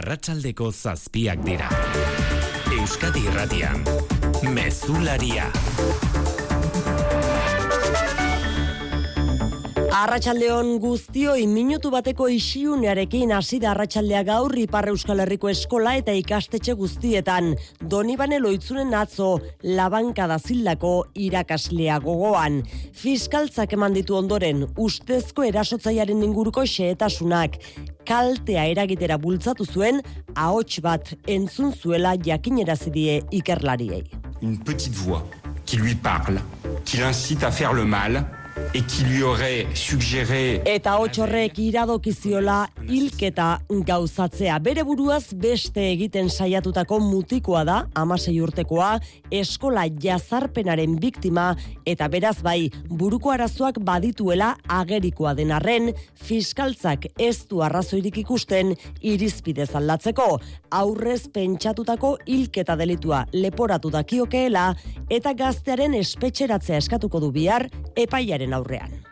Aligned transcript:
arratsaldeko 0.00 0.70
zazpiak 0.72 1.42
dira. 1.44 1.68
Euskadi 2.78 3.26
Irratian, 3.28 3.84
Mezularia. 4.54 5.50
Arratxaldeon 9.90 10.76
guztioi 10.78 11.48
minutu 11.50 11.90
bateko 11.90 12.28
isiunearekin 12.30 13.32
hasi 13.34 13.58
da 13.58 13.72
arratsaldea 13.72 14.20
gaur 14.28 14.54
Ipar 14.54 14.86
Euskal 14.92 15.18
Herriko 15.24 15.50
eskola 15.50 15.96
eta 15.98 16.14
ikastetxe 16.14 16.76
guztietan. 16.78 17.56
Donibane 17.82 18.38
loitzunen 18.38 18.94
atzo 18.94 19.32
labanka 19.66 20.28
da 20.30 20.38
zildako 20.38 20.92
irakaslea 21.18 21.98
gogoan. 22.06 22.62
Fiskaltzak 22.94 23.74
eman 23.74 23.98
ditu 23.98 24.14
ondoren 24.14 24.62
ustezko 24.78 25.42
erasotzaiaren 25.50 26.22
inguruko 26.22 26.62
xehetasunak. 26.62 27.58
Kaltea 28.06 28.68
eragitera 28.70 29.18
bultzatu 29.18 29.66
zuen 29.66 29.98
ahots 30.36 30.78
bat 30.86 31.16
entzun 31.26 31.74
zuela 31.74 32.14
jakinerazidie 32.14 33.24
ikerlariei. 33.42 34.04
Une 34.40 34.58
petite 34.62 34.94
voix 34.94 35.26
qui 35.66 35.78
lui 35.78 35.96
parle, 35.96 36.38
qui 36.84 36.98
l'incite 36.98 37.42
à 37.42 37.50
faire 37.50 37.72
le 37.72 37.84
mal, 37.84 38.24
et 38.74 38.82
qui 38.82 39.04
lui 39.04 39.22
aurait 39.22 39.66
suggéré 39.74 40.62
Eta 40.64 40.96
hotxorrek 41.00 41.58
iradokiziola 41.58 42.68
hilketa 42.88 43.60
gauzatzea. 43.86 44.58
Bere 44.62 44.84
buruaz 44.86 45.32
beste 45.34 45.82
egiten 45.92 46.30
saiatutako 46.30 47.00
mutikoa 47.02 47.64
da, 47.66 47.78
amasei 47.94 48.36
urtekoa, 48.40 48.92
eskola 49.30 49.86
jazarpenaren 50.02 50.96
biktima, 51.00 51.54
eta 51.86 52.08
beraz 52.12 52.36
bai, 52.46 52.70
buruko 52.88 53.32
arazoak 53.34 53.80
badituela 53.86 54.52
agerikoa 54.68 55.34
den 55.38 55.52
arren, 55.56 55.90
fiskaltzak 56.14 57.08
ez 57.18 57.46
du 57.50 57.62
arrazoirik 57.66 58.22
ikusten 58.24 58.74
irizpidez 59.00 59.70
aldatzeko. 59.74 60.28
Aurrez 60.70 61.24
pentsatutako 61.34 62.16
hilketa 62.26 62.76
delitua 62.78 63.24
leporatu 63.32 63.90
dakiokeela, 63.90 64.70
eta 65.10 65.34
gaztearen 65.34 65.94
espetxeratzea 65.98 66.78
eskatuko 66.78 67.20
du 67.20 67.32
bihar 67.34 67.66
epaiaren 67.98 68.49
aurrean. 68.54 69.04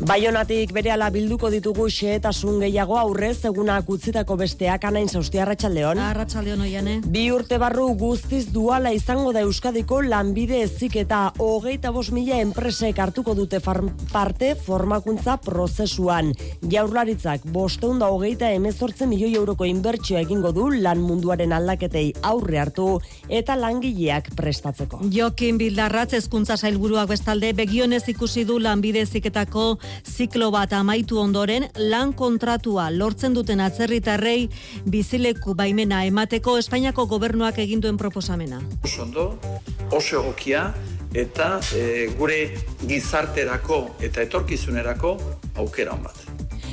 Baionatik 0.00 0.70
berehala 0.72 1.10
bilduko 1.12 1.50
ditugu 1.52 1.84
xehetasun 1.92 2.62
gehiago 2.62 2.94
aurrez 2.96 3.44
egunak 3.44 3.88
utzitako 3.92 4.38
besteak 4.40 4.86
anain 4.88 5.10
zausti 5.12 5.38
arratsaldeon. 5.42 5.98
Arratsaldeon 6.00 6.62
oiane. 6.64 6.94
Bi 7.04 7.26
urte 7.28 7.58
barru 7.60 7.84
guztiz 8.00 8.46
duala 8.54 8.94
izango 8.96 9.34
da 9.36 9.42
Euskadiko 9.44 9.98
lanbide 10.00 10.62
ezik 10.64 10.96
eta 11.02 11.18
hogeita 11.36 11.92
bos 11.92 12.06
mila 12.16 12.38
enpresek 12.40 12.96
hartuko 12.98 13.34
dute 13.36 13.60
parte 13.60 14.54
formakuntza 14.54 15.34
prozesuan. 15.44 16.32
Jaurlaritzak 16.72 17.44
bosteun 17.52 18.00
da 18.00 18.08
hogeita 18.08 18.48
emezortzen 18.56 19.12
milioi 19.12 19.34
euroko 19.36 19.68
inbertsioa 19.68 20.24
egingo 20.24 20.54
du 20.56 20.70
lan 20.70 21.04
munduaren 21.04 21.52
aldaketei 21.52 22.06
aurre 22.22 22.62
hartu 22.64 22.88
eta 23.28 23.58
langileak 23.60 24.32
prestatzeko. 24.32 25.04
Jokin 25.12 25.60
Bildarratz 25.60 26.14
hezkuntza 26.16 26.56
sailburuak 26.56 27.12
bestalde 27.12 27.52
begionez 27.52 28.06
ikusi 28.08 28.48
du 28.48 28.56
lanbide 28.58 29.04
heziketako 29.04 29.76
ziklo 30.04 30.50
bat 30.50 30.72
amaitu 30.72 31.18
ondoren 31.18 31.66
lan 31.76 32.12
kontratua 32.12 32.90
lortzen 32.90 33.34
duten 33.34 33.60
atzerritarrei 33.60 34.48
bizileku 34.86 35.54
baimena 35.54 36.04
emateko 36.04 36.58
Espainiako 36.58 37.06
gobernuak 37.06 37.58
egin 37.58 37.80
duen 37.80 37.96
proposamena. 37.96 38.60
oso 38.84 39.02
ondo, 39.02 39.38
oso 39.90 40.20
egokia 40.22 40.72
eta 41.14 41.58
e, 41.74 42.08
gure 42.18 42.40
gizarterako 42.86 43.80
eta 44.00 44.22
etorkizunerako 44.22 45.16
aukera 45.56 45.96
on 45.96 46.04
bat. 46.06 46.29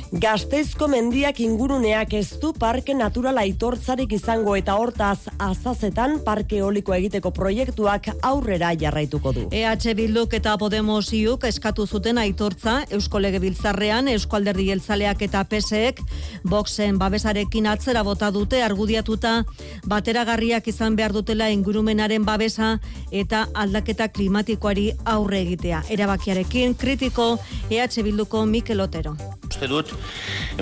Gasteizko 0.08 0.86
mendiak 0.88 1.36
inguruneak 1.44 2.14
ez 2.16 2.38
du 2.40 2.54
parke 2.56 2.94
natural 2.96 3.36
aitortzarik 3.42 4.14
izango 4.16 4.54
eta 4.56 4.78
hortaz 4.80 5.28
azazetan 5.36 6.22
parke 6.24 6.62
eolikoa 6.62 6.96
egiteko 6.96 7.28
proiektuak 7.36 8.08
aurrera 8.24 8.70
jarraituko 8.80 9.32
du. 9.36 9.42
EH 9.52 9.92
Bilduk 9.98 10.32
eta 10.38 10.54
Podemos 10.56 11.12
iuk 11.12 11.44
eskatu 11.44 11.84
zuten 11.86 12.16
aitortza 12.18 12.78
Eusko 12.88 13.20
Legebiltzarrean 13.20 14.08
Eusko 14.08 14.38
Alderdi 14.40 14.70
Jeltzaleak 14.70 15.26
eta 15.28 15.44
PSEek 15.44 16.00
boxen 16.42 16.96
babesarekin 16.96 17.68
atzera 17.68 18.02
bota 18.02 18.30
dute 18.32 18.62
argudiatuta 18.64 19.42
bateragarriak 19.84 20.72
izan 20.72 20.96
behar 20.96 21.12
dutela 21.12 21.50
ingurumenaren 21.52 22.24
babesa 22.24 22.78
eta 23.12 23.44
aldaketa 23.52 24.08
klimatikoari 24.08 24.88
aurre 25.04 25.42
egitea. 25.44 25.84
Erabakiarekin 25.90 26.78
kritiko 26.80 27.34
EH 27.68 28.02
Bilduko 28.02 28.46
Mikel 28.46 28.80
Otero. 28.80 29.18
Uste 29.58 29.66
dut 29.66 29.88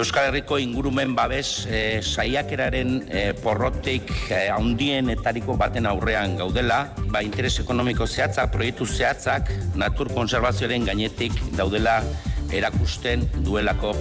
Euskal 0.01 0.31
Herriko 0.31 0.57
ingurumen 0.57 1.13
babes 1.13 1.67
e, 1.69 2.01
saiakeraren 2.01 2.95
e, 3.13 3.25
porrotik 3.45 4.09
e, 4.33 4.39
handienetariko 4.55 5.53
baten 5.61 5.85
aurrean 5.91 6.39
gaudela, 6.41 6.79
ba 7.13 7.21
interes 7.21 7.59
ekonomiko 7.61 8.09
zehatzak, 8.09 8.55
proiektu 8.57 8.89
zehatzak, 8.89 9.53
natur 9.77 10.09
konservazioaren 10.17 10.89
gainetik 10.89 11.37
daudela 11.61 11.99
erakusten 12.57 13.29
duelako. 13.45 13.93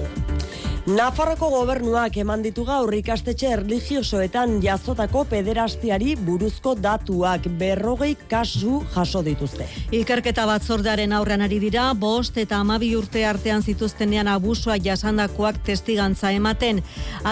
Nafarroko 0.86 1.48
gobernuak 1.50 2.14
eman 2.22 2.44
ditu 2.46 2.62
gaur 2.62 2.94
ikastetxe 2.94 3.48
erligiosoetan 3.56 4.60
jazotako 4.62 5.24
pederastiari 5.32 6.12
buruzko 6.28 6.76
datuak 6.78 7.48
berrogei 7.58 8.12
kasu 8.30 8.84
jaso 8.94 9.24
dituzte. 9.26 9.66
Ikerketa 9.98 10.46
batzordearen 10.46 11.18
aurrean 11.18 11.42
ari 11.42 11.58
dira, 11.64 11.88
bost 11.98 12.38
eta 12.38 12.62
amabi 12.62 12.92
urte 12.94 13.26
artean 13.26 13.66
zituztenean 13.66 14.30
abusua 14.30 14.78
jasandakoak 14.78 15.58
testigantza 15.66 16.30
ematen. 16.38 16.84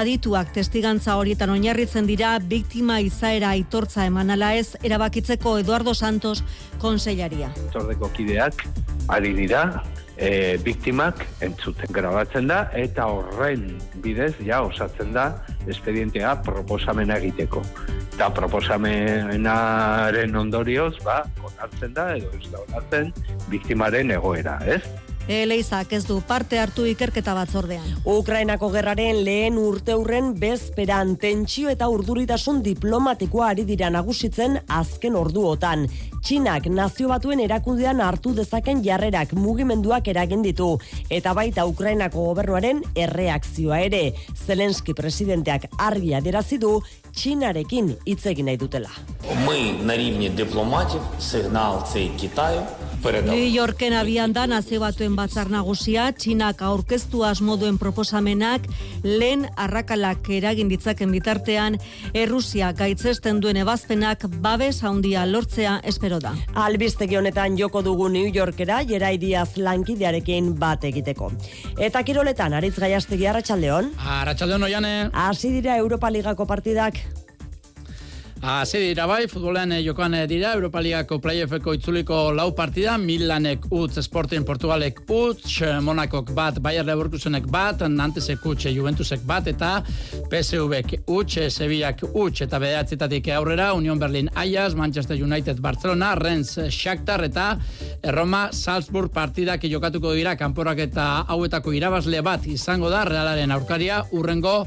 Adituak 0.02 0.50
testigantza 0.58 1.20
horietan 1.22 1.54
oinarritzen 1.54 2.10
dira, 2.10 2.40
biktima 2.40 3.04
izaera 3.06 3.54
aitortza 3.54 4.08
emanala 4.10 4.56
ez, 4.58 4.72
erabakitzeko 4.82 5.60
Eduardo 5.62 5.94
Santos 5.94 6.40
konsellaria. 6.82 7.54
batzordeko 7.68 8.10
kideak 8.18 8.66
ari 9.14 9.38
dira 9.38 9.84
e, 10.24 10.58
biktimak 10.64 11.26
entzuten 11.44 11.92
grabatzen 11.92 12.48
da 12.48 12.64
eta 12.80 13.06
horren 13.12 13.66
bidez 14.04 14.34
ja 14.46 14.62
osatzen 14.64 15.12
da 15.16 15.26
espedientea 15.68 16.36
proposamena 16.46 17.18
egiteko. 17.20 17.62
Eta 18.14 18.30
proposamenaren 18.38 20.36
ondorioz, 20.38 20.96
ba, 21.04 21.24
onartzen 21.42 21.96
da, 21.98 22.12
edo 22.16 22.30
ez 22.38 22.52
da 22.52 22.62
onartzen, 22.68 23.10
biktimaren 23.50 24.12
egoera, 24.14 24.60
ez? 24.70 24.84
Eleizak 25.28 25.94
ez 25.96 26.02
du 26.04 26.18
parte 26.28 26.58
hartu 26.60 26.84
ikerketa 26.84 27.32
batzordean. 27.38 27.86
Ukrainako 28.12 28.68
gerraren 28.74 29.22
lehen 29.24 29.56
urteurren 29.56 30.34
bezperan 30.36 31.14
tentsio 31.16 31.70
eta 31.72 31.88
urduritasun 31.88 32.60
diplomatikoa 32.66 33.54
ari 33.54 33.64
dira 33.64 33.88
nagusitzen 33.94 34.60
azken 34.68 35.16
orduotan. 35.16 35.86
Txinak 36.24 36.68
nazio 36.68 37.08
batuen 37.08 37.40
erakundean 37.40 38.02
hartu 38.04 38.34
dezaken 38.36 38.84
jarrerak 38.84 39.32
mugimenduak 39.40 40.10
eragin 40.12 40.44
ditu 40.44 40.74
eta 41.10 41.32
baita 41.34 41.66
Ukrainako 41.72 42.28
gobernuaren 42.28 42.84
erreakzioa 42.96 43.80
ere. 43.88 44.04
Zelenski 44.36 44.92
presidenteak 44.94 45.70
argi 45.80 46.14
adierazi 46.20 46.60
du 46.60 46.82
Txinarekin 47.19 47.97
hitz 48.07 48.27
egin 48.27 48.47
nahi 48.47 48.57
dutela. 48.57 48.91
Ми 49.47 49.73
на 49.85 49.97
рівні 49.97 50.29
дипломатів 50.31 51.01
сигнал 51.21 51.87
цей 51.93 52.09
Китаю 52.21 52.61
передали. 53.03 53.37
New 53.37 53.49
Yorken 53.61 53.93
abian 53.93 54.33
da 54.33 54.47
nazio 54.47 54.81
batuen 54.81 55.15
batzar 55.17 55.51
nagusia, 55.51 56.13
Txinak 56.13 56.63
aurkeztu 56.63 57.23
asmoduen 57.25 57.79
proposamenak 57.79 58.67
lehen 59.05 59.47
arrakalak 59.57 60.29
eragin 60.39 60.69
ditzaken 60.73 61.13
bitartean, 61.15 61.79
Errusia 62.15 62.73
gaitzesten 62.73 63.41
duen 63.41 63.57
ebazpenak 63.63 64.27
babes 64.45 64.83
handia 64.83 65.27
lortzea 65.27 65.81
espero 65.85 66.19
da. 66.19 66.33
Albistegi 66.55 67.17
honetan 67.17 67.57
joko 67.59 67.83
dugu 67.83 68.09
New 68.09 68.29
Yorkera 68.35 68.83
Jerai 68.91 69.17
Diaz 69.19 69.57
lankidearekin 69.57 70.55
bat 70.59 70.85
egiteko. 70.85 71.31
Eta 71.79 72.03
kiroletan 72.03 72.53
Aritz 72.59 72.77
Gaiastegi 72.79 73.27
Arratsaldeon. 73.27 73.93
Arratxaldeon 74.19 74.63
oiane. 74.63 74.95
Hasi 75.13 75.53
dira 75.55 75.77
Europa 75.77 76.11
Ligako 76.11 76.47
partidak. 76.47 76.99
Hasi 78.44 78.76
dira 78.82 79.06
bai, 79.08 79.22
futbolean 79.32 79.72
eh, 79.72 79.78
jokoan 79.86 80.18
eh, 80.18 80.26
dira, 80.28 80.50
Europa 80.58 80.82
Ligako 80.84 81.16
playoffeko 81.24 81.78
itzuliko 81.78 82.18
lau 82.36 82.50
partida, 82.52 82.98
Milanek 83.00 83.70
utz, 83.72 84.02
Sporting 84.04 84.44
Portugalek 84.44 84.98
utz, 85.08 85.62
Monakok 85.80 86.34
bat, 86.36 86.58
Bayer 86.60 86.84
Leverkusenek 86.84 87.46
bat, 87.48 87.86
Nantesek 87.88 88.44
utz, 88.44 88.66
Juventusek 88.68 89.24
bat, 89.24 89.48
eta 89.48 89.70
PSVek 90.28 90.92
utz, 91.08 91.38
Sevillak 91.56 92.04
utz, 92.10 92.42
eta 92.44 92.60
bedeatzetatik 92.60 93.30
aurrera, 93.32 93.70
Union 93.78 94.02
Berlin 94.02 94.28
Ajax, 94.36 94.76
Manchester 94.76 95.16
United 95.24 95.62
Barcelona, 95.64 96.12
Rennes 96.20 96.68
Shakhtar, 96.68 97.24
eta 97.30 97.54
Roma 98.12 98.50
Salzburg 98.52 99.14
partidak 99.16 99.64
jokatuko 99.72 100.12
dira, 100.20 100.36
kanporak 100.36 100.84
eta 100.90 101.08
hauetako 101.32 101.72
irabazle 101.80 102.20
bat 102.20 102.44
izango 102.52 102.92
da, 102.92 103.06
Realaren 103.08 103.56
aurkaria, 103.56 104.02
urrengo 104.12 104.66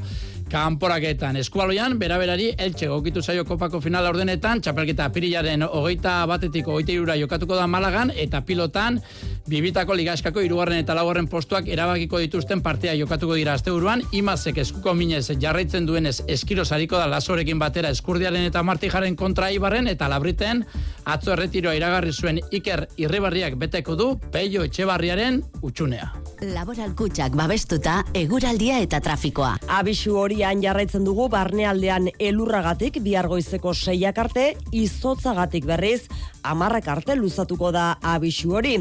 kanporaketan. 0.51 1.37
Eskualoian, 1.41 1.97
beraberari, 1.99 2.51
eltxe 2.57 2.87
gokitu 2.91 3.21
zaio 3.21 3.45
kopako 3.45 3.81
finala 3.83 4.09
ordenetan, 4.09 4.61
txapelketa 4.61 5.09
pirilaren 5.13 5.65
hogeita 5.67 6.19
batetik 6.29 6.67
hogeita 6.67 6.95
irura 6.95 7.15
jokatuko 7.19 7.55
da 7.59 7.67
Malagan, 7.67 8.11
eta 8.15 8.41
pilotan, 8.47 9.01
Bibitako 9.47 9.95
ligaskako 9.95 10.41
irugarren 10.43 10.81
eta 10.81 10.91
laugarren 10.97 11.29
postuak 11.31 11.69
erabakiko 11.71 12.19
dituzten 12.19 12.59
partea 12.59 12.91
jokatuko 12.99 13.37
dira 13.39 13.53
asteburuan, 13.55 14.01
imazek 14.11 14.57
eskuko 14.59 14.91
minez 14.93 15.29
jarraitzen 15.39 15.87
duenez 15.87 16.17
eskiro 16.27 16.65
sariko 16.65 16.99
da 16.99 17.05
lasorekin 17.07 17.59
batera 17.59 17.89
eskurdiaren 17.95 18.43
eta 18.49 18.63
martijaren 18.67 19.15
kontra 19.15 19.47
ibarren 19.55 19.87
eta 19.87 20.09
labriten 20.11 20.65
atzo 21.07 21.31
erretiroa 21.37 21.77
iragarri 21.79 22.11
zuen 22.11 22.41
Iker 22.51 22.89
Irribarriak 22.99 23.55
beteko 23.55 23.95
du 23.95 24.09
Peio 24.33 24.67
Etxebarriaren 24.67 25.39
utxunea. 25.63 26.11
Laboral 26.43 26.91
kutsak 26.99 27.33
babestuta 27.39 28.01
eguraldia 28.13 28.81
eta 28.83 28.99
trafikoa. 29.01 29.55
Abisu 29.79 30.19
horian 30.19 30.59
jarraitzen 30.61 31.07
dugu 31.07 31.29
barnealdean 31.31 32.11
elurragatik 32.19 32.99
biargoizeko 33.01 33.73
seiak 33.73 34.19
arte, 34.21 34.51
izotzagatik 34.75 35.65
berriz, 35.65 36.03
amarrak 36.51 36.87
arte 36.87 37.15
luzatuko 37.15 37.71
da 37.75 37.97
abisu 38.01 38.53
hori. 38.59 38.75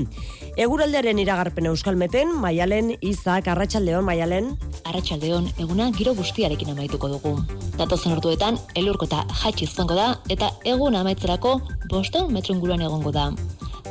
Eguraldearen 0.56 1.18
iragarpen 1.22 1.68
euskalmeten, 1.70 2.32
maialen, 2.42 2.94
izak, 3.00 3.48
arratsaldeon 3.52 4.04
maialen. 4.06 4.52
Arratxaldeon, 4.84 5.50
eguna 5.62 5.90
giro 5.96 6.14
guztiarekin 6.18 6.72
amaituko 6.72 7.10
dugu. 7.12 7.34
Datozen 7.76 8.16
orduetan, 8.16 8.60
elurkota 8.74 9.24
jatsi 9.42 9.68
izango 9.68 9.98
da, 9.98 10.12
eta 10.32 10.52
egun 10.64 10.96
amaitzerako 10.96 11.58
boston 11.90 12.32
metro 12.32 12.56
inguruan 12.56 12.84
egongo 12.86 13.12
da. 13.12 13.30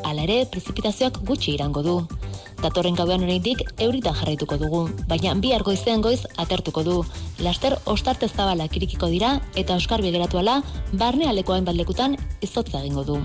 Hala 0.05 0.25
ere, 0.27 0.43
prezipitazioak 0.51 1.21
gutxi 1.25 1.53
irango 1.55 1.81
du. 1.85 1.99
Datorren 2.61 2.95
gauean 2.97 3.23
oraindik 3.25 3.61
euritan 3.83 4.15
jarraituko 4.17 4.57
dugu, 4.61 4.81
baina 5.09 5.33
bi 5.41 5.51
argoizean 5.53 6.01
goiz 6.01 6.21
atertuko 6.41 6.83
du. 6.87 6.95
Laster 7.45 7.75
ostarte 7.85 8.29
zabalak 8.29 8.77
irikiko 8.79 9.09
dira 9.11 9.35
eta 9.55 9.75
Oskar 9.75 10.01
begeratu 10.05 10.39
ala 10.41 10.61
barne 10.93 11.27
alekoan 11.29 11.67
baldekutan 11.67 12.17
izotza 12.41 12.81
egingo 12.81 13.03
du. 13.03 13.19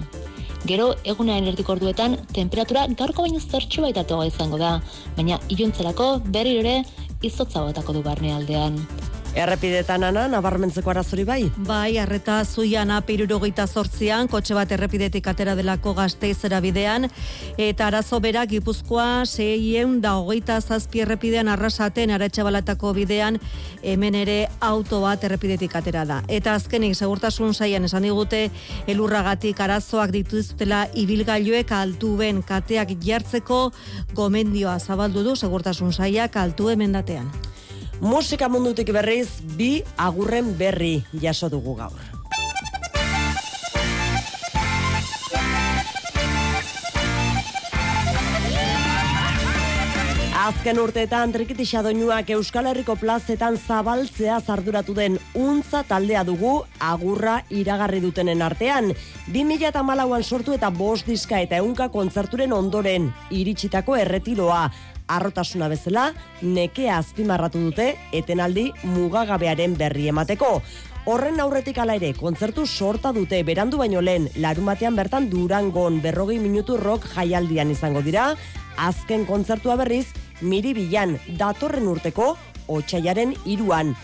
Gero, 0.69 0.91
egunaren 1.09 1.47
erdiko 1.49 1.73
orduetan, 1.73 2.19
temperatura 2.37 2.83
gaurko 2.99 3.25
baino 3.25 3.41
zertxu 3.41 3.85
baitatoa 3.87 4.27
izango 4.29 4.59
da, 4.61 4.75
baina 5.17 5.39
iluntzelako 5.49 6.11
berriro 6.35 6.61
ere 6.61 6.75
izotza 7.25 7.63
botako 7.65 7.97
du 7.97 8.03
barnealdean. 8.05 8.77
Errepidetan 9.31 10.03
ana, 10.03 10.25
nabarmentzeko 10.27 10.91
arazori 10.91 11.23
bai? 11.25 11.45
Bai, 11.67 11.99
arreta 12.03 12.41
zuian 12.45 12.91
apirurogeita 12.91 13.67
sortzian, 13.71 14.27
kotxe 14.29 14.57
bat 14.59 14.73
errepidetik 14.75 15.29
atera 15.31 15.55
delako 15.55 15.93
gazteizera 15.95 16.59
bidean, 16.61 17.07
eta 17.55 17.87
arazo 17.87 18.19
berak 18.21 18.51
gipuzkoa 18.51 19.23
seien 19.31 20.01
da 20.03 20.17
hogeita 20.19 20.59
zazpi 20.61 21.05
errepidean 21.05 21.49
arrasaten 21.49 22.11
aratxabalatako 22.11 22.93
bidean, 22.99 23.39
hemen 23.83 24.19
ere 24.19 24.49
auto 24.59 25.01
bat 25.05 25.23
errepidetik 25.25 25.79
atera 25.79 26.03
da. 26.09 26.19
Eta 26.27 26.57
azkenik, 26.59 26.97
segurtasun 26.99 27.55
saian 27.55 27.87
esan 27.87 28.03
digute, 28.09 28.49
elurragatik 28.91 29.63
arazoak 29.63 30.11
dituztela 30.17 30.89
ibilgailuek 30.99 31.71
altuben 31.71 32.43
kateak 32.43 32.97
jartzeko 32.99 33.63
gomendioa 34.13 34.81
zabaldu 34.81 35.23
du 35.23 35.37
segurtasun 35.37 35.95
saiak 35.95 36.37
altu 36.37 36.69
emendatean. 36.75 37.31
Musika 38.01 38.49
mundutik 38.49 38.89
berriz, 38.97 39.29
bi 39.59 39.83
agurren 40.01 40.55
berri 40.57 41.03
jaso 41.21 41.51
dugu 41.53 41.75
gaur. 41.77 42.01
Azken 50.41 50.81
urteetan 50.81 51.31
trikitixa 51.35 51.83
doinuak 51.85 52.31
Euskal 52.33 52.71
Herriko 52.71 52.97
plazetan 52.97 53.59
zabaltzea 53.61 54.41
zarduratu 54.41 54.95
den 54.97 55.19
untza 55.37 55.83
taldea 55.85 56.25
dugu 56.25 56.63
agurra 56.81 57.43
iragarri 57.53 58.01
dutenen 58.01 58.41
artean. 58.43 58.95
2008an 59.29 60.23
sortu 60.25 60.57
eta 60.57 60.71
bost 60.71 61.07
diska 61.07 61.39
eta 61.45 61.61
eunka 61.61 61.91
kontzerturen 61.93 62.53
ondoren 62.57 63.13
iritsitako 63.31 63.97
erretiroa 64.01 64.71
arrotasuna 65.11 65.69
bezala, 65.73 66.11
nekea 66.43 66.99
azpimarratu 67.01 67.61
dute 67.67 67.91
etenaldi 68.17 68.71
mugagabearen 68.85 69.77
berri 69.79 70.09
emateko. 70.13 70.61
Horren 71.11 71.41
aurretik 71.41 71.79
ala 71.81 71.97
ere, 71.97 72.13
kontzertu 72.15 72.67
sorta 72.69 73.11
dute 73.17 73.41
berandu 73.49 73.81
baino 73.81 74.03
lehen, 74.05 74.29
larumatean 74.37 74.99
bertan 74.99 75.31
durangon 75.33 75.99
berrogei 76.05 76.39
minutu 76.39 76.77
rock 76.77 77.09
jaialdian 77.15 77.73
izango 77.73 78.03
dira, 78.05 78.35
azken 78.77 79.25
kontzertua 79.27 79.79
berriz, 79.81 80.07
miri 80.41 80.75
bilan 80.77 81.17
datorren 81.41 81.89
urteko, 81.89 82.35
otxaiaren 82.69 83.35
iruan. 83.49 83.95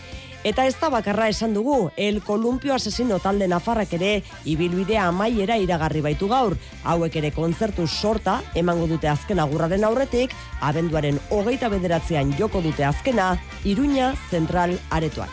Eta 0.47 0.63
ez 0.63 0.77
da 0.79 0.87
bakarra 0.87 1.25
esan 1.27 1.51
dugu, 1.51 1.89
el 1.97 2.21
kolumpio 2.23 2.71
asesino 2.73 3.17
talde 3.19 3.49
nafarrak 3.51 3.91
ere 3.97 4.11
ibilbidea 4.47 5.09
amaiera 5.09 5.57
iragarri 5.59 5.99
baitu 6.05 6.29
gaur. 6.31 6.55
Hauek 6.87 7.17
ere 7.19 7.33
kontzertu 7.35 7.83
sorta, 7.87 8.37
emango 8.55 8.87
dute 8.87 9.09
azken 9.11 9.41
agurraren 9.43 9.83
aurretik, 9.83 10.31
abenduaren 10.61 11.19
hogeita 11.35 11.67
bederatzean 11.67 12.31
joko 12.39 12.61
dute 12.63 12.87
azkena, 12.87 13.33
iruña 13.65 14.13
zentral 14.31 14.77
aretoan. 14.89 15.27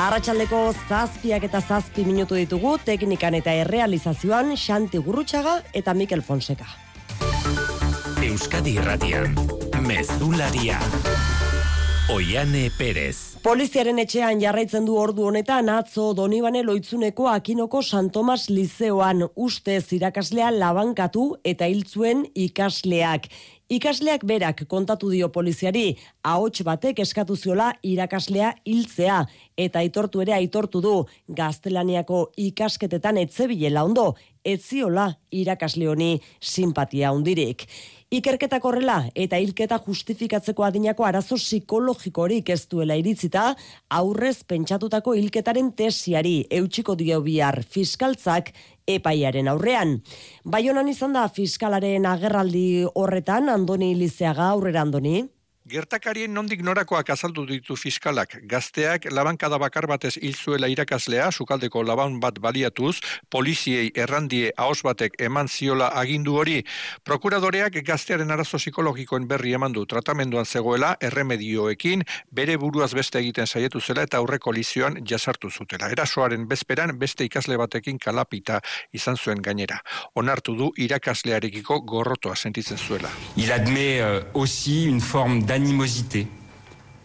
Arratxaldeko 0.00 0.66
zazpiak 0.88 1.46
eta 1.46 1.62
zazpi 1.62 2.02
minutu 2.02 2.34
ditugu 2.34 2.78
teknikan 2.82 3.38
eta 3.38 3.54
errealizazioan 3.62 4.56
Xanti 4.58 4.98
Gurrutxaga 4.98 5.60
eta 5.72 5.94
Mikel 5.94 6.26
Fonseca. 6.26 6.89
Euskadi 8.20 8.74
Irratian, 8.76 9.32
Mezularia. 9.80 10.76
Oiane 12.12 12.66
Perez. 12.76 13.38
Poliziaren 13.40 13.96
etxean 14.02 14.42
jarraitzen 14.42 14.84
du 14.84 14.98
ordu 15.00 15.24
honetan 15.30 15.70
atzo 15.72 16.10
Donibane 16.12 16.60
Loitzuneko 16.66 17.30
Akinoko 17.32 17.80
San 17.80 18.10
Tomas 18.12 18.50
Lizeoan 18.50 19.24
ustez 19.36 19.86
irakaslea 19.96 20.50
labankatu 20.52 21.30
eta 21.48 21.64
hiltzuen 21.70 22.26
ikasleak. 22.34 23.30
Ikasleak 23.70 24.26
berak 24.26 24.64
kontatu 24.68 25.08
dio 25.08 25.30
poliziari, 25.32 25.94
ahots 26.26 26.64
batek 26.66 26.98
eskatu 27.00 27.36
ziola 27.38 27.70
irakaslea 27.86 28.50
hiltzea 28.66 29.22
eta 29.56 29.80
aitortu 29.80 30.20
ere 30.20 30.34
aitortu 30.34 30.82
du 30.84 30.96
gaztelaniako 31.28 32.26
ikasketetan 32.36 33.22
etzebilela 33.22 33.86
ondo, 33.86 34.10
etziola 34.44 35.12
irakasle 35.30 35.88
honi 35.88 36.10
simpatia 36.40 37.14
hundirik. 37.14 37.64
Ikerketak 38.10 38.64
horrela 38.66 39.04
eta 39.14 39.38
hilketa 39.38 39.76
justifikatzeko 39.84 40.64
adinako 40.66 41.04
arazo 41.06 41.36
psikologikorik 41.38 42.48
ez 42.50 42.64
duela 42.66 42.96
iritzita, 42.98 43.52
aurrez 43.86 44.42
pentsatutako 44.50 45.14
hilketaren 45.14 45.70
tesiari 45.78 46.40
eutxiko 46.58 46.96
dio 46.98 47.20
bihar 47.22 47.60
fiskaltzak 47.62 48.50
epaiaren 48.90 49.46
aurrean. 49.54 50.00
Baionan 50.42 50.90
izan 50.90 51.14
da 51.14 51.28
fiskalaren 51.30 52.08
agerraldi 52.10 52.88
horretan, 52.98 53.46
Andoni 53.46 53.94
Lizeaga 53.94 54.50
aurrera 54.56 54.82
Andoni? 54.82 55.20
Gertakarien 55.70 56.32
nondik 56.34 56.64
norakoak 56.66 57.12
azaldu 57.14 57.44
ditu 57.46 57.76
fiskalak, 57.78 58.32
gazteak 58.50 59.04
labankada 59.14 59.58
bakar 59.62 59.86
batez 59.86 60.16
hil 60.18 60.34
zuela 60.34 60.66
irakaslea, 60.66 61.28
sukaldeko 61.30 61.84
laban 61.86 62.16
bat 62.18 62.40
baliatuz, 62.42 62.96
poliziei 63.30 63.92
errandie 63.94 64.50
ahos 64.56 64.80
batek 64.82 65.14
eman 65.22 65.46
ziola 65.46 65.92
agindu 66.00 66.34
hori, 66.40 66.56
prokuradoreak 67.06 67.78
gaztearen 67.86 68.34
arazo 68.34 68.58
psikologikoen 68.58 69.28
berri 69.30 69.52
eman 69.54 69.76
du 69.76 69.84
tratamenduan 69.86 70.44
zegoela 70.44 70.96
erremedioekin, 71.00 72.02
bere 72.34 72.58
buruaz 72.58 72.90
beste 72.98 73.22
egiten 73.22 73.46
saietu 73.46 73.80
zela 73.80 74.02
eta 74.02 74.18
aurreko 74.18 74.50
lizioan 74.50 74.98
jasartu 75.06 75.50
zutela. 75.50 75.92
Erasoaren 75.94 76.48
bezperan 76.50 76.96
beste 76.98 77.28
ikasle 77.30 77.60
batekin 77.62 77.98
kalapita 78.02 78.58
izan 78.92 79.16
zuen 79.16 79.38
gainera. 79.38 79.78
Onartu 80.18 80.56
du 80.58 80.72
irakaslearekiko 80.76 81.80
gorrotoa 81.86 82.34
sentitzen 82.34 82.78
zuela. 82.78 83.14
Il 83.36 83.52
admet 83.52 84.00
euh, 84.00 84.22
aussi 84.34 84.86
une 84.86 85.00
forme 85.00 85.46
d'animosité 85.60 86.26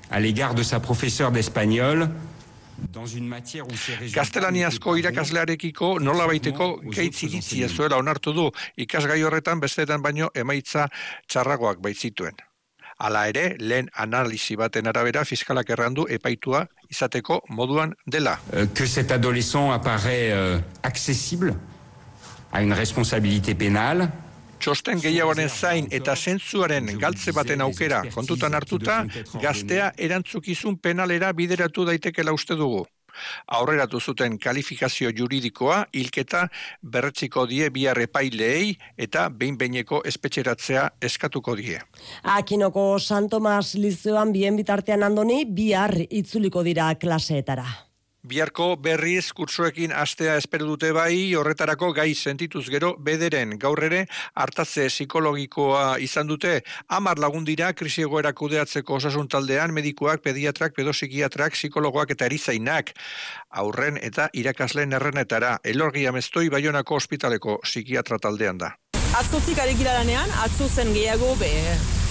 à 0.09 0.19
l'égard 0.19 0.55
de 0.55 0.63
sa 0.63 0.79
professeure 0.79 1.31
d'espagnol 1.31 2.09
dans 2.93 3.05
une 3.05 3.27
matière 3.27 3.65
où 3.67 3.75
ces 3.75 4.11
Gaztelaniazko 4.11 4.97
irakaslearekiko 4.99 5.99
nola 5.99 6.27
baiteko 6.27 6.81
gaitz 6.83 7.23
iritzia 7.23 7.69
zuela 7.69 7.97
onartu 7.97 8.33
du 8.35 8.49
ikasgai 8.77 9.23
horretan 9.23 9.61
bestetan 9.63 10.03
baino 10.03 10.27
emaitza 10.35 10.89
txarragoak 11.27 11.79
baitzituen. 11.79 12.35
Hala 12.99 13.27
ere, 13.29 13.55
lehen 13.59 13.87
analisi 13.93 14.57
baten 14.59 14.87
arabera 14.87 15.23
fiskalak 15.23 15.71
errandu 15.71 16.05
epaitua 16.09 16.65
izateko 16.91 17.41
moduan 17.49 17.95
dela. 18.05 18.37
Euh, 18.53 18.67
que 18.67 18.85
cet 18.85 19.11
adolescent 19.11 19.71
apparaît 19.71 20.31
euh, 20.31 20.59
accessible 20.83 21.55
à 22.51 22.61
une 22.61 22.73
responsabilité 22.73 23.55
pénale 23.55 24.11
Txosten 24.59 25.01
gehiagoaren 25.03 25.49
zain 25.49 25.87
eta 25.91 26.15
zentzuaren 26.15 26.91
galtze 26.99 27.33
baten 27.35 27.61
aukera 27.61 28.03
kontutan 28.13 28.53
hartuta, 28.53 29.03
gaztea 29.41 29.91
erantzukizun 29.97 30.77
penalera 30.77 31.31
bideratu 31.33 31.85
daitekela 31.85 32.33
uste 32.33 32.55
dugu. 32.55 32.85
Aurreratu 33.57 33.99
zuten 33.99 34.37
kalifikazio 34.39 35.11
juridikoa 35.17 35.85
hilketa 35.93 36.47
berretziko 36.81 37.45
die 37.47 37.69
bihar 37.71 37.99
epaileei 38.03 38.75
eta 39.07 39.29
behin-beineko 39.29 40.01
espetxeratzea 40.11 40.89
eskatuko 41.01 41.55
die. 41.55 41.79
Akinoko 42.23 42.99
San 42.99 43.29
Tomas 43.29 43.75
Lizeoan 43.75 44.33
bien 44.35 44.59
bitartean 44.59 45.03
andoni 45.03 45.45
bihar 45.45 45.95
itzuliko 46.09 46.63
dira 46.63 46.93
klaseetara. 46.95 47.67
Biarko 48.25 48.71
berriz 48.81 49.27
kursoekin 49.37 49.91
astea 49.93 50.35
espero 50.39 50.65
dute 50.65 50.89
bai, 50.95 51.35
horretarako 51.37 51.91
gai 51.93 52.07
sentituz 52.15 52.63
gero 52.73 52.95
bederen 52.97 53.53
gaur 53.61 53.83
ere 53.85 53.99
hartatze 54.33 54.87
psikologikoa 54.89 55.99
izan 56.01 56.25
dute. 56.31 56.55
Amar 56.89 57.21
lagun 57.21 57.45
dira 57.45 57.71
krisi 57.77 58.01
egoera 58.07 58.31
kudeatzeko 58.33 58.97
osasun 58.97 59.29
taldean 59.29 59.75
medikuak, 59.77 60.23
pediatrak, 60.25 60.73
pedopsikiatrak, 60.73 61.53
psikologoak 61.53 62.15
eta 62.15 62.25
erizainak. 62.25 62.95
Aurren 63.61 63.99
eta 64.01 64.31
irakasleen 64.33 64.97
errenetara, 64.97 65.59
elorgia 65.63 66.15
mestoi 66.15 66.47
baionako 66.49 66.97
ospitaleko 66.97 67.59
psikiatra 67.61 68.17
taldean 68.17 68.57
da. 68.65 68.73
Atzotik 69.15 69.61
ari 69.61 69.77
gira 69.77 69.93
lanean, 69.99 70.33
atzo 70.43 70.65
zen 70.67 70.89
gehiago, 70.97 71.35
be, 71.37 71.53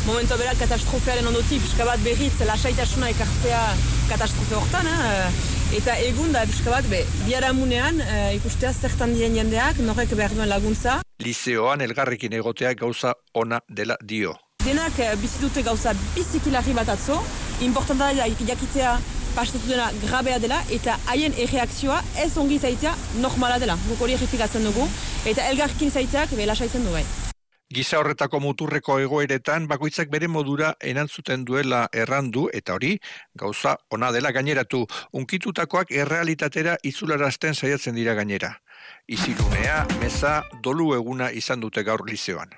momento 0.06 0.36
berat 0.36 0.58
katastrofearen 0.60 1.26
ondotik, 1.30 1.62
pixka 1.64 1.84
bat 1.88 2.00
berriz, 2.04 2.32
lasaitasuna 2.44 3.08
ekartzea 3.14 3.62
katastrofe 4.10 4.56
hortan, 4.58 4.88
eh? 4.88 5.30
eta 5.78 5.96
egun 6.04 6.32
da 6.34 6.44
pixka 6.48 6.72
bat, 6.74 6.86
be, 6.92 7.00
biaramunean 7.24 8.02
eh, 8.04 8.36
ikustea 8.36 8.72
zertan 8.72 9.14
diren 9.16 9.36
jendeak, 9.38 9.80
norek 9.86 10.12
behar 10.18 10.36
duen 10.36 10.50
laguntza. 10.52 11.00
Lizeoan 11.24 11.84
elgarrekin 11.86 12.36
egoteak 12.36 12.82
gauza 12.84 13.14
ona 13.32 13.62
dela 13.68 13.96
dio. 14.02 14.36
Denak 14.64 15.00
eh, 15.00 15.12
bizi 15.20 15.40
dute 15.40 15.64
gauza 15.64 15.96
bizikilarri 16.14 16.76
bat 16.76 16.94
atzo, 16.96 17.20
importanta 17.64 18.12
da 18.12 18.28
jakitea 18.28 18.96
pastatu 19.34 19.66
dena 19.66 19.90
grabea 20.04 20.38
dela 20.38 20.60
eta 20.70 20.98
haien 21.10 21.34
erreakzioa 21.46 22.00
ez 22.22 22.32
ongi 22.38 22.60
zaitea 22.60 22.94
normala 23.24 23.58
dela. 23.58 23.78
Guk 23.88 24.04
hori 24.04 24.18
errepikatzen 24.18 24.68
dugu 24.68 24.88
eta 25.26 25.48
elgarkin 25.50 25.90
zaiteak 25.90 26.36
belasa 26.38 26.68
izan 26.70 26.84
du 26.86 26.94
bai. 26.94 27.06
Giza 27.74 27.98
horretako 27.98 28.38
muturreko 28.38 29.00
egoeretan 29.02 29.64
bakoitzak 29.66 30.10
bere 30.12 30.28
modura 30.30 30.68
enantzuten 30.90 31.42
duela 31.48 31.80
errandu 32.02 32.44
eta 32.60 32.76
hori 32.76 32.92
gauza 33.42 33.72
ona 33.96 34.12
dela 34.14 34.30
gaineratu. 34.36 34.84
Unkitutakoak 35.20 35.90
errealitatera 36.04 36.76
itzularazten 36.90 37.58
saiatzen 37.58 37.98
dira 37.98 38.14
gainera. 38.14 38.52
Izilunea, 39.08 39.80
meza, 39.98 40.36
dolu 40.62 40.92
eguna 41.00 41.32
izan 41.42 41.66
dute 41.66 41.82
gaur 41.82 42.06
lizeoan. 42.06 42.54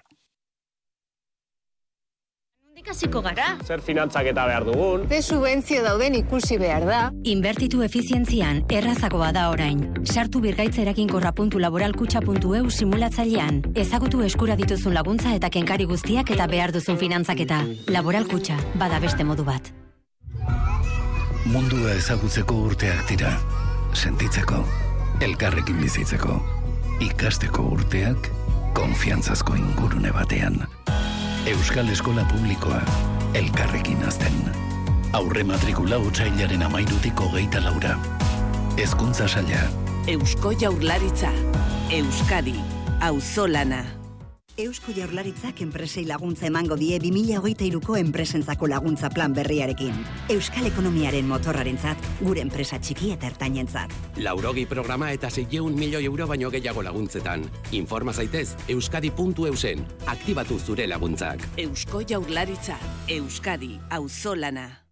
Ikasiko 2.87 3.19
gara. 3.19 3.57
Zer 3.67 3.81
finantzak 3.83 4.29
eta 4.31 4.45
behar 4.47 4.63
dugun. 4.63 5.09
Ze 5.11 5.19
subentzio 5.19 5.83
dauden 5.83 6.15
ikusi 6.15 6.55
behar 6.61 6.85
da. 6.87 6.99
Inbertitu 7.27 7.81
efizientzian 7.83 8.61
errazagoa 8.71 9.33
da 9.35 9.49
orain. 9.51 9.81
Sartu 10.07 10.39
birgaitzerakin 10.45 11.11
korrapuntu 11.11 11.59
laboralkutxa.eu 11.59 12.71
simulatzailean. 12.71 13.59
Ezagutu 13.75 14.23
eskura 14.23 14.55
dituzun 14.55 14.95
laguntza 14.95 15.35
eta 15.35 15.51
kenkari 15.51 15.89
guztiak 15.91 16.31
eta 16.31 16.47
behar 16.47 16.71
duzun 16.71 17.01
finantzaketa. 17.03 17.65
Laboralkutxa, 17.91 18.61
bada 18.79 19.03
beste 19.03 19.27
modu 19.27 19.43
bat. 19.51 19.73
Mundua 21.51 21.99
ezagutzeko 21.99 22.63
urteak 22.71 23.03
dira. 23.11 23.35
Sentitzeko. 23.95 24.63
Elkarrekin 25.27 25.83
bizitzeko. 25.83 26.39
Ikasteko 27.03 27.67
urteak. 27.81 28.31
Konfiantzazko 28.79 29.59
ingurune 29.59 30.15
batean. 30.15 30.66
Euskal 31.47 31.89
Eskola 31.89 32.25
Publikoa, 32.25 32.81
elkarrekin 33.35 34.03
azten. 34.05 34.33
Aurre 35.13 35.45
matrikula 35.45 35.99
utxailaren 36.03 36.63
amairutik 36.67 37.21
hogeita 37.23 37.61
laura. 37.63 37.93
Ezkuntza 38.77 39.29
saia. 39.29 39.61
Eusko 40.11 40.51
Jaurlaritza. 40.51 41.31
Euskadi. 41.91 42.57
Auzolana. 43.01 44.06
Eusko 44.57 44.93
Jaurlaritzak 44.97 45.59
enpresei 45.61 46.07
laguntza 46.09 46.47
emango 46.49 46.79
die 46.81 46.97
2023ko 46.97 47.99
enpresentzako 48.01 48.71
laguntza 48.73 49.11
plan 49.13 49.35
berriarekin. 49.37 49.99
Euskal 50.33 50.71
ekonomiaren 50.71 51.29
motorrarentzat, 51.29 52.01
gure 52.23 52.41
enpresa 52.41 52.79
txiki 52.81 53.11
eta 53.13 53.29
ertainentzat. 53.29 53.93
Laurogi 54.17 54.65
programa 54.65 55.11
eta 55.13 55.29
600 55.29 55.77
milioi 55.77 56.07
euro 56.09 56.27
baino 56.33 56.49
gehiago 56.55 56.87
laguntzetan. 56.89 57.45
Informa 57.77 58.17
zaitez 58.17 58.57
euskadi.eusen. 58.73 59.85
Aktibatu 60.07 60.59
zure 60.59 60.89
laguntzak. 60.89 61.45
Eusko 61.61 62.01
Jaurlaritza. 62.09 62.81
Euskadi. 63.13 63.77
Auzolana. 63.91 64.86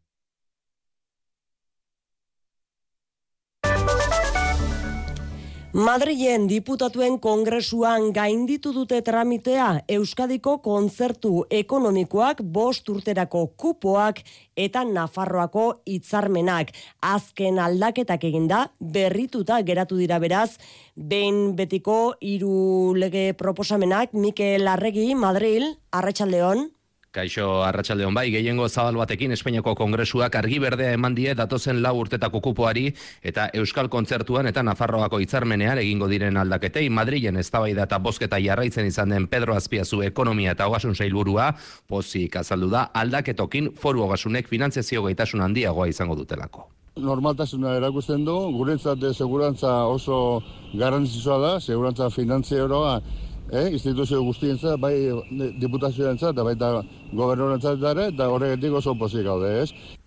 Madrilen 5.75 6.45
diputatuen 6.47 7.17
kongresuan 7.19 8.13
gainditu 8.15 8.71
dute 8.71 9.01
tramitea 9.03 9.81
Euskadiko 9.91 10.53
kontzertu 10.63 11.41
ekonomikoak 11.51 12.45
bost 12.47 12.87
urterako 12.93 13.41
kupoak 13.59 14.21
eta 14.55 14.85
Nafarroako 14.87 15.65
hitzarmenak. 15.91 16.71
Azken 17.03 17.59
aldaketak 17.59 18.23
eginda 18.31 18.69
berrituta 18.79 19.59
geratu 19.67 19.99
dira 19.99 20.21
beraz 20.23 20.61
behin 20.95 21.57
betiko 21.59 22.15
hiru 22.23 22.95
lege 22.95 23.33
proposamenak. 23.35 24.15
Mikel 24.15 24.71
Arregi 24.71 25.11
Madril 25.19 25.73
Arratsaldeon 25.91 26.69
Kaixo 27.15 27.63
Arratsaldeon 27.63 28.11
bai, 28.11 28.27
gehiengo 28.35 28.67
zabal 28.69 28.97
batekin 28.99 29.31
Espainiako 29.37 29.77
Kongresuak 29.79 30.35
argi 30.35 30.57
berdea 30.59 30.97
eman 30.97 31.15
die 31.15 31.31
datozen 31.39 31.79
lau 31.83 31.93
urtetako 32.01 32.41
kupoari 32.43 32.89
eta 33.23 33.45
Euskal 33.55 33.87
Kontzertuan 33.89 34.51
eta 34.51 34.65
Nafarroako 34.67 35.21
hitzarmenean 35.23 35.79
egingo 35.79 36.09
diren 36.11 36.41
aldaketei 36.43 36.89
Madrilen 36.91 37.39
eztabaida 37.39 37.87
eta 37.87 38.01
bozketa 38.03 38.41
jarraitzen 38.43 38.91
izan 38.91 39.15
den 39.15 39.29
Pedro 39.31 39.55
Azpiazu 39.55 40.03
ekonomia 40.03 40.57
eta 40.59 40.67
ogasun 40.67 40.99
sailburua 40.99 41.53
pozik 41.87 42.35
azaldu 42.43 42.73
da 42.73 42.89
aldaketokin 43.03 43.71
foru 43.79 44.03
ogasunek 44.09 44.51
finantziazio 44.51 45.05
gaitasun 45.07 45.47
handiagoa 45.47 45.87
izango 45.87 46.19
dutelako. 46.19 46.67
Normaltasuna 46.99 47.77
erakusten 47.79 48.27
du, 48.27 48.35
gurentzat 48.59 49.07
segurantza 49.15 49.85
oso 49.87 50.43
garrantzitsua 50.75 51.39
da, 51.39 51.55
segurantza 51.61 52.11
finantzieroa 52.11 52.99
eh, 53.51 53.69
instituzio 53.73 54.23
guztientza, 54.23 54.77
bai 54.77 54.95
diputazioentza 55.61 56.31
eta 56.31 56.47
baita 56.47 56.71
gobernorentzat 57.13 57.79
dara, 57.83 58.09
eta 58.13 58.31
horregatik 58.31 58.81
oso 58.81 58.97
pozik 58.99 59.25
gaude, 59.27 59.63
ez? 59.63 60.01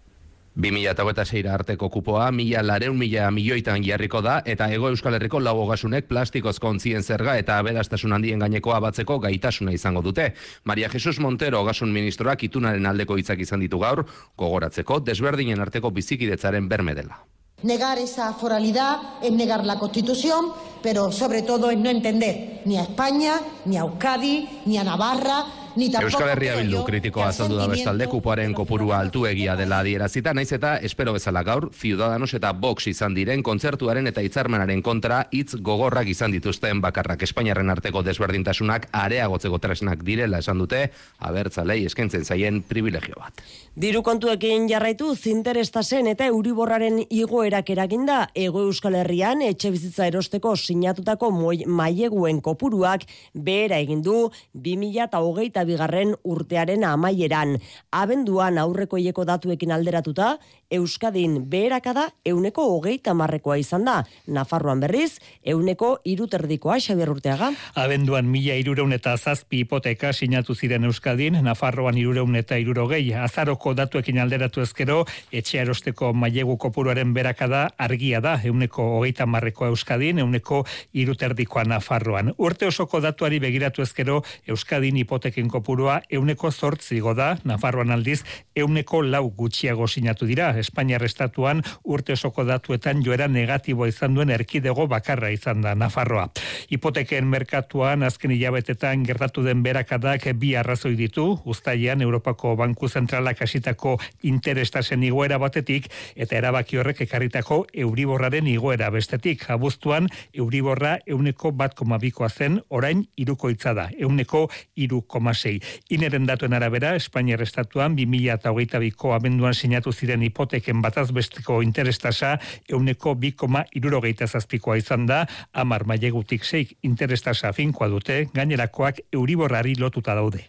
2006 0.58 1.46
arteko 1.54 1.90
kupoa, 1.90 2.32
mila 2.32 2.64
lareun 2.66 2.98
mila 2.98 3.30
milioitan 3.32 3.84
jarriko 3.86 4.24
da, 4.26 4.40
eta 4.46 4.72
ego 4.74 4.90
euskal 4.90 5.14
herriko 5.14 5.40
lau 5.40 5.54
hogasunek 5.62 6.08
plastikoz 6.10 6.58
kontzien 6.60 7.04
zerga 7.04 7.38
eta 7.38 7.60
aberastasun 7.62 8.18
handien 8.18 8.42
gainekoa 8.42 8.80
batzeko 8.82 9.20
gaitasuna 9.20 9.78
izango 9.78 10.02
dute. 10.02 10.32
Maria 10.64 10.90
Jesus 10.90 11.20
Montero 11.20 11.62
hogasun 11.62 11.94
ministroak 11.94 12.50
itunaren 12.50 12.90
aldeko 12.90 13.22
hitzak 13.22 13.46
izan 13.46 13.62
ditu 13.62 13.78
gaur, 13.86 14.08
gogoratzeko 14.36 15.00
desberdinen 15.00 15.62
arteko 15.62 15.94
bizikidetzaren 15.94 16.68
berme 16.68 16.98
dela. 16.98 17.22
Negar 17.64 17.98
esa 17.98 18.34
foralidad 18.34 19.00
es 19.20 19.32
negar 19.32 19.66
la 19.66 19.80
Constitución, 19.80 20.54
pero 20.84 21.12
sobre 21.12 21.42
todo 21.42 21.72
es 21.72 21.78
no 21.80 21.90
entender 21.90 22.62
ni 22.66 22.78
a 22.78 22.84
España, 22.84 23.40
ni 23.66 23.78
a 23.78 23.80
Euskadi, 23.80 24.62
ni 24.68 24.78
a 24.78 24.84
Navarra, 24.84 25.44
Euskal 25.78 26.32
Herria 26.32 26.56
Bildu 26.58 26.80
kritikoa 26.88 27.28
azaldu 27.30 27.58
da 27.60 27.68
bestalde 27.70 28.08
kupoaren 28.10 28.54
kopurua 28.58 28.98
altu 28.98 29.28
egia 29.30 29.54
dela 29.60 29.84
adierazita, 29.84 30.34
naiz 30.34 30.50
eta 30.56 30.72
espero 30.82 31.14
bezala 31.14 31.44
gaur, 31.46 31.68
Ciudadanos 31.70 32.32
eta 32.34 32.50
Vox 32.58 32.88
izan 32.90 33.14
diren 33.14 33.44
kontzertuaren 33.46 34.10
eta 34.10 34.24
hitzarmenaren 34.26 34.82
kontra 34.82 35.20
hitz 35.30 35.60
gogorrak 35.62 36.10
izan 36.10 36.34
dituzten 36.34 36.82
bakarrak 36.82 37.22
Espainiarren 37.28 37.70
arteko 37.70 38.02
desberdintasunak 38.02 38.88
areagotzeko 38.92 39.60
tresnak 39.62 40.02
direla 40.08 40.40
esan 40.42 40.58
dute, 40.64 40.88
abertzalei 41.20 41.84
eskentzen 41.86 42.26
zaien 42.26 42.64
privilegio 42.66 43.20
bat. 43.22 43.46
Diru 43.78 44.02
kontuekin 44.02 44.66
jarraitu 44.72 45.12
zinterestasen 45.14 46.10
eta 46.10 46.26
euriborraren 46.32 47.04
igoerak 47.06 47.70
eraginda 47.70 48.24
ego 48.34 48.66
Euskal 48.66 48.98
Herrian 48.98 49.46
etxe 49.46 49.70
bizitza 49.76 50.10
erosteko 50.10 50.56
sinatutako 50.58 51.30
maileguen 51.68 52.42
kopuruak 52.42 53.06
behera 53.34 53.78
egin 53.78 54.02
du 54.02 54.32
2008 54.56 55.67
bigarren 55.68 56.16
urtearen 56.24 56.86
amaieran. 56.88 57.58
Abenduan 57.92 58.58
aurreko 58.58 58.98
datuekin 59.28 59.76
alderatuta, 59.76 60.38
Euskadin 60.70 61.46
beherakada 61.48 62.10
euneko 62.28 62.66
hogeita 62.74 63.14
marrekoa 63.16 63.56
izan 63.56 63.86
da. 63.88 64.02
Nafarroan 64.28 64.82
berriz, 64.84 65.22
euneko 65.48 65.94
iruterdikoa 66.04 66.76
xabier 66.84 67.08
urteaga. 67.14 67.54
Abenduan 67.80 68.28
mila 68.28 68.58
irureun 68.60 68.92
eta 68.92 69.14
zazpi 69.16 69.62
hipoteka 69.64 70.12
sinatu 70.12 70.56
ziren 70.56 70.84
Euskadin, 70.84 71.38
Nafarroan 71.46 71.96
irureun 71.98 72.36
eta 72.36 72.58
irurogei. 72.60 73.14
Azaroko 73.16 73.74
datuekin 73.80 74.20
alderatu 74.20 74.62
ezkero, 74.66 75.06
etxe 75.32 75.62
erosteko 75.62 76.12
mailegu 76.12 76.58
kopuruaren 76.58 77.14
berakada 77.16 77.70
argia 77.78 78.20
da, 78.20 78.36
euneko 78.44 78.90
hogeita 78.98 79.26
marrekoa 79.26 79.72
Euskadin, 79.72 80.20
euneko 80.20 80.66
iruterdikoa 80.92 81.64
Nafarroan. 81.64 82.34
Urte 82.38 82.68
osoko 82.68 83.00
datuari 83.00 83.40
begiratu 83.40 83.88
ezkero, 83.88 84.20
Euskadin 84.48 85.00
hipoteken 85.00 85.48
kopurua 85.48 86.02
euneko 86.12 86.52
zortzigo 86.52 87.16
da, 87.16 87.38
Nafarroan 87.48 87.96
aldiz 87.96 88.26
euneko 88.56 89.02
lau 89.02 89.30
gutxiago 89.32 89.88
sinatu 89.88 90.28
dira. 90.28 90.57
Espainiar 90.58 91.04
estatuan 91.04 91.62
urte 91.84 92.14
osoko 92.14 92.44
datuetan 92.48 93.04
joera 93.06 93.28
negatibo 93.28 93.88
izan 93.88 94.16
duen 94.16 94.30
erkidego 94.34 94.88
bakarra 94.88 95.30
izan 95.32 95.62
da 95.62 95.76
Nafarroa. 95.76 96.30
Hipoteken 96.70 97.28
merkatuan 97.28 98.04
azken 98.04 98.32
hilabetetan 98.32 99.04
gertatu 99.08 99.44
den 99.44 99.64
berakadak 99.64 100.28
bi 100.36 100.56
arrazoi 100.56 100.96
ditu, 100.96 101.40
ustaian 101.46 102.02
Europako 102.02 102.56
Banku 102.56 102.90
Zentralak 102.90 103.42
hasitako 103.42 103.98
interestasen 104.24 105.04
igoera 105.04 105.38
batetik 105.38 105.88
eta 106.16 106.38
erabaki 106.38 106.78
horrek 106.78 107.02
ekarritako 107.08 107.66
euriborraren 107.74 108.48
igoera 108.48 108.90
bestetik. 108.90 109.50
Abuztuan 109.50 110.10
euriborra 110.34 110.98
euneko 111.06 111.52
bat 111.52 111.76
komabikoa 111.78 112.30
zen, 112.30 112.62
orain 112.70 113.06
irukoitza 113.18 113.74
da, 113.78 113.90
euneko 113.98 114.48
iru 114.76 115.02
komasei. 115.08 115.60
Ineren 115.90 116.26
datuen 116.28 116.54
arabera, 116.54 116.96
Espainiar 116.96 117.42
Estatuan 117.46 117.96
2000 117.96 118.34
eta 118.38 118.52
hogeita 118.52 118.80
biko 118.84 119.14
abenduan 119.14 119.54
sinatu 119.54 119.94
ziren 119.94 120.24
hipoteken 120.24 120.47
batazbesteko 120.82 121.62
interestasa 121.62 122.38
euneko 122.70 123.16
bi 123.16 123.32
koma 123.32 123.64
irurogeita 123.76 124.28
zazpikoa 124.28 124.78
izan 124.78 125.06
da, 125.06 125.26
amar 125.54 125.86
mailegutik 125.86 126.44
zeik 126.44 126.78
interestasa 126.84 127.54
finkoa 127.54 127.88
dute, 127.88 128.30
gainerakoak 128.34 129.00
euriborrari 129.14 129.76
lotuta 129.76 130.16
daude. 130.16 130.44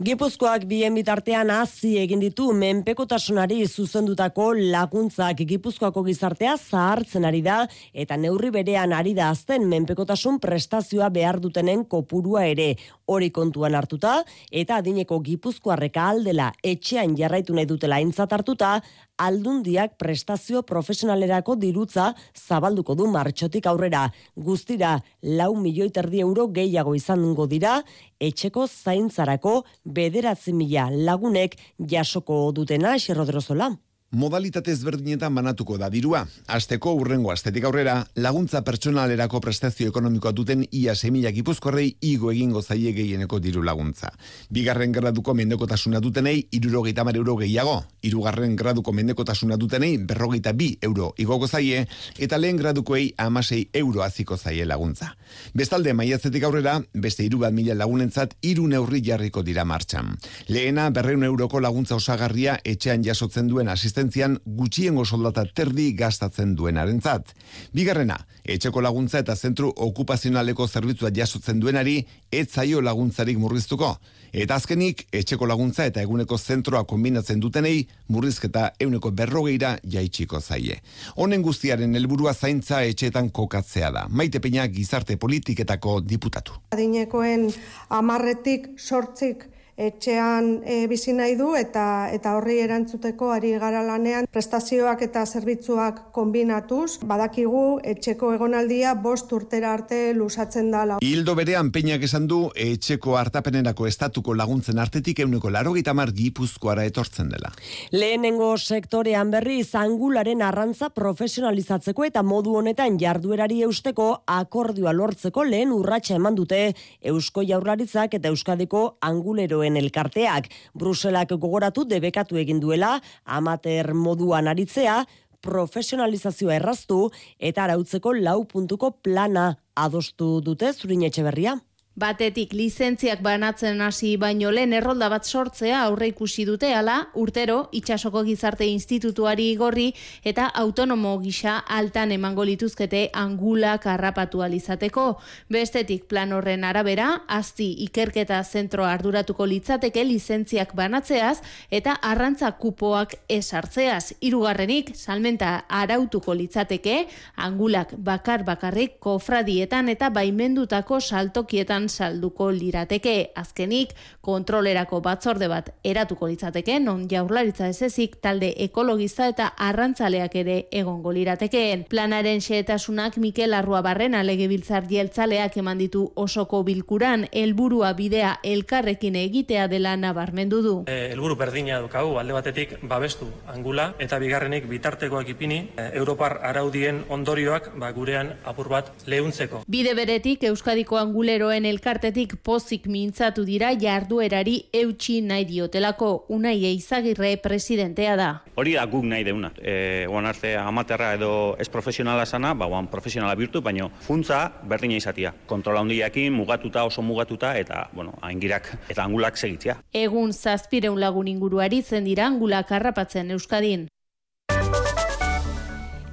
Gipuzkoak 0.00 0.64
bien 0.64 0.94
bitartean 0.96 1.50
hazi 1.52 1.96
egin 2.00 2.22
ditu 2.22 2.46
menpekotasunari 2.56 3.58
zuzendutako 3.66 4.52
laguntzak 4.72 5.42
Gipuzkoako 5.50 6.04
gizartea 6.06 6.56
zahartzen 6.56 7.28
ari 7.28 7.42
da 7.44 7.58
eta 7.92 8.16
neurri 8.16 8.50
berean 8.54 8.94
ari 8.96 9.12
da 9.14 9.28
azten 9.34 9.68
menpekotasun 9.68 10.40
prestazioa 10.40 11.10
behar 11.10 11.40
dutenen 11.40 11.84
kopurua 11.84 12.46
ere 12.48 12.74
hori 13.06 13.30
kontuan 13.30 13.74
hartuta 13.74 14.20
eta 14.50 14.80
adineko 14.80 15.20
Gipuzkoarreka 15.20 16.08
aldela 16.14 16.52
etxean 16.64 17.16
jarraitu 17.18 17.54
nahi 17.54 17.68
dutela 17.68 18.00
aintzat 18.00 18.32
hartuta 18.32 18.80
aldundiak 19.20 19.98
prestazio 20.00 20.62
profesionalerako 20.64 21.56
dirutza 21.60 22.14
zabalduko 22.32 22.96
du 22.96 23.06
martxotik 23.12 23.66
aurrera. 23.68 24.06
Guztira, 24.34 24.96
lau 25.22 25.52
milioi 25.60 25.90
terdi 25.92 26.22
euro 26.24 26.48
gehiago 26.48 26.94
izango 26.96 27.46
dira, 27.50 27.80
etxeko 28.20 28.66
zaintzarako 28.66 29.59
bederatzi 29.84 30.52
mila 30.56 30.88
lagunek 30.90 31.56
jasoko 31.78 32.42
dutena 32.52 32.96
xerrodrozola 32.98 33.70
modalitate 34.10 34.72
ezberdinetan 34.74 35.34
banatuko 35.34 35.76
da 35.78 35.88
dirua. 35.90 36.24
Asteko 36.50 36.96
urrengo 36.98 37.30
astetik 37.30 37.64
aurrera, 37.64 37.94
laguntza 38.18 38.62
pertsonalerako 38.66 39.38
prestazio 39.40 39.92
ekonomikoa 39.92 40.32
duten 40.34 40.64
ia 40.74 40.96
semila 40.96 41.30
gipuzkorrei 41.30 41.92
igo 42.02 42.32
egingo 42.32 42.62
zaie 42.62 42.90
gehieneko 42.92 43.38
diru 43.38 43.62
laguntza. 43.62 44.10
Bigarren 44.50 44.92
graduko 44.92 45.34
mendekotasuna 45.34 46.00
dutenei 46.00 46.48
irurogeita 46.50 47.04
mar 47.04 47.16
euro 47.16 47.36
gehiago, 47.36 47.84
irugarren 48.02 48.56
graduko 48.56 48.92
mendekotasuna 48.92 49.56
dutenei 49.56 49.96
berrogeita 49.98 50.52
bi 50.52 50.72
euro 50.82 51.12
igoko 51.16 51.46
zaie, 51.46 51.86
eta 52.18 52.38
lehen 52.38 52.58
gradukoei 52.58 53.12
amasei 53.16 53.68
euro 53.72 54.02
aziko 54.02 54.36
zaie 54.36 54.66
laguntza. 54.66 55.14
Bestalde, 55.54 55.94
maiatzetik 55.94 56.42
aurrera, 56.42 56.80
beste 56.94 57.22
iru 57.24 57.44
bat 57.44 57.54
mila 57.54 57.78
lagunentzat 57.78 58.34
iru 58.42 58.66
neurri 58.66 59.04
jarriko 59.06 59.46
dira 59.46 59.64
martxan. 59.64 60.16
Lehena, 60.48 60.90
berreun 60.90 61.22
euroko 61.22 61.60
laguntza 61.60 61.94
osagarria 61.94 62.58
etxean 62.64 63.06
jasotzen 63.06 63.46
duen 63.46 63.68
asisten 63.68 63.99
asistentzian 64.00 64.38
gutxiengo 64.46 65.04
soldata 65.04 65.44
terdi 65.44 65.92
gastatzen 65.92 66.54
duenarentzat. 66.56 67.34
Bigarrena, 67.74 68.16
etxeko 68.44 68.80
laguntza 68.80 69.20
eta 69.20 69.36
zentru 69.36 69.68
okupazionaleko 69.76 70.66
zerbitzua 70.66 71.10
jasotzen 71.12 71.60
duenari 71.60 72.06
ez 72.32 72.48
zaio 72.48 72.80
laguntzarik 72.80 73.38
murriztuko. 73.38 73.98
Eta 74.32 74.56
azkenik, 74.56 75.06
etxeko 75.12 75.46
laguntza 75.46 75.84
eta 75.84 76.00
eguneko 76.00 76.38
zentroa 76.38 76.84
kombinatzen 76.84 77.40
dutenei 77.40 77.86
murrizketa 78.08 78.70
euneko 78.80 79.10
berrogeira 79.10 79.76
jaitsiko 79.84 80.40
zaie. 80.40 80.80
Honen 81.16 81.42
guztiaren 81.42 81.94
helburua 81.94 82.32
zaintza 82.32 82.82
etxetan 82.82 83.28
kokatzea 83.30 83.90
da. 83.90 84.06
Maite 84.08 84.40
peina 84.40 84.66
gizarte 84.68 85.16
politiketako 85.16 86.00
diputatu. 86.00 86.56
Adinekoen 86.72 87.50
amarretik 87.90 88.70
sortzik 88.78 89.49
etxean 89.80 90.48
e, 90.64 90.84
bizi 90.90 91.14
nahi 91.16 91.36
du 91.38 91.54
eta 91.56 92.10
eta 92.12 92.34
horri 92.36 92.58
erantzuteko 92.60 93.30
ari 93.32 93.52
gara 93.62 93.80
lanean 93.86 94.26
prestazioak 94.30 95.04
eta 95.06 95.22
zerbitzuak 95.24 96.02
kombinatuz 96.16 96.98
badakigu 97.12 97.62
etxeko 97.92 98.34
egonaldia 98.36 98.92
bost 99.06 99.32
urtera 99.32 99.72
arte 99.78 100.00
lusatzen 100.14 100.70
dala. 100.74 100.98
Hildo 101.00 101.34
berean 101.38 101.70
peinak 101.72 102.04
esan 102.04 102.26
du 102.28 102.40
etxeko 102.54 103.16
hartapenerako 103.20 103.88
estatuko 103.88 104.34
laguntzen 104.36 104.78
artetik 104.82 105.22
euneko 105.24 105.52
laro 105.54 105.72
gitamar 105.76 106.12
gipuzkoara 106.12 106.84
etortzen 106.90 107.32
dela. 107.32 107.52
Lehenengo 107.92 108.50
sektorean 108.58 109.32
berri 109.32 109.62
zangularen 109.64 110.44
arrantza 110.44 110.90
profesionalizatzeko 110.90 112.04
eta 112.10 112.22
modu 112.22 112.58
honetan 112.60 113.00
jarduerari 113.00 113.62
eusteko 113.64 114.10
akordioa 114.26 114.92
lortzeko 114.92 115.44
lehen 115.48 115.72
urratsa 115.72 116.18
eman 116.20 116.36
dute 116.36 116.60
Eusko 117.00 117.46
Jaurlaritzak 117.46 118.20
eta 118.20 118.28
Euskadiko 118.28 118.84
anguleroen 119.00 119.69
elkarteak. 119.76 120.48
Bruselak 120.74 121.34
gogoratu 121.36 121.84
debekatu 121.84 122.36
egin 122.36 122.60
duela, 122.60 123.00
amater 123.24 123.94
moduan 123.94 124.48
aritzea, 124.48 125.04
profesionalizazioa 125.40 126.58
erraztu 126.58 127.10
eta 127.38 127.64
arautzeko 127.64 128.12
lau 128.12 128.44
puntuko 128.44 128.92
plana 129.02 129.54
adostu 129.74 130.40
dute 130.44 130.72
zurin 130.72 131.06
etxe 131.08 131.24
berria. 131.24 131.56
Batetik 131.98 132.52
lizentziak 132.54 133.18
banatzen 133.20 133.80
hasi 133.82 134.12
baino 134.16 134.52
lehen 134.54 134.72
errolda 134.72 135.08
bat 135.10 135.26
sortzea 135.26 135.80
aurre 135.82 136.06
ikusi 136.12 136.44
dute 136.46 136.68
ala 136.72 137.08
urtero 137.18 137.64
itsasoko 137.74 138.22
gizarte 138.24 138.64
institutuari 138.70 139.48
igorri 139.50 139.88
eta 140.24 140.46
autonomo 140.62 141.16
gisa 141.18 141.56
altan 141.58 142.12
emango 142.14 142.44
lituzkete 142.46 143.10
angula 143.12 143.76
karrapatu 143.82 144.40
alizateko. 144.46 145.18
Bestetik 145.50 146.06
plan 146.06 146.32
horren 146.32 146.64
arabera, 146.64 147.24
azti 147.26 147.68
ikerketa 147.84 148.38
zentro 148.44 148.86
arduratuko 148.86 149.44
litzateke 149.50 150.04
lizentziak 150.04 150.76
banatzeaz 150.78 151.42
eta 151.70 151.98
arrantza 152.00 152.52
kupoak 152.52 153.16
esartzeaz. 153.28 154.14
Hirugarrenik 154.20 154.94
salmenta 154.94 155.66
arautuko 155.68 156.38
litzateke 156.38 157.08
angulak 157.36 157.96
bakar 157.98 158.46
bakarrik 158.46 159.00
kofradietan 159.00 159.90
eta 159.90 160.08
baimendutako 160.08 161.00
saltokietan 161.00 161.89
salduko 161.90 162.50
lirateke. 162.54 163.32
Azkenik, 163.36 163.92
kontrolerako 164.24 165.00
batzorde 165.04 165.48
bat 165.50 165.70
eratuko 165.84 166.28
litzateke, 166.30 166.78
non 166.80 167.06
jaurlaritza 167.10 167.68
ezezik 167.68 168.16
talde 168.22 168.52
ekologista 168.64 169.28
eta 169.28 169.50
arrantzaleak 169.58 170.36
ere 170.40 170.56
egongo 170.70 171.12
liratekeen. 171.12 171.84
Planaren 171.90 172.40
xeetasunak 172.40 173.18
Mikel 173.18 173.54
Arrua 173.54 173.82
Barrena 173.82 174.22
legebiltzar 174.24 174.86
jeltzaleak 174.90 175.56
eman 175.60 175.78
ditu 175.78 176.06
osoko 176.14 176.62
bilkuran, 176.64 177.26
helburua 177.32 177.92
bidea 177.98 178.36
elkarrekin 178.44 179.16
egitea 179.16 179.66
dela 179.68 179.96
nabarmendu 179.96 180.62
du. 180.62 180.74
E, 180.86 181.10
helburu 181.12 181.36
berdina 181.40 181.80
dukagu, 181.82 182.16
alde 182.20 182.36
batetik 182.36 182.76
babestu 182.82 183.28
angula, 183.50 183.90
eta 183.98 184.18
bigarrenik 184.22 184.68
bitartekoak 184.70 185.34
ipini, 185.34 185.60
e, 185.76 185.90
Europar 186.00 186.38
araudien 186.46 187.04
ondorioak 187.08 187.72
ba, 187.80 187.90
gurean 187.96 188.34
apur 188.44 188.70
bat 188.72 188.92
lehuntzeko. 189.06 189.64
Bide 189.70 189.94
beretik 189.98 190.44
Euskadiko 190.50 190.98
anguleroen 191.00 191.66
elkartetik 191.70 192.36
pozik 192.44 192.86
mintzatu 192.90 193.44
dira 193.48 193.70
jarduerari 193.78 194.56
eutxi 194.74 195.20
nahi 195.24 195.46
diotelako 195.48 196.10
unai 196.36 196.56
eizagirre 196.68 197.36
presidentea 197.42 198.16
da. 198.18 198.30
Hori 198.60 198.74
da 198.76 198.86
guk 198.90 199.06
nahi 199.08 199.24
deuna. 199.24 199.52
E, 199.56 200.06
oan 200.10 200.26
arte 200.26 200.56
amaterra 200.60 201.12
edo 201.16 201.30
ez 201.58 201.68
profesionala 201.72 202.26
sana, 202.26 202.52
ba, 202.54 202.66
oan 202.66 202.90
profesionala 202.92 203.36
birtu, 203.38 203.62
baino 203.62 203.90
funtza 204.06 204.42
berdina 204.68 204.98
izatia. 204.98 205.32
Kontrola 205.46 205.84
hundiakin, 205.84 206.32
mugatuta, 206.34 206.84
oso 206.84 207.02
mugatuta, 207.02 207.54
eta, 207.58 207.86
bueno, 207.94 208.16
aingirak 208.22 208.72
eta 208.88 209.04
angulak 209.04 209.38
segitzia. 209.38 209.78
Egun 209.92 210.34
zazpireun 210.34 211.00
lagun 211.00 211.30
inguruari 211.30 211.82
zen 211.82 212.04
dira 212.04 212.26
angulak 212.26 212.72
harrapatzen 212.72 213.30
Euskadin. 213.30 213.88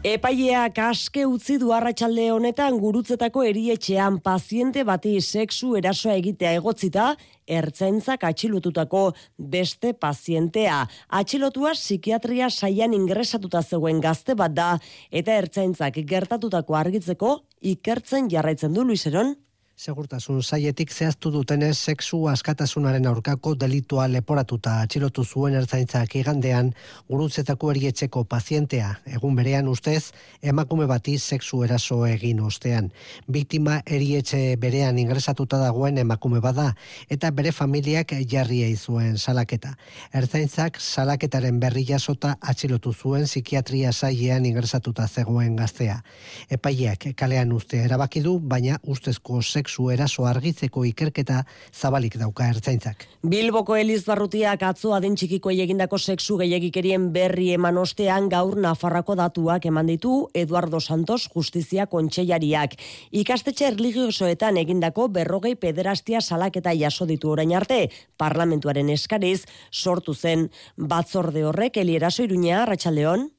Epaileak 0.06 0.78
aske 0.78 1.24
utzi 1.26 1.56
du 1.58 1.72
arratsalde 1.74 2.28
honetan 2.30 2.76
gurutzetako 2.78 3.42
erietxean 3.50 4.20
paziente 4.22 4.84
bati 4.86 5.16
sexu 5.22 5.72
erasoa 5.80 6.14
egitea 6.20 6.52
egotzita, 6.60 7.08
ertzaintzak 7.48 8.28
atxilotutako 8.30 9.02
beste 9.38 9.96
pazientea. 9.98 10.84
Atxilotua 11.10 11.74
psikiatria 11.74 12.52
saian 12.52 12.94
ingresatuta 12.94 13.64
zegoen 13.64 14.00
gazte 14.00 14.38
bat 14.38 14.54
da, 14.54 14.70
eta 15.10 15.34
ertzaintzak 15.34 15.98
gertatutako 16.06 16.78
argitzeko 16.78 17.34
ikertzen 17.74 18.30
jarraitzen 18.30 18.78
du 18.78 18.86
Luiseron. 18.86 19.34
Segurtasun 19.78 20.40
saietik 20.42 20.90
zehaztu 20.90 21.30
dutenez 21.30 21.76
sexu 21.78 22.18
askatasunaren 22.32 23.06
aurkako 23.06 23.52
delitua 23.62 24.08
leporatuta 24.10 24.72
atxilotu 24.82 25.22
zuen 25.22 25.54
ertzaintzak 25.60 26.16
igandean 26.18 26.72
gurutzetako 27.14 27.70
erietxeko 27.76 28.24
pazientea. 28.26 28.88
Egun 29.06 29.36
berean 29.38 29.70
ustez, 29.70 30.16
emakume 30.42 30.88
bati 30.90 31.20
sexu 31.20 31.62
eraso 31.68 32.00
egin 32.08 32.40
ostean. 32.42 32.88
Biktima 33.30 33.76
erietxe 33.86 34.40
berean 34.58 34.98
ingresatuta 34.98 35.60
dagoen 35.62 36.02
emakume 36.02 36.42
bada 36.42 36.72
eta 37.08 37.30
bere 37.30 37.52
familiak 37.52 38.16
jarri 38.34 38.64
zuen 38.76 39.22
salaketa. 39.22 39.76
Ertzaintzak 40.12 40.82
salaketaren 40.82 41.60
berri 41.60 41.86
jasota 41.86 42.34
atxilotu 42.42 42.96
zuen 42.96 43.30
psikiatria 43.30 43.94
sailean 43.94 44.50
ingresatuta 44.50 45.08
zegoen 45.08 45.56
gaztea. 45.56 46.02
Epaileak 46.50 47.12
kalean 47.16 47.54
uste 47.54 47.86
erabaki 47.86 48.26
du, 48.26 48.40
baina 48.40 48.82
ustezko 48.82 49.44
sexu 49.44 49.67
sexu 49.68 49.92
eraso 49.92 50.26
argitzeko 50.26 50.86
ikerketa 50.88 51.44
zabalik 51.76 52.16
dauka 52.18 52.48
ertzaintzak. 52.48 53.06
Bilboko 53.28 53.76
Elizbarrutiak 53.76 54.64
atzo 54.64 54.94
adin 54.96 55.16
txikiko 55.20 55.52
egindako 55.52 55.98
sexu 56.00 56.38
gehiagikerien 56.40 57.12
berri 57.12 57.52
eman 57.54 57.78
ostean 57.78 58.30
gaur 58.30 58.56
Nafarrako 58.56 59.16
datuak 59.20 59.66
eman 59.66 59.88
ditu 59.88 60.30
Eduardo 60.34 60.80
Santos 60.80 61.28
Justizia 61.34 61.88
Kontseilariak. 61.88 62.78
Ikastetxe 63.12 63.68
erligiosoetan 63.68 64.58
egindako 64.58 65.10
berrogei 65.10 65.56
pederastia 65.56 66.22
salaketa 66.22 66.72
jaso 66.74 67.06
ditu 67.06 67.32
orain 67.32 67.54
arte, 67.54 67.90
parlamentuaren 68.18 68.90
eskariz 68.90 69.46
sortu 69.72 70.14
zen 70.14 70.50
batzorde 70.78 71.44
horrek 71.44 71.78
elieraso 71.78 72.24
iruña, 72.24 72.64
Arratxaldeon? 72.64 73.37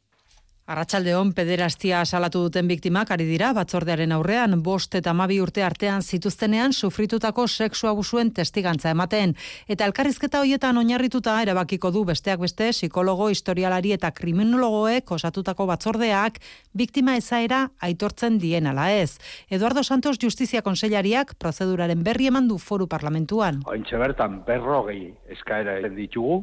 Arratxaldeon 0.69 1.31
pederastia 1.33 2.03
salatu 2.05 2.43
duten 2.45 2.67
biktimak 2.69 3.09
ari 3.15 3.25
dira 3.25 3.55
batzordearen 3.57 4.11
aurrean 4.13 4.59
bost 4.61 4.93
eta 4.99 5.15
mabi 5.17 5.39
urte 5.41 5.63
artean 5.65 6.03
zituztenean 6.05 6.75
sufritutako 6.77 7.47
sexu 7.49 7.89
abusuen 7.89 8.35
testigantza 8.37 8.93
ematen. 8.93 9.33
Eta 9.67 9.87
elkarrizketa 9.89 10.43
hoietan 10.45 10.77
oinarrituta 10.77 11.39
erabakiko 11.41 11.89
du 11.91 12.05
besteak 12.05 12.45
beste 12.45 12.69
psikologo, 12.77 13.31
historialari 13.33 13.95
eta 13.97 14.13
kriminologoek 14.13 15.11
osatutako 15.17 15.71
batzordeak 15.73 16.37
biktima 16.77 17.17
ezaera 17.17 17.65
aitortzen 17.81 18.37
dien 18.37 18.69
ala 18.69 18.91
ez. 18.93 19.17
Eduardo 19.49 19.83
Santos 19.83 20.19
Justizia 20.21 20.61
Konsellariak 20.61 21.33
prozeduraren 21.41 22.05
berri 22.05 22.29
eman 22.29 22.45
du 22.53 22.61
foru 22.61 22.87
parlamentuan. 22.87 23.65
Ointxe 23.65 23.97
bertan 23.97 24.43
berrogei 24.45 25.15
eskaera 25.33 25.81
ditugu 25.89 26.43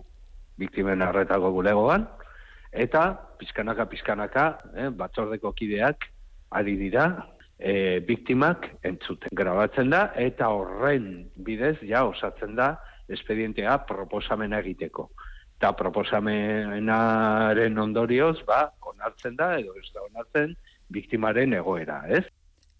biktimen 0.57 1.05
arretako 1.05 1.51
bulegoan, 1.51 2.09
eta 2.75 3.15
pizkanaka 3.39 3.85
pizkanaka 3.91 4.45
eh, 4.75 4.89
batzordeko 4.89 5.51
kideak 5.55 6.05
ari 6.51 6.75
dira 6.79 7.05
e, 7.59 7.99
biktimak 8.07 8.69
entzuten 8.83 9.29
grabatzen 9.31 9.89
da 9.89 10.11
eta 10.19 10.49
horren 10.51 11.29
bidez 11.35 11.77
ja 11.83 12.05
osatzen 12.07 12.55
da 12.55 12.75
espedientea 13.07 13.77
proposamena 13.87 14.59
egiteko 14.63 15.09
eta 15.57 15.71
proposamenaren 15.79 17.79
ondorioz 17.79 18.37
ba 18.47 18.71
onartzen 18.91 19.35
da 19.39 19.57
edo 19.59 19.75
ez 19.79 19.91
da 19.93 20.01
onartzen 20.09 20.55
biktimaren 20.91 21.53
egoera, 21.57 22.03
ez? 22.07 22.25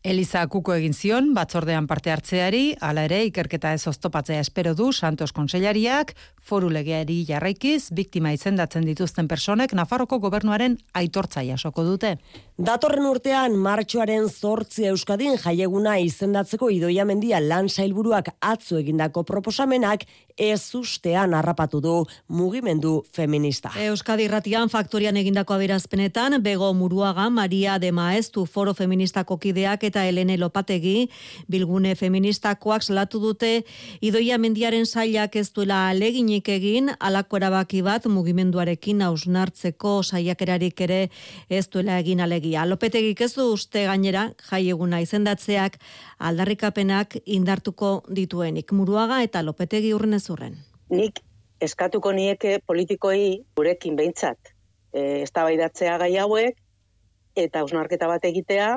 Eliza 0.06 0.44
Kuko 0.46 0.76
egin 0.78 0.94
zion, 0.94 1.32
batzordean 1.34 1.88
parte 1.89 2.12
hartzeari, 2.13 2.76
hala 2.78 3.08
ere 3.08 3.24
ikerketa 3.26 3.72
ez 3.74 3.88
oztopatzea 3.89 4.44
espero 4.44 4.76
du 4.78 4.91
Santos 4.94 5.32
Konsellariak, 5.34 6.12
foru 6.46 6.70
legeari 6.70 7.24
jarraikiz, 7.26 7.89
biktima 7.89 8.30
izendatzen 8.36 8.86
dituzten 8.86 9.26
personek 9.26 9.74
Nafarroko 9.74 10.20
gobernuaren 10.22 10.76
aitortza 10.94 11.41
jasoko 11.48 11.88
dute. 11.88 12.12
Datorren 12.62 13.08
urtean, 13.10 13.58
martxoaren 13.58 14.30
zortzi 14.30 14.86
euskadin 14.91 15.39
jaieguna 15.41 15.98
izendatzeko 15.98 16.70
idoia 16.70 17.04
mendia 17.10 17.41
lan 17.41 17.65
sailburuak 17.65 18.30
atzu 18.46 18.78
egindako 18.84 19.26
proposamenak 19.26 20.06
ez 20.38 20.76
ustean 20.76 21.34
harrapatu 21.34 21.80
du 21.82 21.93
mugimendu 22.28 23.04
feminista. 23.13 23.71
Euskadi 23.80 24.28
ratian 24.28 24.69
faktorian 24.69 25.15
egindako 25.17 25.56
aberazpenetan, 25.56 26.41
Bego 26.43 26.74
Muruaga, 26.74 27.30
Maria 27.30 27.78
de 27.80 27.91
Maestu, 27.91 28.45
foro 28.45 28.74
feministako 28.74 29.38
kideak 29.39 29.84
eta 29.88 30.04
Helene 30.04 30.38
Lopategi 30.38 31.10
bilgune 31.48 31.95
feministakoak 31.95 32.84
salatu 32.84 33.19
dute 33.19 33.63
idoia 34.02 34.38
mendiaren 34.38 34.86
sailak 34.86 35.36
ez 35.36 35.52
duela 35.54 35.89
aleginik 35.89 36.50
egin 36.50 36.91
alako 37.00 37.39
erabaki 37.39 37.82
bat 37.82 38.06
mugimenduarekin 38.06 39.02
hausnartzeko 39.08 40.02
saiakerarik 40.04 40.82
ere 40.82 41.00
ez 41.50 41.67
duela 41.69 42.00
egin 42.00 42.19
alegia. 42.19 42.65
Lopetegik 42.65 43.21
ez 43.21 43.34
du 43.36 43.48
uste 43.54 43.86
gainera 43.88 44.30
jaieguna 44.50 45.00
izendatzeak 45.02 45.80
aldarrikapenak 46.19 47.17
indartuko 47.25 48.04
dituenik. 48.10 48.71
Muruaga 48.71 49.21
eta 49.23 49.43
Lopetegi 49.43 49.93
urren 49.93 50.13
ez 50.13 50.30
urren. 50.30 50.58
Nik 50.89 51.19
eskatuko 51.62 52.12
nieke 52.12 52.60
politikoi 52.67 53.45
gurekin 53.56 53.95
behintzat 53.95 54.51
e, 54.93 55.23
eztabaidatzea 55.23 55.97
gai 56.01 56.13
hauek 56.17 56.60
eta 57.36 57.63
hausnarketa 57.63 58.08
bat 58.08 58.25
egitea 58.25 58.75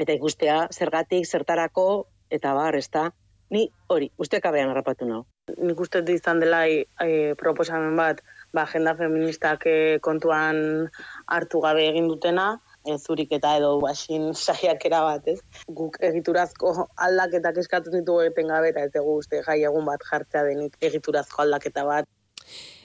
eta 0.00 0.14
ikustea 0.16 0.68
zergatik, 0.72 1.26
zertarako, 1.26 2.06
eta 2.32 2.54
bar, 2.56 2.76
ez 2.78 2.88
da, 2.92 3.10
ni 3.52 3.66
hori, 3.92 4.08
uste 4.16 4.40
kabean 4.40 4.70
harrapatu 4.72 5.06
nau. 5.08 5.22
Nik 5.58 5.80
uste 5.84 6.00
izan 6.14 6.40
dela 6.40 6.62
e, 6.66 7.34
proposamen 7.38 7.96
bat, 7.98 8.22
ba, 8.54 8.64
agenda 8.64 8.94
feministak 8.96 9.66
e, 9.68 9.76
kontuan 10.00 10.88
hartu 11.26 11.60
gabe 11.60 11.84
egin 11.90 12.08
dutena, 12.08 12.54
e, 12.86 12.96
zurik 12.98 13.32
eta 13.38 13.56
edo 13.58 13.74
basin 13.82 14.30
saiakera 14.44 15.02
bat, 15.06 15.28
ez? 15.34 15.38
Guk 15.80 15.98
egiturazko 16.10 16.74
aldaketak 17.08 17.60
eskatu 17.64 17.94
ditugu 17.94 18.26
eten 18.30 18.50
gabe, 18.54 18.72
eta 18.74 18.86
ez 18.88 18.92
dugu 18.96 19.18
uste 19.22 19.42
jai 19.46 19.60
egun 19.70 19.88
bat 19.88 20.04
jartzea 20.10 20.44
denik 20.50 20.76
egiturazko 20.90 21.46
aldaketa 21.46 21.86
bat. 21.88 22.10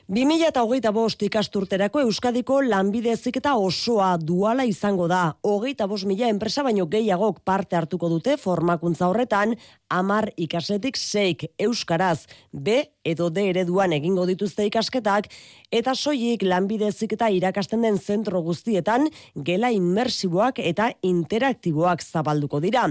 2008 0.07 0.91
bost 0.95 1.23
ikasturterako 1.27 1.99
Euskadiko 2.05 2.61
lanbide 2.63 3.11
eziketa 3.11 3.57
osoa 3.59 4.13
duala 4.21 4.63
izango 4.63 5.03
da. 5.11 5.33
Hogeita 5.43 5.83
bost 5.91 6.07
mila 6.07 6.29
enpresa 6.31 6.63
baino 6.63 6.85
gehiagok 6.87 7.41
parte 7.43 7.75
hartuko 7.75 8.07
dute 8.13 8.37
formakuntza 8.39 9.09
horretan, 9.11 9.57
amar 9.91 10.29
ikasletik 10.37 10.95
seik 10.95 11.49
Euskaraz, 11.59 12.23
B 12.53 12.85
edo 13.07 13.29
D 13.29 13.49
ereduan 13.49 13.91
egingo 13.95 14.25
dituzte 14.27 14.65
ikasketak, 14.67 15.27
eta 15.71 15.93
soilik 15.95 16.43
lanbide 16.43 16.87
eziketa 16.91 17.29
irakasten 17.31 17.83
den 17.83 17.99
zentro 17.99 18.41
guztietan, 18.43 19.07
gela 19.35 19.71
inmersiboak 19.75 20.59
eta 20.59 20.89
interaktiboak 21.07 22.03
zabalduko 22.03 22.59
dira. 22.63 22.87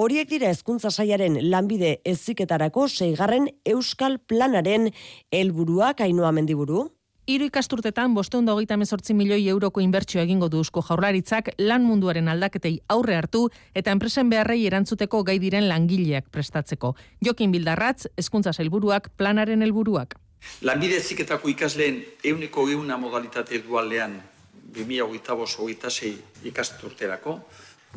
Horiek 0.00 0.30
dira 0.30 0.48
hezkuntza 0.48 0.88
saiaren 0.88 1.36
lanbide 1.52 1.98
eziketarako 2.08 2.86
seigarren 2.88 3.50
euskal 3.68 4.16
planaren 4.32 4.88
helburuak 5.28 6.00
ainoa 6.00 6.32
mendiburu. 6.50 6.90
Hiru 7.26 7.46
ikasturtetan 7.46 8.14
bosteun 8.14 8.46
da 8.46 8.54
hogeita 8.56 8.76
mezortzi 8.76 9.14
milioi 9.14 9.46
euroko 9.48 9.80
inbertsio 9.80 10.20
egingo 10.20 10.48
du 10.48 10.58
eusko 10.58 10.82
jaurlaritzak 10.82 11.52
lan 11.58 11.84
munduaren 11.84 12.28
aldaketei 12.28 12.80
aurre 12.88 13.14
hartu 13.14 13.50
eta 13.74 13.92
enpresen 13.92 14.30
beharrei 14.30 14.66
erantzuteko 14.66 15.22
gai 15.22 15.38
diren 15.38 15.68
langileak 15.68 16.26
prestatzeko. 16.30 16.96
Jokin 17.22 17.52
Bildarratz, 17.52 18.08
hezkuntza 18.16 18.52
sailburuak 18.52 19.10
planaren 19.16 19.62
helburuak. 19.62 20.16
Lanbide 20.62 20.96
eziketako 20.96 21.48
ikasleen 21.52 22.02
euneko 22.24 22.68
euna 22.68 22.96
modalitate 22.96 23.62
dualean 23.62 24.16
2008-2006 24.74 26.46
ikasturterako, 26.50 27.40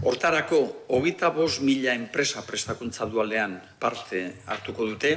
Hortarako, 0.02 0.86
hogeita 0.90 1.30
bost 1.30 1.62
mila 1.62 1.94
enpresa 1.94 2.42
prestakuntza 2.42 3.06
dualean 3.06 3.60
parte 3.80 4.24
hartuko 4.50 4.88
dute, 4.90 5.12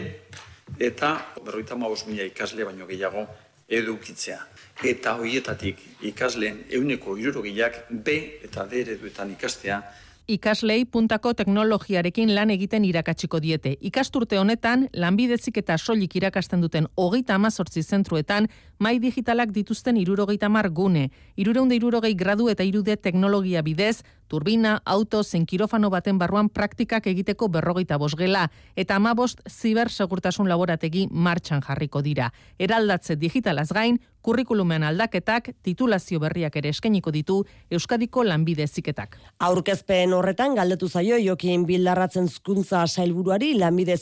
eta 0.79 1.17
berroita 1.45 1.77
ma 1.77 1.89
bost 1.89 2.07
mila 2.07 2.25
ikasle 2.25 2.65
baino 2.65 2.87
gehiago 2.87 3.27
edukitzea. 3.69 4.41
Eta 4.85 5.17
horietatik 5.17 5.79
ikasleen 6.11 6.65
euneko 6.79 7.17
irurogiak 7.19 7.87
B 7.91 8.19
eta 8.45 8.67
D 8.67 8.83
ereduetan 8.85 9.33
ikastea 9.33 9.83
ikaslei 10.29 10.85
puntako 10.85 11.33
teknologiarekin 11.35 12.35
lan 12.35 12.51
egiten 12.51 12.85
irakatsiko 12.85 13.39
diete. 13.41 13.77
Ikasturte 13.81 14.39
honetan, 14.39 14.89
lanbidezik 14.93 15.61
eta 15.63 15.77
solik 15.79 16.17
irakasten 16.19 16.61
duten 16.61 16.89
hogeita 16.97 17.37
amazortzi 17.39 17.83
zentruetan, 17.83 18.49
mai 18.79 18.99
digitalak 18.99 19.53
dituzten 19.55 19.97
irurogeita 19.97 20.49
mar 20.49 20.69
gune. 20.71 21.11
Irureunde 21.37 21.79
irurogei 21.79 22.15
gradu 22.15 22.49
eta 22.51 22.67
irude 22.67 22.97
teknologia 22.97 23.63
bidez, 23.63 24.03
turbina, 24.29 24.81
auto, 24.85 25.23
zenkirofano 25.23 25.91
baten 25.91 26.19
barruan 26.19 26.49
praktikak 26.49 27.07
egiteko 27.07 27.49
berrogeita 27.49 27.99
bosgela, 27.99 28.51
eta 28.77 28.97
amabost 28.97 29.41
zibersegurtasun 29.49 30.49
laborategi 30.49 31.07
martxan 31.11 31.63
jarriko 31.63 32.03
dira. 32.03 32.33
Eraldatze 32.59 33.17
digitalaz 33.17 33.71
gain, 33.73 34.01
kurrikulumean 34.27 34.83
aldaketak, 34.83 35.53
titulazio 35.63 36.19
berriak 36.19 36.57
ere 36.59 36.73
eskeniko 36.75 37.13
ditu 37.15 37.37
Euskadiko 37.71 38.25
lanbide 38.27 38.67
ziketak. 38.67 39.15
Aurkezpen 39.47 40.17
horretan 40.17 40.57
galdetu 40.59 40.89
zaio 40.89 41.19
jokin 41.23 41.67
bildarratzen 41.69 42.27
zkuntza 42.27 42.83
sailburuari 42.87 43.53
lanbide, 43.61 43.95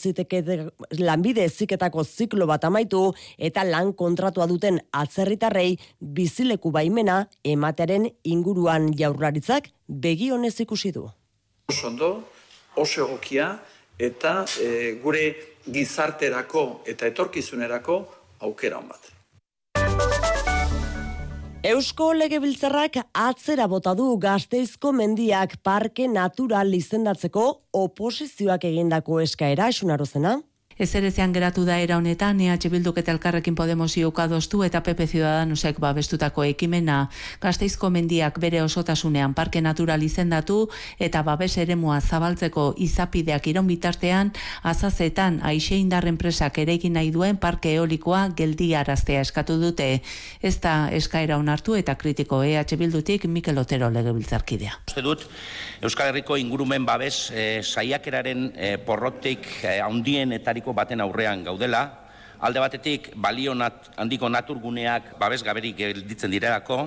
lanbide 0.98 1.48
ziketako 1.50 2.04
ziklo 2.04 2.48
bat 2.48 2.64
amaitu 2.64 3.04
eta 3.36 3.66
lan 3.68 3.92
kontratua 3.92 4.48
duten 4.48 4.80
atzerritarrei 4.92 5.76
bizileku 6.00 6.72
baimena 6.72 7.26
ematearen 7.44 8.08
inguruan 8.24 8.92
jaurlaritzak 8.96 9.74
begi 9.88 10.30
honez 10.32 10.58
ikusi 10.60 10.92
du. 10.92 11.08
Oso 11.68 11.88
ondo, 11.88 12.10
oso 12.76 13.06
egokia, 13.06 13.58
eta 13.98 14.44
e, 14.60 14.98
gure 15.02 15.24
gizarterako 15.64 16.82
eta 16.86 17.06
etorkizunerako 17.06 17.98
aukera 18.40 18.78
hon 18.78 18.88
bat. 18.88 19.10
Eusko 21.64 22.10
Legebiltzarrak 22.12 22.98
atzera 23.16 23.64
bota 23.72 23.94
du 23.96 24.18
Gasteizko 24.20 24.90
mendiak 24.92 25.56
parke 25.64 26.04
natural 26.12 26.74
izendatzeko 26.76 27.44
oposizioak 27.72 28.66
egindako 28.68 29.22
eskaera 29.22 29.70
esunarozena. 29.72 30.34
Ezerezean 30.74 31.30
geratu 31.30 31.62
da 31.62 31.76
era 31.78 31.94
honetan, 32.00 32.40
EH 32.42 32.66
Bilduk 32.66 32.96
eta 32.98 33.12
Elkarrekin 33.14 33.54
Podemos 33.54 33.92
iukadoztu 33.96 34.64
eta 34.66 34.80
PP 34.82 35.06
Ciudadanosek 35.06 35.78
babestutako 35.78 36.42
ekimena. 36.48 37.10
Gasteizko 37.40 37.90
mendiak 37.94 38.40
bere 38.42 38.58
osotasunean 38.62 39.36
parke 39.38 39.62
natural 39.62 40.02
izendatu 40.02 40.68
eta 40.98 41.22
babes 41.22 41.52
eremua 41.62 42.00
zabaltzeko 42.00 42.72
izapideak 42.76 43.46
iron 43.52 43.68
bitartean, 43.70 44.32
azazetan 44.64 45.38
aixe 45.46 45.78
indar 45.78 46.08
enpresak 46.10 46.58
erekin 46.58 46.98
nahi 46.98 47.12
duen 47.14 47.38
parke 47.38 47.76
eolikoa 47.76 48.24
geldi 48.34 48.72
araztea 48.74 49.22
eskatu 49.22 49.60
dute. 49.62 50.02
Ez 50.42 50.58
da 50.58 50.88
eskaera 50.90 51.38
onartu 51.38 51.78
eta 51.78 51.94
kritiko 51.94 52.42
EH 52.42 52.74
Bildutik 52.76 53.28
Mikel 53.30 53.62
Otero 53.62 53.92
legebiltzarkidea. 53.94 54.80
Uste 54.90 55.06
dut, 55.06 55.22
Euskal 55.84 56.10
Herriko 56.10 56.34
ingurumen 56.36 56.82
babes 56.84 57.30
eh, 57.30 57.62
saiakeraren 57.62 58.50
eh, 58.56 58.76
porrotik 58.82 59.46
handien 59.84 60.32
etarik 60.34 60.63
baten 60.72 61.00
aurrean 61.00 61.44
gaudela, 61.44 61.82
alde 62.40 62.60
batetik 62.60 63.10
balio 63.16 63.54
nat, 63.54 63.90
handiko 63.96 64.28
naturguneak 64.28 65.18
babes 65.18 65.42
gaberik 65.42 65.76
gelditzen 65.76 66.30
direlako, 66.30 66.78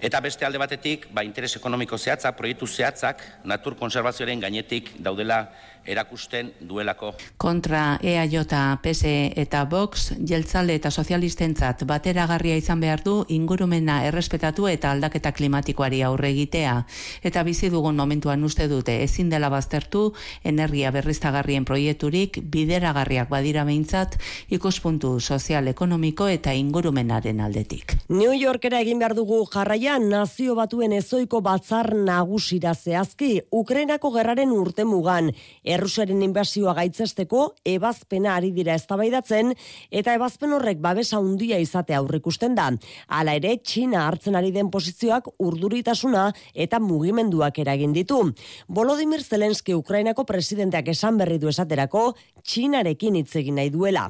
eta 0.00 0.20
beste 0.20 0.44
alde 0.46 0.58
batetik 0.58 1.06
ba, 1.14 1.24
interes 1.24 1.56
ekonomiko 1.56 1.98
zehatzak, 1.98 2.36
proiektu 2.36 2.66
zehatzak, 2.66 3.22
natur 3.44 3.76
konservazioaren 3.76 4.40
gainetik 4.40 4.92
daudela 4.98 5.46
erakusten 5.86 6.52
duelako. 6.60 7.14
Kontra 7.36 7.98
EAJ, 8.02 8.36
PS 8.82 9.12
eta 9.36 9.64
Vox, 9.70 10.12
jeltzale 10.26 10.74
eta 10.74 10.90
sozialistentzat 10.90 11.84
bateragarria 11.86 12.56
izan 12.56 12.80
behar 12.80 13.02
du 13.04 13.24
ingurumena 13.28 14.02
errespetatu 14.06 14.68
eta 14.68 14.90
aldaketa 14.92 15.32
klimatikoari 15.32 16.02
aurre 16.02 16.30
egitea. 16.34 16.76
Eta 17.22 17.42
bizi 17.46 17.70
dugun 17.70 17.96
momentuan 17.96 18.44
uste 18.44 18.68
dute 18.68 19.02
ezin 19.04 19.30
dela 19.30 19.48
baztertu 19.48 20.12
energia 20.44 20.90
berriztagarrien 20.90 21.64
proiekturik 21.64 22.40
bideragarriak 22.42 23.28
badira 23.30 23.64
behintzat 23.64 24.18
ikuspuntu 24.50 25.16
sozial 25.20 25.68
ekonomiko 25.68 26.28
eta 26.28 26.54
ingurumenaren 26.54 27.40
aldetik. 27.40 27.96
New 28.08 28.32
Yorkera 28.34 28.80
egin 28.80 28.98
behar 29.02 29.14
dugu 29.14 29.42
jarraian 29.52 30.08
nazio 30.10 30.54
batuen 30.58 30.92
ezoiko 30.96 31.40
batzar 31.40 31.94
nagusira 31.94 32.74
zehazki 32.74 33.40
Ukrainako 33.50 34.12
gerraren 34.14 34.52
urtemugan 34.52 35.32
Errusiaren 35.76 36.22
inbasioa 36.24 36.72
gaitzesteko 36.78 37.42
ebazpena 37.68 38.36
ari 38.38 38.52
dira 38.56 38.74
eztabaidatzen 38.78 39.52
eta 39.90 40.14
ebazpen 40.16 40.54
horrek 40.56 40.80
babesa 40.80 41.18
handia 41.20 41.58
izate 41.60 41.96
aurrikusten 41.96 42.54
da. 42.56 42.70
Hala 43.08 43.34
ere, 43.36 43.56
Txina 43.60 44.06
hartzen 44.06 44.38
ari 44.38 44.52
den 44.54 44.70
posizioak 44.72 45.28
urduritasuna 45.42 46.30
eta 46.54 46.80
mugimenduak 46.80 47.60
eragin 47.60 47.92
ditu. 47.96 48.22
Volodymyr 48.68 49.22
Zelensky 49.22 49.76
Ukrainako 49.76 50.24
presidenteak 50.24 50.88
esan 50.94 51.20
berri 51.20 51.38
du 51.42 51.52
esaterako 51.52 52.06
Txinarekin 52.46 53.20
hitz 53.20 53.36
egin 53.42 53.60
nahi 53.60 53.70
duela. 53.74 54.08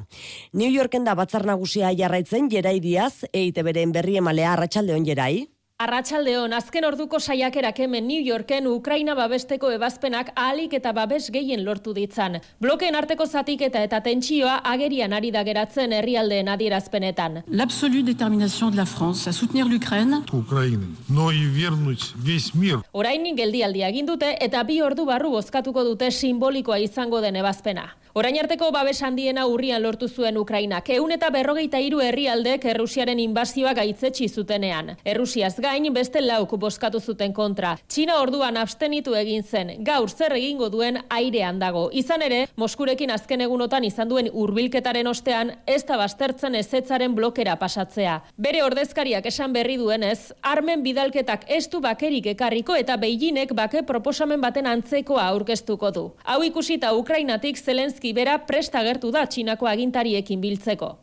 New 0.53 0.71
Yorken 0.71 1.03
da 1.03 1.17
batzar 1.19 1.45
nagusia 1.45 1.91
jarraitzen 1.97 2.49
Jeraidiaz, 2.53 3.27
EITB-ren 3.33 3.91
berri 3.95 4.17
emalea 4.21 4.53
Arratsaldeon 4.53 5.05
Jerai. 5.07 5.56
Arratxaldeon, 5.77 6.55
azken 6.57 6.85
orduko 6.87 7.19
saiakerak 7.21 7.77
hemen 7.83 8.07
New 8.09 8.21
Yorken 8.25 8.65
Ukraina 8.65 9.13
babesteko 9.13 9.69
ebazpenak 9.75 10.31
ahalik 10.33 10.71
eta 10.73 10.89
babes 10.89 11.27
gehien 11.35 11.61
lortu 11.67 11.91
ditzan. 11.93 12.39
Blokeen 12.59 12.97
arteko 12.97 13.27
zatik 13.27 13.61
eta 13.67 13.83
eta 13.85 13.99
tentsioa 14.07 14.55
agerian 14.71 15.13
ari 15.13 15.29
da 15.35 15.43
geratzen 15.45 15.93
herrialdeen 15.93 16.49
adierazpenetan. 16.49 17.43
L'absolue 17.51 18.01
détermination 18.01 18.71
de 18.71 18.77
la 18.77 18.85
France 18.85 19.27
à 19.27 19.31
soutenir 19.31 19.67
l'Ukraine. 19.67 20.23
Ukraine, 20.33 20.95
no 21.09 21.29
i 21.29 21.45
viernuts, 21.45 22.15
vis 22.25 22.55
mir. 22.55 22.81
Orain 22.93 23.29
geldialdia 23.37 23.93
egin 23.93 24.09
dute 24.09 24.33
eta 24.41 24.63
bi 24.63 24.81
ordu 24.81 25.05
barru 25.05 25.29
bozkatuko 25.37 25.85
dute 25.91 26.09
simbolikoa 26.09 26.79
izango 26.79 27.21
den 27.21 27.35
ebazpena. 27.35 27.85
Orain 28.17 28.33
arteko 28.41 28.71
babes 28.73 29.03
handiena 29.05 29.43
urrian 29.45 29.83
lortu 29.83 30.07
zuen 30.09 30.39
Ukrainak. 30.41 30.87
Eun 30.89 31.11
eta 31.13 31.27
berrogeita 31.29 31.77
hiru 31.77 31.99
herrialdek 32.01 32.63
Errusiaren 32.71 33.19
inbazioa 33.21 33.75
gaitzetsi 33.77 34.25
zutenean. 34.27 34.95
Errusiaz 35.05 35.59
gain 35.61 35.85
beste 35.93 36.23
lauk 36.23 36.55
boskatu 36.57 36.97
zuten 36.99 37.29
kontra. 37.31 37.75
Txina 37.87 38.15
orduan 38.17 38.57
abstenitu 38.57 39.13
egin 39.19 39.43
zen. 39.43 39.69
Gaur 39.85 40.09
zer 40.09 40.33
egingo 40.33 40.69
duen 40.73 40.97
airean 41.13 41.59
dago. 41.61 41.83
Izan 41.93 42.23
ere, 42.25 42.39
Moskurekin 42.57 43.13
azken 43.13 43.43
egunotan 43.45 43.85
izan 43.85 44.09
duen 44.09 44.31
hurbilketaren 44.33 45.11
ostean, 45.13 45.53
ez 45.67 45.83
da 45.85 45.99
baztertzen 46.01 46.57
ezetzaren 46.57 47.13
blokera 47.13 47.59
pasatzea. 47.61 48.17
Bere 48.47 48.65
ordezkariak 48.65 49.29
esan 49.29 49.53
berri 49.53 49.77
duenez, 49.77 50.33
armen 50.41 50.81
bidalketak 50.81 51.45
ez 51.59 51.67
du 51.69 51.83
bakerik 51.85 52.31
ekarriko 52.33 52.73
eta 52.81 52.97
Beijingek 52.97 53.53
bake 53.53 53.85
proposamen 53.85 54.41
baten 54.41 54.65
antzekoa 54.73 55.29
aurkeztuko 55.35 55.93
du. 55.93 56.09
Hau 56.25 56.41
ikusita 56.49 56.95
Ukrainatik 56.97 57.61
Zelenski 57.61 58.06
Zelenski 58.07 58.13
bera 58.13 58.45
presta 58.45 58.83
gertu 58.83 59.11
da 59.11 59.25
txinako 59.25 59.67
agintariekin 59.67 60.39
biltzeko. 60.41 60.97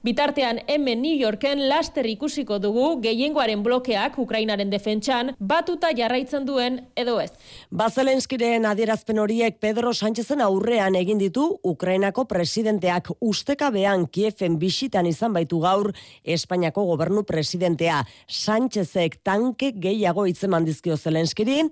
Bitartean 0.00 0.60
hemen 0.68 1.02
New 1.02 1.18
Yorken 1.18 1.68
laster 1.68 2.06
ikusiko 2.06 2.60
dugu 2.62 3.00
gehiengoaren 3.02 3.64
blokeak 3.64 4.18
Ukrainaren 4.18 4.70
defentsan 4.70 5.34
batuta 5.40 5.90
jarraitzen 5.90 6.46
duen 6.46 6.86
edo 6.94 7.18
ez. 7.20 7.32
Bazelenskiren 7.70 8.64
adierazpen 8.64 9.18
horiek 9.18 9.58
Pedro 9.58 9.92
Sánchezen 9.92 10.40
aurrean 10.40 10.94
egin 10.94 11.18
ditu 11.18 11.58
Ukrainako 11.64 12.28
presidenteak 12.30 13.10
ustekabean 13.20 14.06
Kiefen 14.06 14.58
bisitan 14.58 15.06
izan 15.06 15.34
baitu 15.34 15.58
gaur 15.60 15.90
Espainiako 16.24 16.86
gobernu 16.94 17.24
presidentea 17.24 18.04
Sánchezek 18.28 19.18
tanke 19.24 19.72
gehiago 19.74 20.26
itzeman 20.30 20.64
dizkio 20.64 20.96
Zelenskiri, 20.96 21.64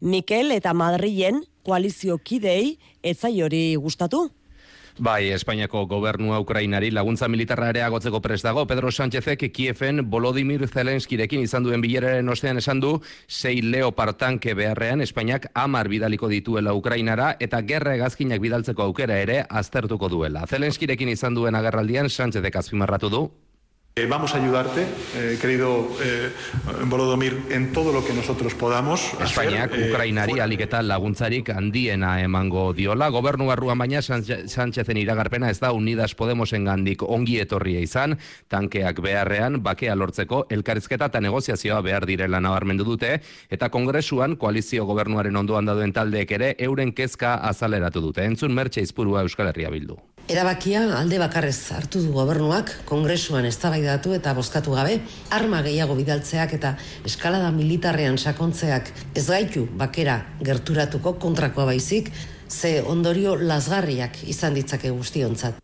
Mikel 0.00 0.56
eta 0.56 0.72
Madrilen 0.72 1.44
koalizio 1.64 2.18
kidei 2.22 2.78
etzai 3.02 3.40
hori 3.42 3.66
gustatu. 3.76 4.28
Bai, 4.94 5.32
Espainiako 5.34 5.88
gobernua 5.90 6.38
Ukrainari 6.38 6.92
laguntza 6.94 7.26
militarra 7.26 7.72
ere 7.72 7.80
agotzeko 7.82 8.20
prest 8.22 8.44
dago. 8.46 8.62
Pedro 8.70 8.92
Sánchezek 8.92 9.40
Kiefen 9.50 10.04
Volodymyr 10.10 10.68
Zelenskirekin 10.68 11.42
izan 11.42 11.64
duen 11.66 11.82
bileraren 11.82 12.28
ostean 12.30 12.62
esan 12.62 12.78
du, 12.78 13.00
sei 13.26 13.58
Leopard 13.60 14.14
tanke 14.16 14.54
beharrean 14.54 15.02
Espainiak 15.02 15.48
amar 15.54 15.90
bidaliko 15.90 16.30
dituela 16.30 16.76
Ukrainara 16.78 17.32
eta 17.40 17.60
gerra 17.66 17.96
egazkinak 17.98 18.38
bidaltzeko 18.38 18.86
aukera 18.86 19.18
ere 19.18 19.40
aztertuko 19.50 20.08
duela. 20.08 20.46
Zelenskirekin 20.46 21.10
izan 21.10 21.34
duen 21.34 21.58
agerraldian 21.58 22.06
Sánchezek 22.06 22.54
azpimarratu 22.62 23.10
du, 23.10 23.24
Eh, 23.96 24.06
vamos 24.06 24.34
a 24.34 24.38
ayudarte, 24.38 24.88
eh, 25.14 25.38
querido 25.40 25.86
eh, 26.02 26.32
Volodymyr, 26.86 27.44
en 27.50 27.72
todo 27.72 27.92
lo 27.92 28.04
que 28.04 28.12
nosotros 28.12 28.52
podamos. 28.52 29.12
Espainiak 29.22 29.70
hacer, 29.70 29.84
eh, 29.84 29.90
Ukrainari 29.92 30.40
alik 30.40 30.62
eta 30.62 30.82
laguntzarik 30.82 31.50
handiena 31.50 32.20
emango 32.20 32.72
diola. 32.72 33.08
Gobernu 33.08 33.46
barruan 33.46 33.78
baina 33.78 34.02
Sánchez- 34.02 34.48
Sánchezen 34.50 34.96
iragarpena 34.96 35.48
ez 35.48 35.60
da 35.60 35.70
Unidas 35.70 36.16
Podemosen 36.16 36.64
gandik 36.64 37.04
ongi 37.06 37.38
etorria 37.38 37.78
izan, 37.78 38.18
tankeak 38.48 38.98
beharrean 38.98 39.62
bakea 39.62 39.94
lortzeko 39.94 40.48
elkarrizketa 40.50 41.06
eta 41.12 41.20
negoziazioa 41.20 41.80
behar 41.80 42.04
direla 42.04 42.40
nabarmendu 42.40 42.82
dute, 42.82 43.20
eta 43.48 43.70
kongresuan 43.70 44.34
koalizio 44.34 44.86
gobernuaren 44.86 45.36
ondoan 45.36 45.70
dauden 45.70 45.92
taldeek 45.92 46.32
ere 46.32 46.56
euren 46.58 46.90
kezka 46.92 47.36
azaleratu 47.36 48.00
dute. 48.00 48.24
Entzun 48.24 48.58
mertxe 48.58 48.82
izpurua 48.82 49.22
Euskal 49.22 49.54
Herria 49.54 49.70
bildu. 49.70 50.00
Erabakia 50.24 50.80
alde 50.96 51.18
bakarrez 51.20 51.58
hartu 51.76 52.00
du 52.00 52.12
gobernuak 52.14 52.70
kongresuan 52.88 53.44
eztabaidatu 53.44 54.14
eta 54.16 54.32
bozkatu 54.32 54.72
gabe, 54.72 54.94
arma 55.28 55.58
gehiago 55.66 55.92
bidaltzeak 55.98 56.54
eta 56.56 56.70
eskalada 57.04 57.50
militarrean 57.52 58.16
sakontzeak 58.16 58.88
ez 59.12 59.26
gaitu 59.28 59.66
bakera 59.76 60.22
gerturatuko 60.40 61.18
kontrakoa 61.20 61.68
baizik, 61.68 62.08
ze 62.48 62.80
ondorio 62.80 63.36
lasgarriak 63.36 64.24
izan 64.24 64.56
ditzake 64.56 64.94
guztiontzat. 64.96 65.63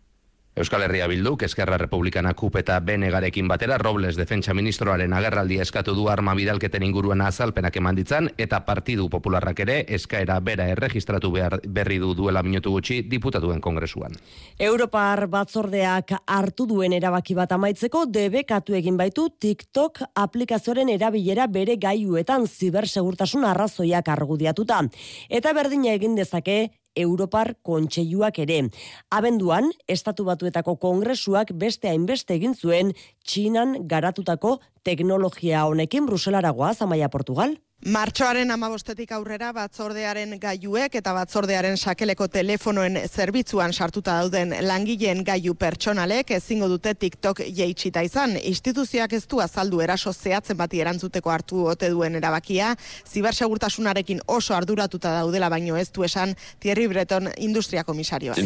Euskal 0.61 0.83
Herria 0.83 1.07
Bilduk, 1.09 1.41
Eskerra 1.47 1.79
Republikana 1.81 2.35
KUP 2.37 2.59
eta 2.61 2.75
Benegarekin 2.85 3.47
batera 3.49 3.79
Robles 3.81 4.19
defentsa 4.19 4.53
ministroaren 4.53 5.15
agerraldia 5.17 5.63
eskatu 5.65 5.95
du 5.97 6.03
arma 6.13 6.35
bidalketen 6.37 6.83
inguruan 6.85 7.23
azalpenak 7.25 7.79
eman 7.81 7.97
ditzan 7.97 8.29
eta 8.37 8.59
Partidu 8.67 9.07
Popularrak 9.09 9.63
ere 9.65 9.77
eskaera 9.89 10.37
bera 10.45 10.67
erregistratu 10.69 11.31
behar 11.33 11.57
berri 11.65 11.97
du 12.03 12.11
duela 12.19 12.43
minutu 12.45 12.75
gutxi 12.75 12.99
diputatuen 13.09 13.63
kongresuan. 13.65 14.19
Europar 14.59 15.25
batzordeak 15.33 16.13
hartu 16.27 16.67
duen 16.69 16.93
erabaki 16.93 17.39
bat 17.39 17.57
amaitzeko 17.57 18.05
debekatu 18.13 18.77
egin 18.77 18.99
baitu 19.01 19.31
TikTok 19.41 20.03
aplikazioaren 20.15 20.93
erabilera 20.93 21.47
bere 21.49 21.79
gaiuetan 21.81 22.45
zibersegurtasun 22.45 23.49
arrazoiak 23.49 24.13
argudiatuta. 24.13 24.83
Eta 25.31 25.57
berdina 25.57 25.97
egin 25.97 26.21
dezake 26.21 26.61
Europar 26.95 27.55
kontseiluak 27.63 28.39
ere. 28.39 28.63
Abenduan, 29.11 29.71
Estatu 29.89 30.25
Batuetako 30.25 30.77
Kongresuak 30.83 31.55
beste 31.55 31.89
hainbeste 31.89 32.35
egin 32.35 32.55
zuen 32.55 32.95
Txinan 33.25 33.87
garatutako 33.89 34.59
teknologia 34.83 35.67
honekin 35.67 36.07
Bruselara 36.07 36.51
goaz, 36.51 36.81
Amaia 36.83 37.09
Portugal. 37.09 37.57
Martxoaren 37.81 38.51
amabostetik 38.53 39.09
aurrera 39.17 39.55
batzordearen 39.57 40.35
gaiuek 40.37 40.99
eta 40.99 41.15
batzordearen 41.17 41.79
sakeleko 41.81 42.27
telefonoen 42.29 42.99
zerbitzuan 43.09 43.73
sartuta 43.73 44.19
dauden 44.19 44.53
langileen 44.67 45.23
gaiu 45.25 45.55
pertsonalek 45.57 46.35
ezingo 46.37 46.69
dute 46.69 46.93
TikTok 46.93 47.41
jeitsita 47.57 48.03
izan. 48.05 48.35
Instituzioak 48.37 49.15
ez 49.17 49.23
du 49.25 49.41
azaldu 49.41 49.81
eraso 49.81 50.13
zehatzen 50.13 50.59
bati 50.59 50.83
erantzuteko 50.85 51.33
hartu 51.33 51.63
ote 51.73 51.89
duen 51.89 52.19
erabakia, 52.21 52.75
zibersegurtasunarekin 53.09 54.21
oso 54.29 54.53
arduratuta 54.59 55.15
daudela 55.23 55.49
baino 55.49 55.81
ez 55.81 55.89
du 55.89 56.05
esan 56.05 56.37
Thierry 56.61 56.87
Breton 56.87 57.33
industria 57.39 57.83
komisarioa. 57.89 58.37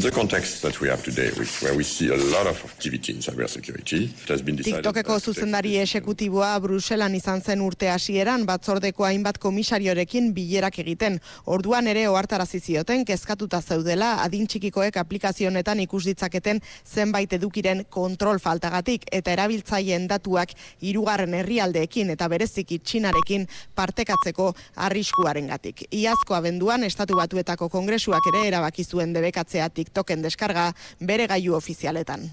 TikTokeko 4.71 5.19
zuzendari 5.19 5.75
esekutiboa 5.83 6.55
Bruselan 6.61 7.19
izan 7.19 7.43
zen 7.43 7.67
urte 7.67 7.91
hasieran 7.91 8.47
batzordeko 8.47 9.11
hain 9.11 9.24
hainbat 9.25 9.39
komisariorekin 9.41 10.35
bilerak 10.35 10.79
egiten. 10.83 11.17
Orduan 11.47 11.87
ere 11.89 12.09
ohartarazi 12.09 12.61
zioten 12.61 13.05
kezkatuta 13.09 13.63
zeudela 13.63 14.21
adin 14.23 14.47
txikikoek 14.47 14.97
aplikazio 15.01 15.49
honetan 15.49 15.81
ikus 15.81 16.05
ditzaketen 16.05 16.61
zenbait 16.85 17.33
edukiren 17.33 17.85
kontrol 17.89 18.39
faltagatik 18.39 19.07
eta 19.11 19.33
erabiltzaileen 19.33 20.07
datuak 20.09 20.53
hirugarren 20.83 21.35
herrialdeekin 21.41 22.11
eta 22.11 22.29
bereziki 22.29 22.79
Txinarekin 22.85 23.49
partekatzeko 23.75 24.53
arriskuarengatik. 24.77 25.87
Iazko 25.91 26.35
abenduan 26.35 26.85
estatu 26.85 27.17
batuetako 27.17 27.71
kongresuak 27.73 28.29
ere 28.35 28.47
erabaki 28.49 28.85
zuen 28.85 29.17
debekatzea 29.17 29.71
TikToken 29.71 30.23
deskarga 30.23 30.73
bere 31.01 31.27
gailu 31.27 31.57
ofizialetan. 31.57 32.29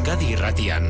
Euskadi 0.00 0.30
Irratian, 0.32 0.86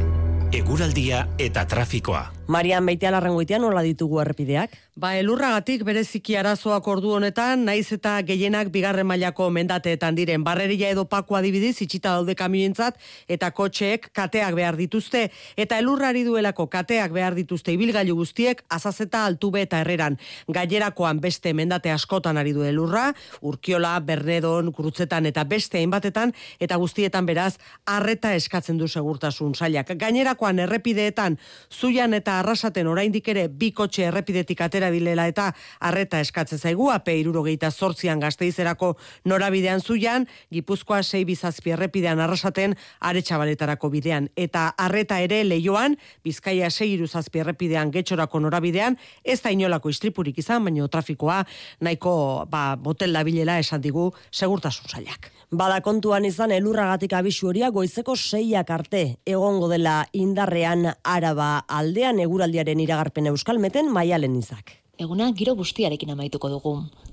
eguraldia 0.55 1.25
eta 1.43 1.65
trafikoa. 1.67 2.21
Marian 2.47 2.87
Beitea 2.87 3.11
larrengoitean 3.11 3.65
nola 3.67 3.83
ditugu 3.83 4.21
errepideak? 4.23 4.77
Ba, 5.01 5.15
elurragatik 5.17 5.81
bereziki 5.89 6.35
arazoak 6.37 6.85
ordu 6.93 7.15
honetan, 7.17 7.63
naiz 7.65 7.87
eta 7.95 8.19
gehienak 8.29 8.69
bigarren 8.69 9.07
mailako 9.09 9.47
mendateetan 9.49 10.13
diren. 10.19 10.43
Barreria 10.45 10.91
edo 10.93 11.07
pako 11.09 11.39
adibidiz, 11.39 11.79
itxita 11.81 12.11
daude 12.19 12.35
kamioentzat, 12.37 12.99
eta 13.25 13.49
kotxeek 13.57 14.11
kateak 14.13 14.53
behar 14.59 14.77
dituzte, 14.77 15.23
eta 15.57 15.79
elurrari 15.81 16.21
duelako 16.27 16.67
kateak 16.75 17.15
behar 17.17 17.33
dituzte 17.39 17.73
ibilgailu 17.73 18.19
guztiek, 18.19 18.61
azazeta 18.69 19.23
altube 19.25 19.63
eta 19.65 19.81
herreran. 19.81 20.19
Gailerakoan 20.53 21.25
beste 21.25 21.55
mendate 21.57 21.95
askotan 21.95 22.37
ari 22.37 22.53
du 22.53 22.69
elurra, 22.69 23.07
urkiola, 23.41 23.95
bernedon, 24.05 24.69
kurutzetan 24.77 25.31
eta 25.33 25.47
beste 25.49 25.81
hainbatetan, 25.81 26.35
eta 26.61 26.77
guztietan 26.77 27.25
beraz, 27.25 27.55
arreta 27.87 28.35
eskatzen 28.37 28.77
du 28.77 28.91
segurtasun 28.91 29.57
sailak. 29.57 29.97
Gainerakoan 30.05 30.61
errepideetan, 30.67 31.41
zuian 31.73 32.13
eta 32.21 32.37
arrasaten 32.45 32.93
oraindik 32.93 33.33
ere 33.33 33.49
bi 33.49 33.73
kotxe 33.73 34.11
errepidetik 34.13 34.61
atera 34.61 34.90
dilela 34.91 35.27
eta 35.31 35.51
arreta 35.81 36.21
eskatze 36.21 36.59
zaigu 36.59 36.91
AP 36.91 37.09
78an 37.09 38.21
Gasteizerako 38.21 38.97
norabidean 39.25 39.81
zuian, 39.81 40.27
Gipuzkoa 40.53 41.03
6 41.03 41.25
bizazpi 41.27 41.75
errepidean 41.77 42.21
arrasaten 42.21 42.77
Aretxabaletarako 43.01 43.91
bidean 43.91 44.29
eta 44.37 44.69
arreta 44.79 45.21
ere 45.21 45.43
leioan 45.45 45.97
Bizkaia 46.25 46.71
6 46.71 46.89
iruzazpi 46.95 47.41
errepidean 47.45 47.91
getxorako 47.91 48.41
norabidean 48.41 48.97
ez 49.25 49.41
da 49.43 49.51
inolako 49.51 49.91
istripurik 49.91 50.39
izan, 50.39 50.65
baino 50.65 50.89
trafikoa 50.89 51.45
nahiko 51.81 52.47
ba, 52.51 52.77
botel 52.77 53.17
bilela 53.25 53.59
esan 53.59 53.81
digu 53.81 54.11
segurtasun 54.31 54.89
zailak. 54.89 55.31
Bada 55.51 55.81
kontuan 55.83 56.25
izan 56.25 56.53
elurragatik 56.55 57.13
abisu 57.19 57.49
horia 57.51 57.71
goizeko 57.75 58.15
seiak 58.17 58.71
arte 58.71 59.03
egongo 59.27 59.69
dela 59.69 60.05
indarrean 60.13 60.87
araba 61.03 61.65
aldean 61.67 62.21
eguraldiaren 62.23 62.81
iragarpen 62.81 63.27
euskalmeten 63.33 63.91
maialen 63.91 64.37
izak. 64.39 64.80
Eguna 65.01 65.31
giro 65.33 65.55
bustiarekin 65.57 66.11
amaituko 66.13 66.49
dugu. 66.53 66.71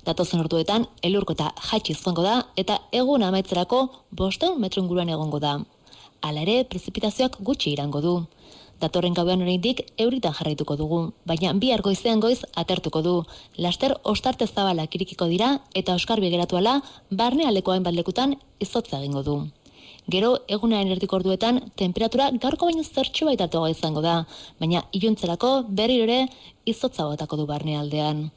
Datozen 0.08 0.42
orduetan 0.44 0.86
elurko 1.10 1.36
eta 1.38 1.54
jaitsi 1.70 1.94
izango 1.94 2.26
da 2.26 2.34
eta 2.64 2.76
egun 3.00 3.24
amaitzerako 3.24 3.80
bosteun 4.22 4.58
metro 4.64 4.82
inguruan 4.84 5.12
egongo 5.14 5.40
da. 5.40 5.54
Hala 6.20 6.42
ere, 6.44 6.58
prezipitazioak 6.74 7.38
gutxi 7.50 7.72
irango 7.72 8.02
du. 8.04 8.14
Datorren 8.82 9.16
gauean 9.16 9.46
oraindik 9.46 9.86
euritan 10.06 10.36
jarraituko 10.36 10.76
dugu, 10.82 11.00
baina 11.32 11.54
bi 11.62 11.72
argoizean 11.72 12.20
goiz 12.26 12.42
atertuko 12.64 13.02
du. 13.06 13.16
Laster 13.68 13.96
ostarte 14.04 14.48
zabala 14.48 14.88
kirikiko 14.88 15.30
dira 15.32 15.54
eta 15.74 15.96
Oskar 15.96 16.20
begeratu 16.20 16.60
ala 16.60 16.82
barne 17.10 17.48
aleko 17.48 17.72
hainbat 17.72 17.96
lekutan 17.96 18.36
izotza 18.60 19.00
egingo 19.00 19.24
du. 19.24 19.38
Gero 20.08 20.30
egunaren 20.48 20.92
erdiko 20.96 21.18
orduetan 21.20 21.60
temperatura 21.76 22.30
gaurko 22.44 22.70
baino 22.70 22.84
zertxo 22.84 23.28
baitatu 23.28 23.66
izango 23.68 24.04
da, 24.06 24.22
baina 24.60 24.86
iluntzerako 24.96 25.50
berri 25.80 26.00
ere 26.06 26.20
izotza 26.66 27.04
botako 27.10 27.42
du 27.42 27.48
barne 27.50 27.76
aldean. 27.76 28.30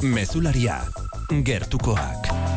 Mezularia, 0.00 0.80
gertukoak. 1.44 2.49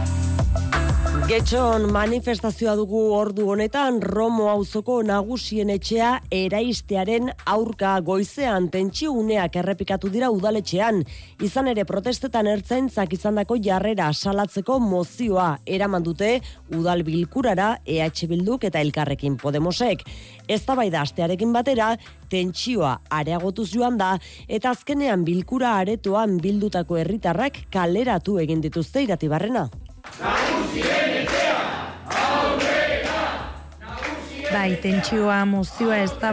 Getxon 1.24 1.86
manifestazioa 1.96 2.74
dugu 2.76 3.00
ordu 3.16 3.46
honetan 3.54 4.02
Romo 4.04 4.50
auzoko 4.52 4.98
nagusien 5.08 5.70
etxea 5.72 6.10
eraistearen 6.36 7.30
aurka 7.48 7.94
goizean 8.04 8.66
tentsiuneak 8.74 9.56
errepikatu 9.62 10.12
dira 10.12 10.28
udaletxean. 10.36 11.00
Izan 11.48 11.70
ere 11.72 11.86
protestetan 11.88 12.50
ertzaintzak 12.52 13.16
izandako 13.16 13.56
jarrera 13.64 14.10
salatzeko 14.12 14.82
mozioa 14.84 15.48
eraman 15.78 16.04
dute 16.04 16.34
udal 16.76 17.06
bilkurara 17.08 17.70
EH 17.86 18.28
Bilduk 18.28 18.68
eta 18.68 18.84
Elkarrekin 18.84 19.40
Podemosek. 19.40 20.04
Eztabaida 20.52 21.06
astearekin 21.08 21.56
batera 21.56 21.94
tentsioa 22.28 22.98
areagotuz 23.22 23.70
joan 23.72 23.96
da 23.96 24.18
eta 24.50 24.76
azkenean 24.76 25.24
bilkura 25.24 25.78
aretoan 25.80 26.36
bildutako 26.44 27.00
herritarrak 27.00 27.64
kaleratu 27.72 28.42
egin 28.44 28.60
dituzte 28.68 29.08
iratibarrena. 29.08 29.70
Bai, 34.54 34.76
tentsioa 34.78 35.40
mozioa 35.50 35.98
ez 36.04 36.12
da 36.22 36.30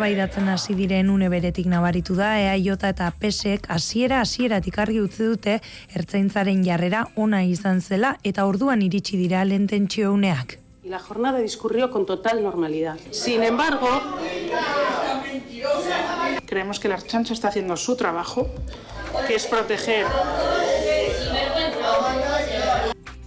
hasi 0.53 0.75
diren 0.75 1.09
une 1.09 1.29
beretik 1.31 1.66
nabaritu 1.66 2.14
da, 2.14 2.38
ea 2.38 2.57
jota 2.61 2.90
eta 2.90 3.11
pesek 3.19 3.64
hasiera 3.71 4.21
hasiera 4.21 4.61
tikarri 4.61 5.01
utzi 5.01 5.25
dute 5.25 5.61
ertzaintzaren 5.95 6.62
jarrera 6.62 7.07
ona 7.16 7.43
izan 7.43 7.81
zela 7.81 8.19
eta 8.23 8.45
orduan 8.45 8.83
iritsi 8.83 9.16
dira 9.16 9.45
lehen 9.45 9.66
tentsio 9.66 10.12
uneak. 10.12 10.59
La 10.85 10.99
jornada 10.99 11.38
discurrió 11.38 11.90
con 11.90 12.05
total 12.05 12.43
normalidad. 12.43 12.99
Sin 13.11 13.43
embargo, 13.43 13.88
creemos 16.45 16.79
que 16.81 16.88
la 16.88 16.97
Archancha 16.97 17.33
está 17.33 17.49
haciendo 17.49 17.77
su 17.77 17.97
trabajo, 17.97 18.47
que 19.27 19.37
es 19.37 19.47
proteger 19.47 20.07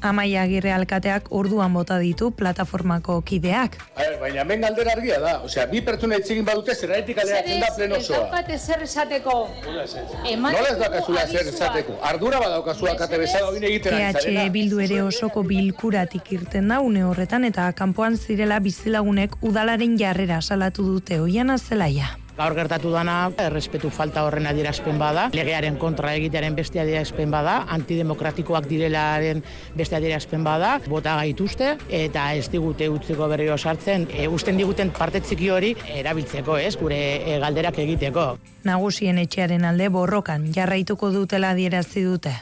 Amaia 0.03 0.41
Agirre 0.43 0.73
alkateak 0.75 1.29
orduan 1.31 1.73
bota 1.73 1.97
ditu 2.01 2.31
plataformako 2.35 3.21
kideak. 3.23 3.77
A 3.95 4.01
ver, 4.01 4.17
baina 4.19 4.41
hemen 4.41 4.65
galdera 4.65 4.95
argia 4.97 5.19
da. 5.23 5.33
Osea, 5.47 5.65
bi 5.71 5.79
pertsona 5.81 6.19
itzegin 6.19 6.43
badute 6.47 6.75
zerraetik 6.75 7.21
aleratzen 7.23 7.63
da 7.63 7.69
pleno 7.77 7.99
osoa. 8.01 8.17
Ez 8.17 8.23
daukate 8.23 8.57
zer 8.57 8.83
esateko. 8.83 9.35
Nola 9.63 10.67
ez 10.73 10.79
daukazula 10.81 11.27
zer 11.27 11.51
esateko. 11.53 11.95
Ardura 12.11 12.41
badaukazua 12.43 12.97
kate 12.99 13.21
bezala 13.23 13.51
hori 13.51 13.63
egiten 13.71 13.95
ari 14.03 14.49
bildu 14.57 14.81
ere 14.83 14.99
osoko 15.05 15.45
bilkuratik 15.47 16.33
irten 16.35 16.67
da 16.73 16.81
une 16.83 17.05
horretan 17.07 17.47
eta 17.47 17.69
kanpoan 17.77 18.17
zirela 18.17 18.59
bizilagunek 18.59 19.39
udalaren 19.41 19.95
jarrera 19.99 20.41
salatu 20.41 20.83
dute 20.83 21.21
oian 21.23 21.49
azelaia. 21.55 22.17
Gaur 22.33 22.55
gertatu 22.57 22.89
dana, 22.89 23.29
errespetu 23.37 23.91
falta 23.93 24.23
horren 24.25 24.47
adierazpen 24.49 24.97
bada, 24.97 25.27
legearen 25.37 25.75
kontra 25.77 26.15
egitearen 26.17 26.55
beste 26.57 26.79
adierazpen 26.81 27.29
bada, 27.29 27.59
antidemokratikoak 27.75 28.65
direlaren 28.71 29.43
beste 29.77 29.99
adierazpen 29.99 30.41
bada, 30.43 30.79
bota 30.89 31.13
gaituzte, 31.19 31.75
eta 31.93 32.23
ez 32.33 32.47
digute 32.49 32.87
utziko 32.89 33.27
berri 33.29 33.51
sartzen, 33.57 34.07
e, 34.09 34.25
usten 34.27 34.57
diguten 34.57 34.89
parte 34.89 35.21
txiki 35.21 35.49
hori 35.49 35.75
erabiltzeko, 35.93 36.57
ez, 36.57 36.73
gure 36.79 36.97
e, 37.21 37.37
galderak 37.43 37.77
egiteko. 37.85 38.25
Nagusien 38.65 39.21
etxearen 39.21 39.65
alde 39.69 39.89
borrokan 39.89 40.49
jarraituko 40.55 41.11
dutela 41.11 41.53
adierazi 41.53 42.01
dute. 42.01 42.33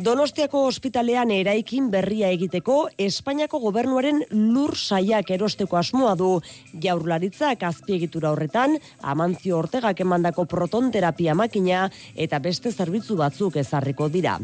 Donostiako 0.00 0.62
ospitalean 0.64 1.28
eraikin 1.34 1.90
berria 1.92 2.30
egiteko 2.32 2.74
Espainiako 3.04 3.58
gobernuaren 3.60 4.22
lur 4.32 4.72
saiak 4.72 5.28
erosteko 5.34 5.76
asmoa 5.76 6.14
du 6.16 6.28
jaurlaritzak 6.84 7.66
azpiegitura 7.68 8.30
horretan 8.32 8.78
amantzio 9.12 9.58
ortegak 9.58 9.98
emandako 10.00 10.46
protonterapia 10.48 11.34
makina 11.36 11.82
eta 12.16 12.40
beste 12.40 12.72
zerbitzu 12.72 13.18
batzuk 13.18 13.58
ezarriko 13.60 14.08
dira. 14.14 14.38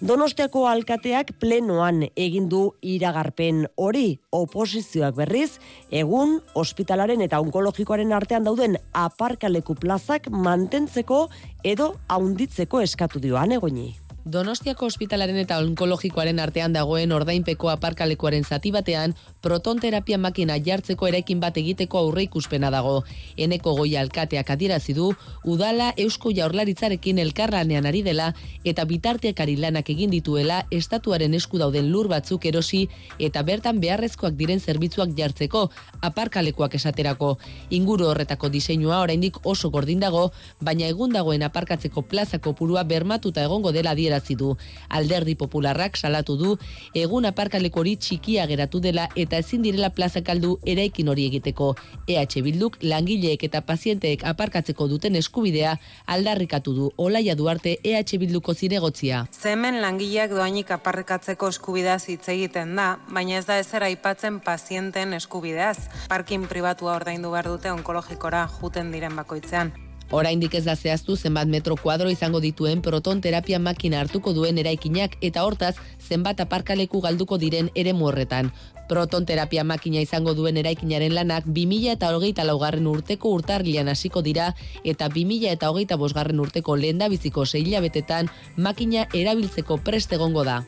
Donostiako 0.00 0.64
alkateak 0.66 1.30
plenoan 1.38 2.02
egin 2.16 2.48
du 2.48 2.64
iragarpen 2.82 3.68
hori 3.76 4.08
oposizioak 4.32 5.14
berriz 5.20 5.60
egun 5.92 6.40
ospitalaren 6.54 7.22
eta 7.28 7.38
onkologikoaren 7.44 8.16
artean 8.16 8.50
dauden 8.50 8.74
aparkaleku 9.06 9.78
plazak 9.78 10.26
mantentzeko 10.32 11.28
edo 11.62 11.92
haunditzeko 12.08 12.82
eskatu 12.88 13.22
dioan 13.22 13.54
egoni. 13.60 13.86
Donostiako 14.26 14.88
ospitalaren 14.90 15.36
eta 15.38 15.60
onkologikoaren 15.62 16.40
artean 16.42 16.72
dagoen 16.74 17.12
ordainpeko 17.14 17.68
aparkalekuaren 17.70 18.42
zati 18.42 18.72
batean 18.74 19.12
proton 19.40 19.78
terapia 19.78 20.16
makina 20.18 20.56
jartzeko 20.58 21.06
eraikin 21.06 21.38
bat 21.38 21.60
egiteko 21.60 22.00
aurre 22.00 22.24
ikuspena 22.26 22.72
dago. 22.74 23.04
Eneko 23.38 23.76
goia 23.78 24.00
alkateak 24.02 24.50
adierazi 24.50 24.96
du 24.96 25.12
udala 25.44 25.92
Eusko 25.96 26.32
Jaurlaritzarekin 26.34 27.20
elkarlanean 27.22 27.86
ari 27.86 28.00
dela 28.02 28.32
eta 28.64 28.84
bitarteakari 28.84 29.54
lanak 29.62 29.92
egin 29.94 30.10
dituela 30.10 30.58
estatuaren 30.74 31.38
esku 31.38 31.62
dauden 31.62 31.92
lur 31.92 32.10
batzuk 32.10 32.48
erosi 32.50 32.88
eta 33.20 33.44
bertan 33.46 33.78
beharrezkoak 33.78 34.34
diren 34.34 34.58
zerbitzuak 34.58 35.14
jartzeko 35.14 35.68
aparkalekuak 36.02 36.74
esaterako. 36.74 37.36
Inguru 37.70 38.10
horretako 38.10 38.50
diseinua 38.50 38.98
oraindik 39.06 39.38
oso 39.44 39.70
gordin 39.70 40.02
dago, 40.02 40.32
baina 40.58 40.90
egun 40.90 41.14
dagoen 41.14 41.46
aparkatzeko 41.46 42.02
plaza 42.02 42.42
kopurua 42.42 42.82
bermatuta 42.82 43.46
egongo 43.46 43.70
dela 43.70 43.94
adiera 43.94 44.15
adierazi 44.16 44.34
du. 44.34 44.56
Alderdi 44.88 45.34
Popularrak 45.34 45.96
salatu 45.96 46.36
du 46.36 46.56
egun 46.94 47.26
aparkaleko 47.26 47.80
hori 47.80 47.96
txikia 47.96 48.46
geratu 48.46 48.80
dela 48.80 49.08
eta 49.16 49.38
ezin 49.38 49.62
direla 49.62 49.90
plaza 49.90 50.22
kaldu 50.22 50.58
eraikin 50.66 51.08
hori 51.08 51.26
egiteko. 51.26 51.74
EH 52.08 52.42
Bilduk 52.42 52.78
langileek 52.82 53.42
eta 53.44 53.60
pazienteek 53.60 54.24
aparkatzeko 54.24 54.88
duten 54.88 55.16
eskubidea 55.16 55.76
aldarrikatu 56.06 56.74
du. 56.74 56.90
Olaia 56.96 57.34
Duarte 57.34 57.78
EH 57.82 58.18
Bilduko 58.18 58.54
zinegotzia. 58.54 59.26
Zemen 59.32 59.80
langileak 59.80 60.30
doainik 60.30 60.70
aparkatzeko 60.70 61.48
eskubidea 61.48 61.98
hitz 62.06 62.28
egiten 62.28 62.76
da, 62.76 62.98
baina 63.10 63.38
ez 63.38 63.46
da 63.46 63.58
ezer 63.58 63.82
aipatzen 63.82 64.40
pazienten 64.40 65.12
eskubideaz. 65.14 65.88
Parkin 66.08 66.46
pribatua 66.46 66.96
ordaindu 66.96 67.30
behar 67.30 67.50
dute 67.50 67.72
onkologikora 67.72 68.46
juten 68.60 68.92
diren 68.92 69.16
bakoitzean. 69.16 69.85
Oraindik 70.14 70.54
ez 70.54 70.62
da 70.64 70.76
zehaztu 70.76 71.16
zenbat 71.16 71.48
metro 71.50 71.74
kuadro 71.76 72.10
izango 72.10 72.38
dituen 72.40 72.82
proton 72.82 73.20
terapia 73.20 73.58
makina 73.58 73.98
hartuko 74.00 74.32
duen 74.32 74.58
eraikinak 74.62 75.16
eta 75.20 75.42
hortaz 75.42 75.74
zenbat 75.98 76.40
aparkaleku 76.40 77.00
galduko 77.02 77.38
diren 77.42 77.70
ere 77.74 77.92
horretan. 77.92 78.52
Proton 78.88 79.26
terapia 79.26 79.64
makina 79.64 80.00
izango 80.00 80.34
duen 80.34 80.56
eraikinaren 80.56 81.14
lanak 81.14 81.46
2000 81.46 81.90
eta 81.96 82.12
hogeita 82.14 82.44
laugarren 82.44 82.86
urteko 82.86 83.32
urtarlian 83.34 83.88
hasiko 83.88 84.22
dira 84.22 84.54
eta 84.84 85.08
2000 85.08 85.50
eta 85.50 85.70
hogeita 85.70 85.96
bosgarren 85.96 86.38
urteko 86.38 86.76
lehen 86.76 87.02
biziko 87.10 87.44
betetan 87.80 88.28
makina 88.56 89.08
erabiltzeko 89.12 89.78
prest 89.78 90.12
egongo 90.12 90.44
da. 90.44 90.62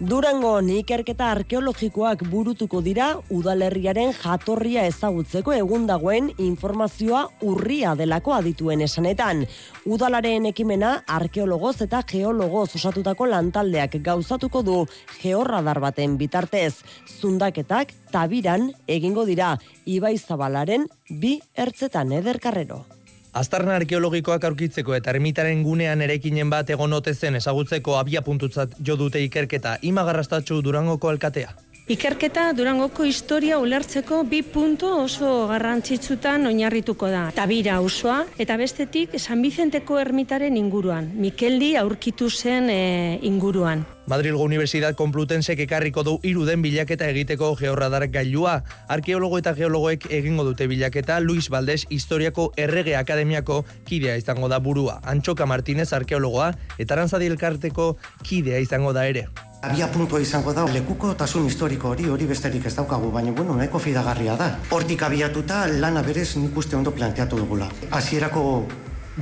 Durango 0.00 0.54
ikerketa 0.64 1.26
arkeologikoak 1.28 2.22
burutuko 2.32 2.78
dira 2.80 3.18
udalerriaren 3.28 4.14
jatorria 4.16 4.86
ezagutzeko 4.88 5.52
egun 5.52 5.82
dagoen 5.86 6.30
informazioa 6.40 7.26
urria 7.44 7.92
delako 7.94 8.32
adituen 8.32 8.80
esanetan. 8.80 9.44
Udalaren 9.84 10.46
ekimena 10.48 11.02
arkeologoz 11.06 11.82
eta 11.84 12.00
geologoz 12.08 12.70
osatutako 12.78 13.26
lantaldeak 13.28 13.98
gauzatuko 14.00 14.62
du 14.62 14.78
georradar 15.20 15.82
baten 15.84 16.16
bitartez. 16.16 16.80
Zundaketak 17.20 17.92
tabiran 18.10 18.70
egingo 18.88 19.26
dira 19.28 19.58
Ibai 19.84 20.16
Zabalaren 20.16 20.88
bi 21.10 21.42
ertzetan 21.52 22.16
ederkarrero. 22.22 22.86
Aztarna 23.30 23.76
arkeologikoak 23.78 24.42
aurkitzeko 24.48 24.94
eta 24.96 25.12
ermitaren 25.14 25.60
gunean 25.62 26.00
erekinen 26.02 26.50
bat 26.50 26.70
egon 26.74 26.96
zen 27.14 27.36
ezagutzeko 27.36 27.96
abia 27.96 28.22
puntutzat 28.22 28.74
jo 28.82 28.96
dute 28.96 29.22
ikerketa 29.22 29.76
imagarrastatxu 29.82 30.60
durangoko 30.62 31.08
alkatea. 31.08 31.54
Ikerketa 31.90 32.52
Durangoko 32.54 33.02
historia 33.02 33.56
ulertzeko 33.58 34.20
bi 34.30 34.44
puntu 34.46 34.86
oso 34.94 35.48
garrantzitsutan 35.50 36.46
oinarrituko 36.46 37.08
da. 37.10 37.22
Tabira 37.34 37.80
osoa 37.82 38.20
eta 38.38 38.54
bestetik 38.60 39.16
San 39.18 39.42
Vicenteko 39.42 39.98
ermitaren 39.98 40.54
inguruan. 40.60 41.08
Mikeldi 41.18 41.72
aurkitu 41.80 42.30
zen 42.30 42.70
e, 42.70 43.18
inguruan. 43.26 43.82
Madrilgo 44.06 44.46
Universidad 44.46 44.94
Complutense 44.94 45.58
ekarriko 45.58 46.06
du 46.06 46.14
iruden 46.22 46.62
bilaketa 46.62 47.10
egiteko 47.10 47.56
georradar 47.58 48.06
gailua. 48.06 48.60
Arkeologo 48.86 49.42
eta 49.42 49.56
geologoek 49.58 50.06
egingo 50.14 50.46
dute 50.46 50.70
bilaketa 50.70 51.18
Luis 51.18 51.50
Valdés 51.50 51.88
historiako 51.90 52.52
errege 52.56 52.94
akademiako 53.02 53.64
kidea 53.82 54.14
izango 54.14 54.46
da 54.46 54.62
burua. 54.62 55.00
Antxoka 55.02 55.42
Martínez 55.42 55.92
arkeologoa 55.92 56.52
eta 56.78 56.94
arantzadi 56.94 57.26
elkarteko 57.34 57.96
kidea 58.22 58.62
izango 58.62 58.94
da 58.94 59.08
ere. 59.10 59.26
Abia 59.60 59.90
puntua 59.92 60.22
izango 60.24 60.54
da, 60.56 60.62
lekuko 60.72 61.10
tasun 61.20 61.44
historiko 61.44 61.90
hori, 61.92 62.06
hori 62.08 62.24
besterik 62.24 62.64
ez 62.64 62.72
daukagu, 62.78 63.10
baina 63.12 63.34
bueno, 63.36 63.52
nahiko 63.58 63.78
fidagarria 63.78 64.32
da. 64.40 64.46
Hortik 64.72 65.02
abiatuta, 65.04 65.66
lana 65.82 66.00
berez 66.00 66.30
nik 66.40 66.56
uste 66.56 66.78
ondo 66.78 66.94
planteatu 66.96 67.36
dugula. 67.36 67.68
Hasierako 67.90 68.44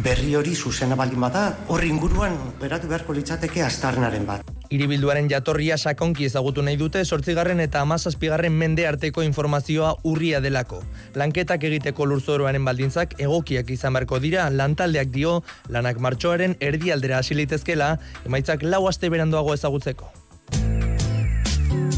berri 0.05 0.37
hori 0.39 0.55
zuzena 0.55 0.95
baldin 0.95 1.25
bada, 1.25 1.43
horri 1.67 1.91
inguruan 1.91 2.37
beratu 2.61 2.87
beharko 2.87 3.17
litzateke 3.17 3.65
astarnaren 3.67 4.29
bat. 4.29 4.53
Iribilduaren 4.71 5.27
jatorria 5.33 5.75
sakonki 5.75 6.29
ezagutu 6.29 6.63
nahi 6.63 6.79
dute, 6.79 7.03
sortzigarren 7.05 7.59
eta 7.59 7.83
amazazpigarren 7.83 8.55
mende 8.55 8.87
arteko 8.87 9.27
informazioa 9.27 9.97
urria 10.05 10.39
delako. 10.45 10.85
Lanketak 11.19 11.67
egiteko 11.67 12.07
lurzoroaren 12.07 12.63
baldintzak 12.63 13.19
egokiak 13.19 13.75
izan 13.75 13.99
beharko 13.99 14.23
dira, 14.23 14.47
lantaldeak 14.55 15.11
dio, 15.11 15.41
lanak 15.69 15.99
martxoaren 15.99 16.55
erdialdera 16.61 17.19
asilitezkela, 17.25 17.97
emaitzak 18.29 18.63
lau 18.63 18.87
aste 18.87 19.11
berandoago 19.11 19.59
ezagutzeko. 19.59 20.13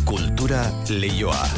Kultura 0.05 0.73
leioa. 0.89 1.49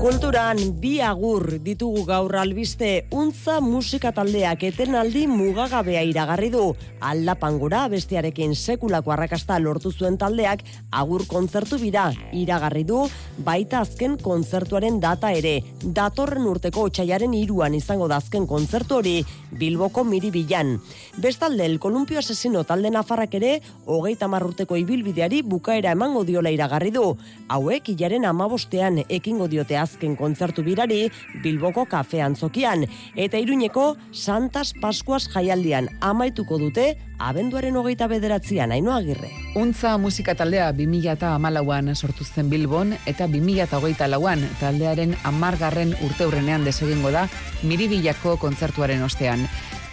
Kulturan 0.00 0.56
bi 0.80 0.94
agur 1.04 1.58
ditugu 1.60 2.06
gaur 2.08 2.32
albiste 2.40 3.02
untza 3.12 3.58
musika 3.60 4.14
taldeak 4.16 4.62
etenaldi 4.64 5.26
mugagabea 5.28 6.00
iragarri 6.08 6.48
du. 6.54 6.62
Aldapangura 7.04 7.82
bestearekin 7.92 8.54
sekulako 8.56 9.12
arrakasta 9.12 9.58
lortu 9.60 9.92
zuen 9.92 10.16
taldeak 10.16 10.64
agur 11.02 11.26
kontzertu 11.28 11.76
bira 11.82 12.06
iragarri 12.32 12.86
du 12.88 13.02
baita 13.44 13.82
azken 13.84 14.16
kontzertuaren 14.24 14.96
data 15.04 15.34
ere. 15.36 15.58
Datorren 15.84 16.48
urteko 16.48 16.86
otxaiaren 16.88 17.36
iruan 17.36 17.76
izango 17.76 18.08
da 18.08 18.22
azken 18.24 18.48
kontzertu 18.48 19.02
hori 19.02 19.18
Bilboko 19.52 20.04
miribilan. 20.04 20.78
Bestalde, 21.20 21.66
el 21.66 21.76
kolumpio 21.78 22.22
asesino 22.22 22.64
talde 22.64 22.88
nafarrak 22.88 23.34
ere 23.36 23.52
hogeita 23.84 24.28
marrurteko 24.32 24.80
ibilbideari 24.80 25.42
bukaera 25.42 25.92
emango 25.92 26.24
diola 26.24 26.56
iragarri 26.56 26.96
du. 26.96 27.04
Hauek 27.52 27.92
hilaren 27.92 28.24
amabostean 28.24 29.02
ekingo 29.08 29.48
diote 29.50 29.76
azken 29.90 30.14
kontzertu 30.16 30.62
birari 30.62 31.08
Bilboko 31.42 31.86
kafean 31.90 32.36
zokian 32.36 32.86
eta 33.16 33.38
Iruñeko 33.42 33.96
Santas 34.12 34.72
Pascuas 34.80 35.26
jaialdian 35.34 35.90
amaituko 36.00 36.58
dute 36.62 36.94
abenduaren 37.18 37.76
hogeita 37.76 38.06
bederatzean 38.08 38.72
haino 38.72 38.94
agirre. 38.94 39.28
Untza 39.58 39.96
musika 39.98 40.34
taldea 40.38 40.70
2000 40.72 41.12
eta 41.12 41.34
amalauan 41.34 41.94
sortu 41.96 42.24
zen 42.24 42.48
Bilbon 42.50 42.94
eta 43.06 43.26
2000 43.26 43.66
eta 43.66 43.82
hogeita 43.82 44.08
lauan 44.08 44.46
taldearen 44.60 45.16
amargarren 45.24 45.92
urte 46.06 46.24
hurrenean 46.28 46.64
desegingo 46.64 47.10
da 47.10 47.26
miribillako 47.62 48.38
kontzertuaren 48.40 49.02
ostean. 49.02 49.48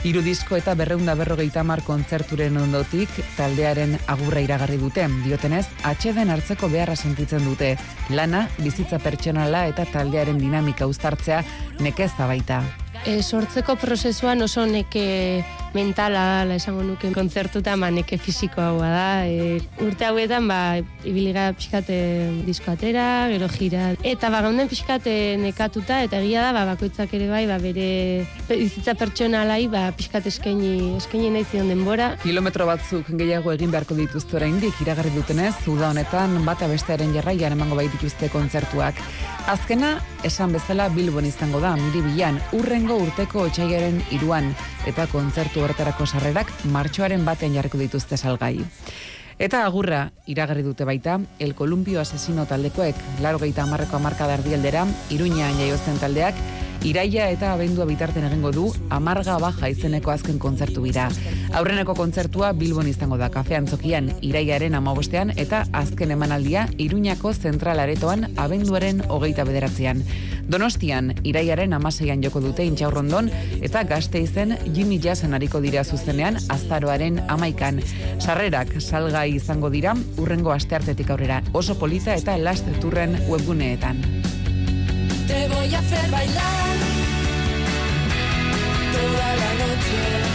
Hiru 0.06 0.22
disko 0.22 0.56
eta 0.56 0.76
berreunda 0.78 1.16
berrogeita 1.18 1.64
mar 1.66 1.82
kontzerturen 1.82 2.60
ondotik 2.62 3.10
taldearen 3.36 3.98
agurra 4.14 4.44
iragarri 4.46 4.78
dute. 4.78 5.08
Diotenez, 5.26 5.66
atxeden 5.90 6.30
hartzeko 6.30 6.70
beharra 6.70 6.96
sentitzen 6.96 7.44
dute. 7.50 7.74
Lana, 8.14 8.46
bizitza 8.62 9.02
pertsonala 9.02 9.66
eta 9.74 9.90
taldearen 9.90 10.38
dinamika 10.38 10.86
uztartzea 10.86 11.42
nekez 11.82 12.12
baita. 12.20 12.62
E, 13.08 13.22
sortzeko 13.24 13.78
prozesuan 13.80 14.44
oso 14.44 14.66
neke 14.68 15.40
mentala 15.72 16.44
la 16.48 16.56
esango 16.60 16.82
nuke 16.84 17.14
kontzertuta 17.16 17.78
maneke 17.80 18.18
fisiko 18.20 18.60
hau 18.60 18.82
da. 18.82 19.24
E, 19.24 19.62
urte 19.86 20.08
hauetan 20.10 20.48
ba 20.50 20.60
ibiliga 21.08 21.46
pixkate 21.56 21.98
disko 22.44 22.74
atera 22.74 23.06
gero 23.32 23.48
gira. 23.54 23.94
Eta 24.04 24.32
ba 24.34 24.42
gaunden 24.44 24.68
pixkate 24.68 25.38
nekatuta 25.40 26.02
eta 26.04 26.20
egia 26.20 26.44
da 26.44 26.52
ba 26.58 26.66
bakoitzak 26.74 27.14
ere 27.16 27.30
bai 27.32 27.46
ba 27.48 27.62
bere 27.64 27.88
bizitza 28.50 28.98
pertsonalai 29.00 29.70
ba 29.72 29.86
pixkat 29.96 30.28
eskaini 30.34 30.98
eskaini 31.00 31.32
nahi 31.38 31.48
zion 31.48 31.72
denbora. 31.72 32.10
Kilometro 32.26 32.68
batzuk 32.68 33.14
gehiago 33.16 33.56
egin 33.56 33.72
beharko 33.72 33.96
dituzte 33.96 34.36
oraindik 34.42 34.84
iragarri 34.84 35.16
dutenez 35.16 35.56
uda 35.72 35.94
honetan 35.94 36.42
bata 36.44 36.68
bestearen 36.68 37.16
jarraian 37.16 37.56
emango 37.56 37.80
bai 37.80 37.88
dituzte 37.88 38.28
kontzertuak. 38.36 39.00
Azkena 39.48 39.96
esan 40.28 40.52
bezala 40.52 40.90
Bilbon 40.92 41.24
izango 41.24 41.62
da 41.64 41.78
miribilan 41.80 42.42
urrengo 42.58 42.97
urteko 43.02 43.46
otsaiaren 43.48 44.02
iruan 44.16 44.52
eta 44.90 45.08
kontzertu 45.12 45.64
horretarako 45.64 46.06
sarrerak 46.06 46.52
martxoaren 46.74 47.26
baten 47.26 47.56
jarriko 47.58 47.80
dituzte 47.82 48.18
salgai. 48.18 48.58
Eta 49.38 49.64
agurra 49.68 50.08
iragarri 50.26 50.64
dute 50.66 50.86
baita, 50.86 51.20
El 51.38 51.54
Columpio 51.54 52.00
Asesino 52.02 52.48
taldekoek, 52.50 52.98
laro 53.22 53.38
gehieta 53.38 53.68
amarreko 53.68 54.00
amarka 54.00 54.26
dardi 54.26 54.56
eldera, 54.58 54.88
Iruña 55.14 55.52
jaiozten 55.60 56.00
taldeak, 56.02 56.40
Iraia 56.86 57.30
eta 57.34 57.54
abendua 57.54 57.86
bitarten 57.90 58.26
egingo 58.28 58.52
du 58.54 58.68
amarga 58.94 59.38
baja 59.42 59.70
izeneko 59.72 60.12
azken 60.14 60.38
kontzertu 60.40 60.84
bira. 60.84 61.08
Aurreneko 61.58 61.96
kontzertua 61.98 62.52
Bilbon 62.54 62.88
izango 62.88 63.18
da 63.18 63.30
kafean 63.34 63.68
zokian 63.68 64.12
iraiaren 64.22 64.76
amabostean 64.78 65.34
eta 65.36 65.64
azken 65.74 66.14
emanaldia 66.14 66.68
Iruñako 66.78 67.34
zentralaretoan 67.34 68.30
abenduaren 68.38 69.02
hogeita 69.10 69.44
bederatzean. 69.48 70.04
Donostian, 70.48 71.12
iraiaren 71.28 71.74
amaseian 71.76 72.24
joko 72.24 72.40
dute 72.46 72.64
intxaurrondon 72.64 73.32
eta 73.62 73.84
gazte 73.84 74.22
izen 74.24 74.56
Jimmy 74.74 75.02
Jazzen 75.04 75.34
hariko 75.34 75.60
dira 75.60 75.84
zuzenean 75.84 76.40
azaroaren 76.54 77.20
amaikan. 77.28 77.82
Sarrerak 78.20 78.78
salgai 78.80 79.34
izango 79.36 79.74
dira 79.74 79.98
urrengo 80.18 80.56
asteartetik 80.56 81.10
aurrera 81.12 81.42
oso 81.54 81.76
polita 81.76 82.16
eta 82.16 82.38
last 82.38 82.70
turren 82.80 83.18
webguneetan. 83.28 84.37
Te 85.28 85.48
voy 85.50 85.74
a 85.74 85.80
hacer 85.80 86.12
bailar 86.12 86.78
toda 88.94 89.36
la 89.36 89.54
noche. 89.54 90.28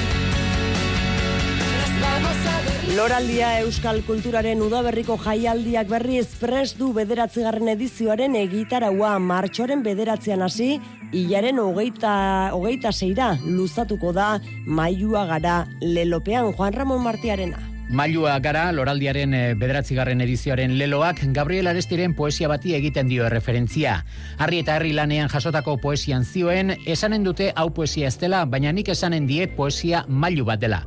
Loraldia 2.96 3.60
Euskal 3.60 4.02
Kulturaren 4.04 4.60
udaberriko 4.60 5.16
jaialdiak 5.16 5.88
berri 5.88 6.18
espres 6.20 6.74
du 6.76 6.90
bederatzigarren 6.92 7.72
edizioaren 7.72 8.36
egitaraua 8.36 9.14
martxoren 9.18 9.80
bederatzean 9.86 10.44
hasi, 10.44 10.76
hilaren 11.10 11.58
hogeita, 11.62 12.12
hogeita 12.52 12.92
zeira 12.92 13.38
luzatuko 13.46 14.12
da 14.12 14.42
mailua 14.66 15.24
gara 15.24 15.62
lelopean 15.80 16.52
Juan 16.52 16.76
Ramon 16.76 17.00
Martiarena. 17.02 17.71
Mailua 17.92 18.38
gara, 18.40 18.70
loraldiaren 18.72 19.34
eh, 19.36 19.40
bederatzigarren 19.60 20.22
edizioaren 20.24 20.78
leloak, 20.80 21.18
Gabriel 21.36 21.66
Arestiren 21.68 22.14
poesia 22.16 22.48
bati 22.48 22.72
egiten 22.72 23.10
dio 23.10 23.26
referentzia. 23.28 23.98
Harri 24.40 24.62
eta 24.62 24.78
herri 24.78 24.94
lanean 24.96 25.28
jasotako 25.28 25.74
poesian 25.82 26.24
zioen, 26.24 26.72
esanen 26.88 27.20
dute 27.26 27.50
hau 27.52 27.66
poesia 27.76 28.08
ez 28.08 28.16
dela, 28.16 28.46
baina 28.48 28.72
nik 28.72 28.88
esanen 28.88 29.26
die 29.28 29.44
poesia 29.58 30.06
mailu 30.08 30.48
bat 30.48 30.62
dela. 30.64 30.80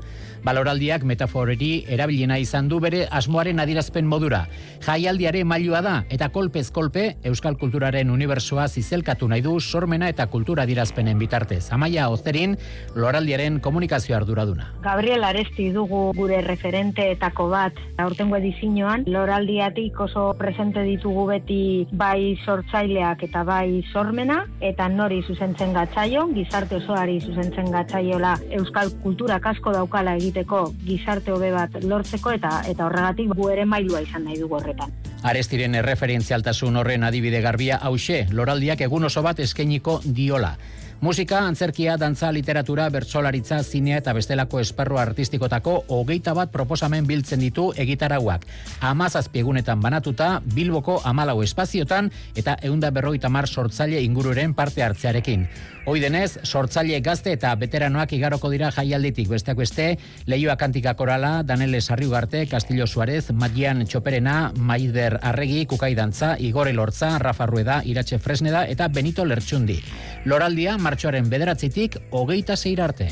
Baloraldiak 0.46 1.02
metaforeri 1.10 1.88
erabiliena 1.90 2.36
izan 2.38 2.68
du 2.70 2.78
bere 2.78 3.08
asmoaren 3.10 3.58
adirazpen 3.64 4.06
modura. 4.06 4.44
Jaialdiare 4.86 5.40
mailua 5.44 5.80
da 5.82 5.94
eta 6.14 6.28
kolpez 6.30 6.68
kolpe 6.76 7.06
euskal 7.26 7.56
kulturaren 7.58 8.12
unibersoa 8.14 8.68
zizelkatu 8.68 9.26
nahi 9.32 9.42
du 9.42 9.56
sormena 9.60 10.10
eta 10.14 10.28
kultura 10.30 10.68
adirazpenen 10.68 11.18
bitartez. 11.18 11.72
Amaia 11.74 12.10
Ozerin, 12.14 12.54
Loraldiaren 12.94 13.58
komunikazio 13.60 14.16
arduraduna. 14.20 14.68
Gabriel 14.84 15.26
Aresti 15.26 15.72
dugu 15.74 16.12
gure 16.14 16.44
referenteetako 16.46 17.48
bat 17.50 17.82
aurtengo 18.06 18.38
edizioan 18.38 19.08
Loraldiatik 19.10 20.00
oso 20.06 20.28
presente 20.38 20.86
ditugu 20.86 21.26
beti 21.32 21.88
bai 21.92 22.38
sortzaileak 22.46 23.26
eta 23.32 23.42
bai 23.50 23.82
sormena 23.92 24.44
eta 24.62 24.92
nori 24.94 25.24
zuzentzen 25.26 25.74
gatzaio, 25.74 26.28
gizarte 26.38 26.78
osoari 26.84 27.18
zuzentzen 27.22 27.74
gatzaiola 27.74 28.38
euskal 28.62 28.94
kultura 29.02 29.42
kasko 29.42 29.74
daukala 29.74 30.14
egiten 30.22 30.35
egiteko 30.36 30.74
gizarte 30.84 31.32
hobe 31.32 31.52
bat 31.52 31.72
lortzeko 31.84 32.34
eta 32.36 32.62
eta 32.68 32.86
horregatik 32.86 33.32
gu 33.36 33.50
ere 33.50 33.66
mailua 33.66 34.02
izan 34.02 34.26
nahi 34.26 34.40
dugu 34.40 34.58
horretan. 34.60 34.92
Arestiren 35.24 35.76
erreferentzialtasun 35.76 36.76
horren 36.76 37.04
adibide 37.04 37.42
garbia 37.42 37.78
hause, 37.82 38.28
loraldiak 38.32 38.82
egun 38.82 39.06
oso 39.06 39.24
bat 39.24 39.40
eskainiko 39.40 40.02
diola. 40.04 40.56
Musika, 41.02 41.42
antzerkia, 41.46 41.98
dantza, 41.98 42.32
literatura, 42.32 42.88
bertsolaritza, 42.90 43.60
zinea 43.64 43.98
eta 44.00 44.14
bestelako 44.16 44.62
esparru 44.64 44.98
artistikotako 44.98 45.74
hogeita 45.92 46.34
bat 46.34 46.54
proposamen 46.54 47.06
biltzen 47.06 47.44
ditu 47.44 47.68
egitarauak. 47.76 48.46
Amazazpiegunetan 48.80 49.84
banatuta, 49.84 50.40
Bilboko 50.56 51.02
amalau 51.04 51.42
espaziotan 51.44 52.10
eta 52.36 52.56
eunda 52.64 52.94
berroita 52.96 53.30
mar 53.30 53.48
sortzaile 53.48 54.02
ingururen 54.02 54.56
parte 54.56 54.84
hartzearekin. 54.84 55.48
Hoi 55.86 56.00
denez, 56.02 56.40
sortzaile 56.42 56.98
gazte 57.06 57.36
eta 57.36 57.52
veteranoak 57.62 58.16
igaroko 58.18 58.50
dira 58.50 58.72
jaialditik 58.74 59.28
besteak 59.30 59.60
beste, 59.60 59.92
Leioa 60.26 60.56
Kantika 60.58 60.96
Korala, 60.98 61.44
Danele 61.46 61.82
Sarriugarte, 61.82 62.48
Castillo 62.50 62.88
Suarez, 62.88 63.30
Magian 63.32 63.84
Txoperena, 63.86 64.52
Maider 64.58 65.20
Arregi, 65.22 65.68
Kukai 65.70 65.94
Dantza, 65.94 66.38
Igore 66.40 66.74
Lortza, 66.74 67.20
Rafa 67.20 67.46
Rueda, 67.46 67.84
Iratxe 67.86 68.18
Fresneda 68.18 68.66
eta 68.66 68.88
Benito 68.88 69.26
Lertxundi. 69.26 69.78
Loraldia, 70.26 70.80
martxoaren 70.86 71.30
bederatzitik, 71.32 71.98
hogeita 72.14 72.56
zeir 72.56 72.82
arte. 72.86 73.10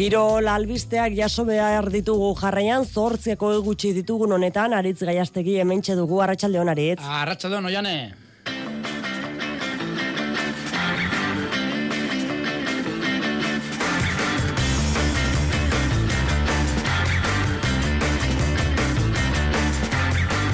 Kirol 0.00 0.46
albisteak 0.48 1.12
jaso 1.12 1.44
behar 1.44 1.90
ditugu 1.92 2.30
jarraian, 2.38 2.86
zortziako 2.88 3.50
egutsi 3.58 3.90
ditugun 3.92 4.32
honetan, 4.32 4.72
aritz 4.72 5.02
gaiastegi 5.04 5.58
hementxe 5.60 5.96
dugu, 5.98 6.22
arratsalde 6.24 6.62
hon 6.62 6.72
aritz. 6.72 7.02
Arratsalde 7.04 7.58
hon, 7.58 7.68
oiane. 7.68 7.96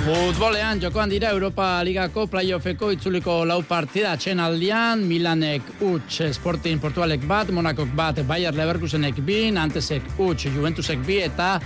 Futbolean 0.07 0.79
jokoan 0.79 1.11
dira 1.11 1.33
Europa 1.35 1.81
Ligako 1.83 2.29
playoffeko 2.31 2.93
itzuliko 2.95 3.41
lau 3.43 3.57
partida. 3.67 4.13
Txen 4.15 4.39
aldian, 4.39 5.01
Milanek 5.03 5.81
utx 5.83 6.29
Sporting 6.37 6.79
Portugalek 6.79 7.25
bat, 7.27 7.51
Monakok 7.51 7.91
bat, 7.99 8.21
Bayer 8.29 8.55
Leverkusenek 8.55 9.19
bi, 9.27 9.41
Nantesek 9.51 10.07
utx 10.23 10.47
Juventusek 10.55 11.03
bi 11.09 11.17
eta 11.25 11.57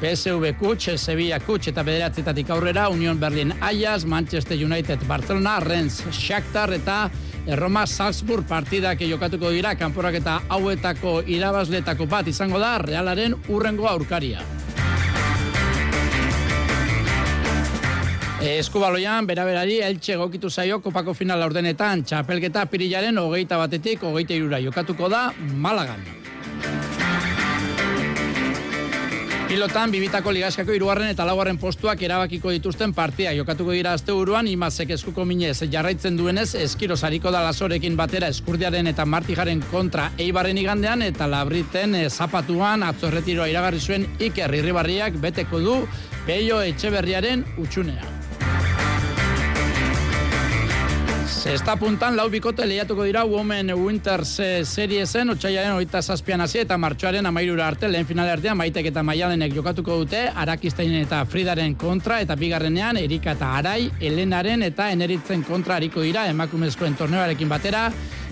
PSV 0.00 0.50
kutx, 0.58 0.96
Sevilla 0.98 1.38
kutx 1.38 1.70
eta 1.70 1.86
bederatzetatik 1.86 2.50
aurrera, 2.50 2.88
Union 2.90 3.20
Berlin 3.20 3.54
Ayas, 3.60 4.02
Manchester 4.10 4.58
United 4.58 5.06
Barcelona, 5.06 5.60
Rennes 5.62 6.02
Shakhtar 6.10 6.74
eta 6.74 6.98
Roma 7.62 7.86
Salzburg. 7.86 8.42
Partidak 8.50 9.06
jokatuko 9.06 9.54
dira, 9.54 9.76
kanporak 9.78 10.18
eta 10.18 10.40
hauetako 10.48 11.20
irabazletako 11.30 12.10
bat 12.10 12.26
izango 12.26 12.58
da, 12.58 12.74
realaren 12.82 13.38
urrengo 13.46 13.86
aurkaria. 13.86 14.42
Eskubaloian, 18.44 19.24
bera-berari, 19.24 19.78
eltxe 19.80 20.18
gokitu 20.20 20.50
zaio 20.50 20.76
kopako 20.84 21.14
final 21.16 21.40
ordenetan, 21.46 22.02
txapelketa 22.04 22.66
pirilaren 22.68 23.16
hogeita 23.16 23.56
batetik, 23.56 24.02
hogeita 24.04 24.36
irura 24.36 24.58
jokatuko 24.60 25.08
da, 25.08 25.30
Malagan. 25.56 26.02
Pilotan, 29.48 29.92
bibitako 29.94 30.32
ligaskako 30.34 30.74
irugarren 30.76 31.08
eta 31.12 31.24
laugarren 31.24 31.56
postuak 31.62 32.00
erabakiko 32.02 32.52
dituzten 32.52 32.92
partia. 32.92 33.32
Jokatuko 33.36 33.72
dira 33.72 33.94
azte 33.96 34.12
uruan, 34.12 34.48
imazek 34.50 34.92
eskuko 34.96 35.24
minez 35.24 35.62
jarraitzen 35.72 36.18
duenez, 36.18 36.50
eskiro 36.58 36.96
zariko 36.96 37.32
da 37.32 37.40
lasorekin 37.46 37.96
batera 37.96 38.28
eskurdiaren 38.34 38.90
eta 38.92 39.06
martijaren 39.06 39.62
kontra 39.70 40.10
eibarren 40.18 40.58
igandean, 40.58 41.04
eta 41.06 41.30
labriten 41.30 41.94
eh, 42.02 42.10
zapatuan 42.10 42.84
atzorretiroa 42.90 43.48
iragarri 43.52 43.80
zuen 43.80 44.04
Iker 44.18 44.52
Irribarriak 44.58 45.16
beteko 45.22 45.62
du 45.64 45.78
Peio 46.26 46.60
Etxeberriaren 46.60 47.46
utxunea. 47.56 48.13
Zesta 51.44 51.74
puntan 51.76 52.14
lau 52.16 52.30
bikote 52.32 52.64
lehiatuko 52.64 53.04
dira 53.04 53.20
Women 53.28 53.74
Winters 53.76 54.30
seriesen, 54.64 55.28
otxaiaren 55.28 55.74
oita 55.76 56.00
zazpian 56.00 56.40
hasi 56.40 56.62
eta 56.62 56.78
martxoaren 56.80 57.26
amairura 57.28 57.66
arte 57.68 57.90
lehen 57.92 58.06
final 58.08 58.30
artean 58.32 58.56
maitek 58.56 58.86
eta 58.88 59.02
maialenek 59.04 59.52
jokatuko 59.52 59.98
dute 60.00 60.22
Arakistainen 60.32 61.04
eta 61.04 61.18
Fridaren 61.28 61.74
kontra 61.76 62.22
eta 62.24 62.32
bigarrenean 62.40 62.96
Erika 62.96 63.34
eta 63.36 63.50
Arai, 63.58 63.90
Elenaren 64.00 64.64
eta 64.70 64.88
Eneritzen 64.96 65.44
kontra 65.44 65.76
hariko 65.76 66.00
dira 66.00 66.24
emakumezkoen 66.32 66.96
torneoarekin 66.96 67.52
batera 67.52 67.90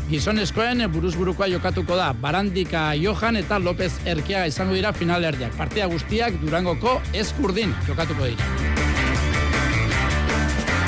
Gizonezkoen 0.09 0.81
buruzburukoa 0.95 1.51
jokatuko 1.53 1.99
da 2.01 2.15
Barandika 2.17 2.95
Johan 2.97 3.37
eta 3.43 3.61
López 3.61 3.93
Erkia 4.09 4.47
izango 4.49 4.73
dira 4.73 4.95
final 4.97 5.29
erdiak. 5.29 5.53
Partia 5.61 5.85
guztiak 5.93 6.41
Durangoko 6.41 6.97
eskurdin 7.13 7.77
jokatuko 7.91 8.33
dira. 8.33 8.92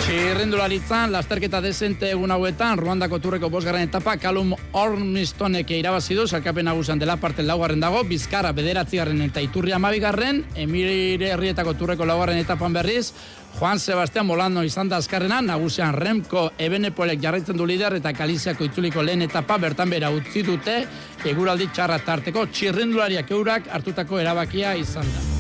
Txirrindularitzan, 0.05 1.15
lasterketa 1.15 1.63
desente 1.65 2.11
egun 2.13 2.29
hauetan, 2.35 2.77
Ruandako 2.77 3.17
turreko 3.25 3.49
bosgarren 3.49 3.87
etapa, 3.87 4.19
Kalum 4.21 4.51
Ormistonek 4.77 5.71
irabazidu, 5.73 6.27
salkapen 6.29 6.69
nagusan 6.69 7.01
dela 7.01 7.17
parte 7.17 7.41
laugarren 7.43 7.81
dago, 7.81 8.03
Bizkarra 8.05 8.51
bederatzigarren 8.53 9.23
eta 9.25 9.41
Iturri 9.41 9.73
amabigarren, 9.73 10.43
Emire 10.61 11.31
Herrietako 11.31 11.73
turreko 11.81 12.05
laugarren 12.05 12.43
etapan 12.43 12.77
berriz, 12.77 13.15
Juan 13.57 13.81
Sebastián 13.81 14.27
Molano 14.29 14.61
izan 14.69 14.93
da 14.93 14.99
azkarrena, 15.01 15.41
nagusian 15.41 15.97
Remko 15.97 16.51
Ebenepolek 16.59 17.23
jarraitzen 17.23 17.57
du 17.57 17.65
lider 17.65 17.97
eta 17.97 18.13
Kaliziako 18.13 18.69
itzuliko 18.69 19.01
lehen 19.03 19.25
etapa 19.25 19.57
bertan 19.57 19.89
bera 19.89 20.13
utzi 20.13 20.45
dute, 20.45 20.83
eguraldi 21.25 21.71
txarra 21.73 22.03
tarteko, 22.05 22.45
txirrindulariak 22.53 23.33
eurak 23.33 23.73
hartutako 23.73 24.21
erabakia 24.21 24.77
izan 24.77 25.09
da. 25.15 25.34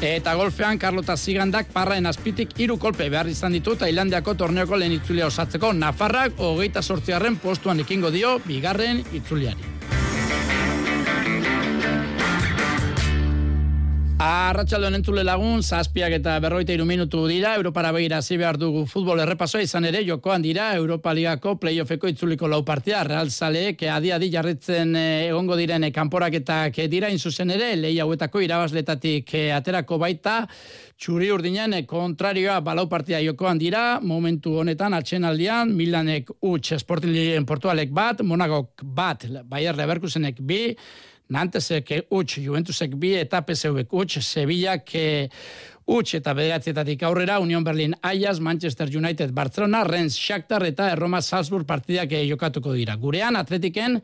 Eta 0.00 0.34
golfean, 0.34 0.76
Carlota 0.76 1.16
Zigandak 1.16 1.70
parraen 1.72 2.04
azpitik 2.06 2.50
hiru 2.60 2.76
kolpe 2.76 3.06
behar 3.08 3.30
izan 3.32 3.56
ditu 3.56 3.78
Tailandiako 3.80 4.34
torneoko 4.36 4.76
lehen 4.76 4.92
itzulia 4.92 5.30
osatzeko 5.30 5.72
Nafarrak 5.72 6.36
hogeita 6.36 6.82
sortziarren 6.82 7.40
postuan 7.40 7.80
ekingo 7.80 8.12
dio 8.12 8.36
bigarren 8.44 9.00
itzuliari. 9.16 9.75
Arratxaldo 14.16 14.88
entzule 14.96 15.20
lagun, 15.28 15.58
zazpiak 15.60 16.14
eta 16.16 16.38
berroita 16.40 16.72
iru 16.72 16.86
minutu 16.88 17.26
dira, 17.28 17.50
Europara 17.58 17.90
behira 17.92 18.22
zi 18.22 18.38
behar 18.40 18.56
dugu 18.56 18.86
futbol 18.88 19.20
errepasoa 19.20 19.60
izan 19.60 19.84
ere, 19.84 20.00
jokoan 20.08 20.40
dira, 20.40 20.70
Europa 20.78 21.12
Ligako 21.12 21.58
playoffeko 21.60 22.08
itzuliko 22.08 22.48
lau 22.48 22.62
partia, 22.64 23.02
Real 23.04 23.28
Saleek 23.28 23.82
adi 23.92 24.14
adi 24.16 24.30
jarritzen 24.32 24.96
eh, 24.96 25.26
egongo 25.28 25.58
diren 25.60 25.84
eh, 25.84 25.92
kanporaketak 25.92 26.78
eh, 26.80 26.88
dira, 26.88 27.10
inzuzen 27.12 27.52
ere, 27.52 27.74
lehi 27.76 27.98
hauetako 28.00 28.40
irabazletatik 28.40 29.34
aterako 29.58 29.98
baita, 30.00 30.38
txuri 30.96 31.28
urdinen 31.34 31.76
kontrarioa 31.84 32.62
balau 32.64 32.86
partia 32.88 33.20
jokoan 33.20 33.60
dira, 33.60 33.98
momentu 34.00 34.54
honetan 34.62 34.96
atxenaldian, 34.96 35.76
Milanek 35.76 36.32
utx 36.40 36.80
Sporting 36.80 37.44
Portualek 37.44 37.92
bat, 37.92 38.24
Monagok 38.24 38.80
bat, 38.80 39.28
Bayer 39.44 39.76
Leverkusenek 39.76 40.40
bi, 40.40 40.70
Nantesek 41.28 41.90
utx, 42.10 42.38
Juventusek 42.38 42.94
bi 42.94 43.14
eta 43.18 43.40
PSVek 43.46 43.92
utx, 43.92 44.20
Sevillak 44.22 44.92
utx 45.86 46.14
eta 46.18 46.34
bederatzietatik 46.34 47.02
aurrera, 47.06 47.40
Union 47.42 47.64
Berlin 47.64 47.94
Ayas, 48.02 48.40
Manchester 48.40 48.90
United 48.94 49.34
Barcelona, 49.34 49.84
Rennes 49.84 50.18
Shakhtar 50.18 50.66
eta 50.66 50.92
Roma 50.98 51.22
Salzburg 51.22 51.66
partidak 51.66 52.14
jokatuko 52.26 52.74
dira. 52.74 52.96
Gurean, 52.96 53.36
atletiken, 53.38 54.00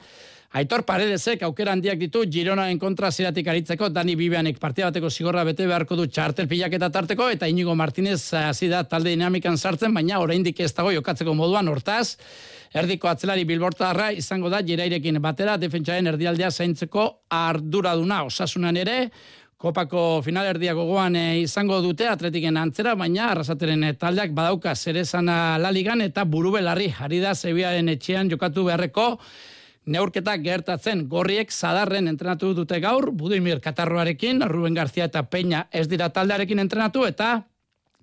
Aitor 0.52 0.82
Paredesek 0.84 1.40
aukera 1.46 1.72
handiak 1.72 1.96
ditu 1.96 2.26
Gironaen 2.28 2.76
kontra 2.76 3.08
zeratik 3.10 3.46
aritzeko. 3.48 3.88
Dani 3.88 4.12
Bibianek 4.20 4.58
partia 4.60 4.90
bateko 4.90 5.08
zigorra 5.08 5.46
bete 5.48 5.64
beharko 5.64 5.96
du 5.96 6.04
txartel 6.04 6.48
pilaketa 6.48 6.90
tarteko 6.92 7.30
eta 7.32 7.46
Inigo 7.48 7.72
Martinez 7.74 8.34
hasi 8.36 8.68
da 8.68 8.82
talde 8.84 9.14
dinamikan 9.14 9.56
sartzen 9.56 9.94
baina 9.96 10.18
oraindik 10.20 10.60
ez 10.60 10.74
dago 10.76 10.92
jokatzeko 10.92 11.32
moduan 11.34 11.70
hortaz. 11.72 12.18
Erdiko 12.76 13.08
atzelari 13.08 13.46
bilbortarra 13.48 14.10
izango 14.12 14.50
da 14.52 14.60
jirairekin 14.60 15.22
batera 15.24 15.56
defentsaren 15.56 16.12
erdialdea 16.12 16.50
zaintzeko 16.50 17.06
arduraduna. 17.32 18.24
Osasunan 18.28 18.76
ere 18.76 18.98
Kopako 19.62 20.20
final 20.26 20.48
erdia 20.50 20.72
gogoan 20.74 21.14
eh, 21.14 21.44
izango 21.44 21.76
dute 21.84 22.08
atletiken 22.10 22.56
antzera, 22.58 22.96
baina 22.98 23.28
arrasateren 23.30 23.84
eh, 23.86 23.92
taldeak 23.94 24.34
badauka 24.34 24.74
zerezana 24.74 25.56
laligan 25.62 26.02
eta 26.02 26.24
burubelarri 26.26 26.88
ari 27.06 27.20
da 27.22 27.36
zebiaren 27.38 27.88
etxean 27.94 28.28
jokatu 28.32 28.66
beharreko 28.66 29.06
neurketak 29.86 30.42
gertatzen 30.44 31.06
gorriek 31.08 31.50
zadarren 31.52 32.08
entrenatu 32.08 32.52
dute 32.54 32.78
gaur, 32.80 33.10
Budimir 33.10 33.60
Katarroarekin, 33.60 34.42
Ruben 34.48 34.74
Garzia 34.74 35.08
eta 35.10 35.24
Peña 35.28 35.66
ez 35.70 35.88
dira 35.88 36.10
taldearekin 36.10 36.62
entrenatu 36.62 37.06
eta 37.06 37.42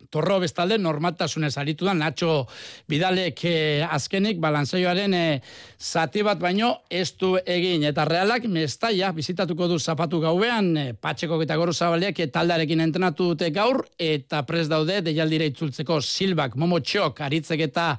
Torro 0.09 0.39
bestalde 0.39 0.77
normaltasunez 0.79 1.51
aritu 1.57 1.85
da 1.85 1.93
Nacho 1.93 2.47
Bidalek 2.89 3.43
eh, 3.45 3.85
azkenik 3.85 4.39
balantzaioaren 4.41 5.13
eh, 5.13 5.41
zati 5.79 6.23
bat 6.23 6.39
baino 6.39 6.71
ez 6.89 7.11
du 7.19 7.35
egin 7.45 7.83
eta 7.89 8.05
realak 8.09 8.47
mestaia 8.49 9.11
bizitatuko 9.11 9.67
du 9.67 9.79
zapatu 9.79 10.21
gauean 10.23 10.71
eh, 10.77 10.93
Patxeko 10.93 11.41
eta 11.43 11.57
Goro 11.59 11.73
Zabaleak 11.73 12.19
eh, 12.19 12.29
taldarekin 12.31 12.81
entrenatu 12.81 13.31
dute 13.33 13.51
gaur 13.51 13.83
eta 13.97 14.41
pres 14.47 14.67
daude 14.71 15.01
deialdire 15.05 15.51
itzultzeko 15.51 15.99
Silbak, 16.01 16.55
Momo 16.55 16.79
Txok, 16.79 17.21
Aritzek 17.27 17.67
eta 17.69 17.91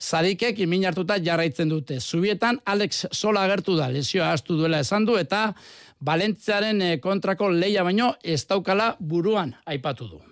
Zadikek 0.00 0.58
imin 0.64 0.86
hartuta 0.88 1.18
jarraitzen 1.22 1.70
dute. 1.70 2.00
Zubietan 2.00 2.58
Alex 2.64 3.06
Sola 3.12 3.44
agertu 3.46 3.76
da 3.76 3.88
lesioa 3.92 4.32
astu 4.32 4.56
duela 4.58 4.82
esan 4.82 5.06
du 5.06 5.16
eta 5.20 5.52
Balentziaren 6.02 6.82
eh, 6.82 6.98
kontrako 7.00 7.52
leia 7.54 7.84
baino 7.86 8.10
ez 8.22 8.42
daukala 8.50 8.92
buruan 8.98 9.54
aipatu 9.66 10.10
du. 10.10 10.31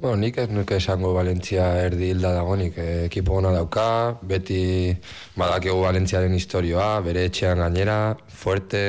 Bueno, 0.00 0.16
nik 0.16 0.38
ez 0.40 0.46
nuke 0.48 0.78
esango 0.80 1.10
Valentzia 1.12 1.64
erdi 1.84 2.06
hilda 2.14 2.30
dagonik, 2.32 2.78
eh, 2.80 3.04
ekipo 3.04 3.34
gona 3.36 3.50
dauka, 3.52 3.82
beti 4.24 4.94
badakigu 5.36 5.82
Valentziaren 5.82 6.32
historioa, 6.32 6.86
bere 7.04 7.26
etxean 7.28 7.60
gainera, 7.60 7.98
fuerte, 8.32 8.80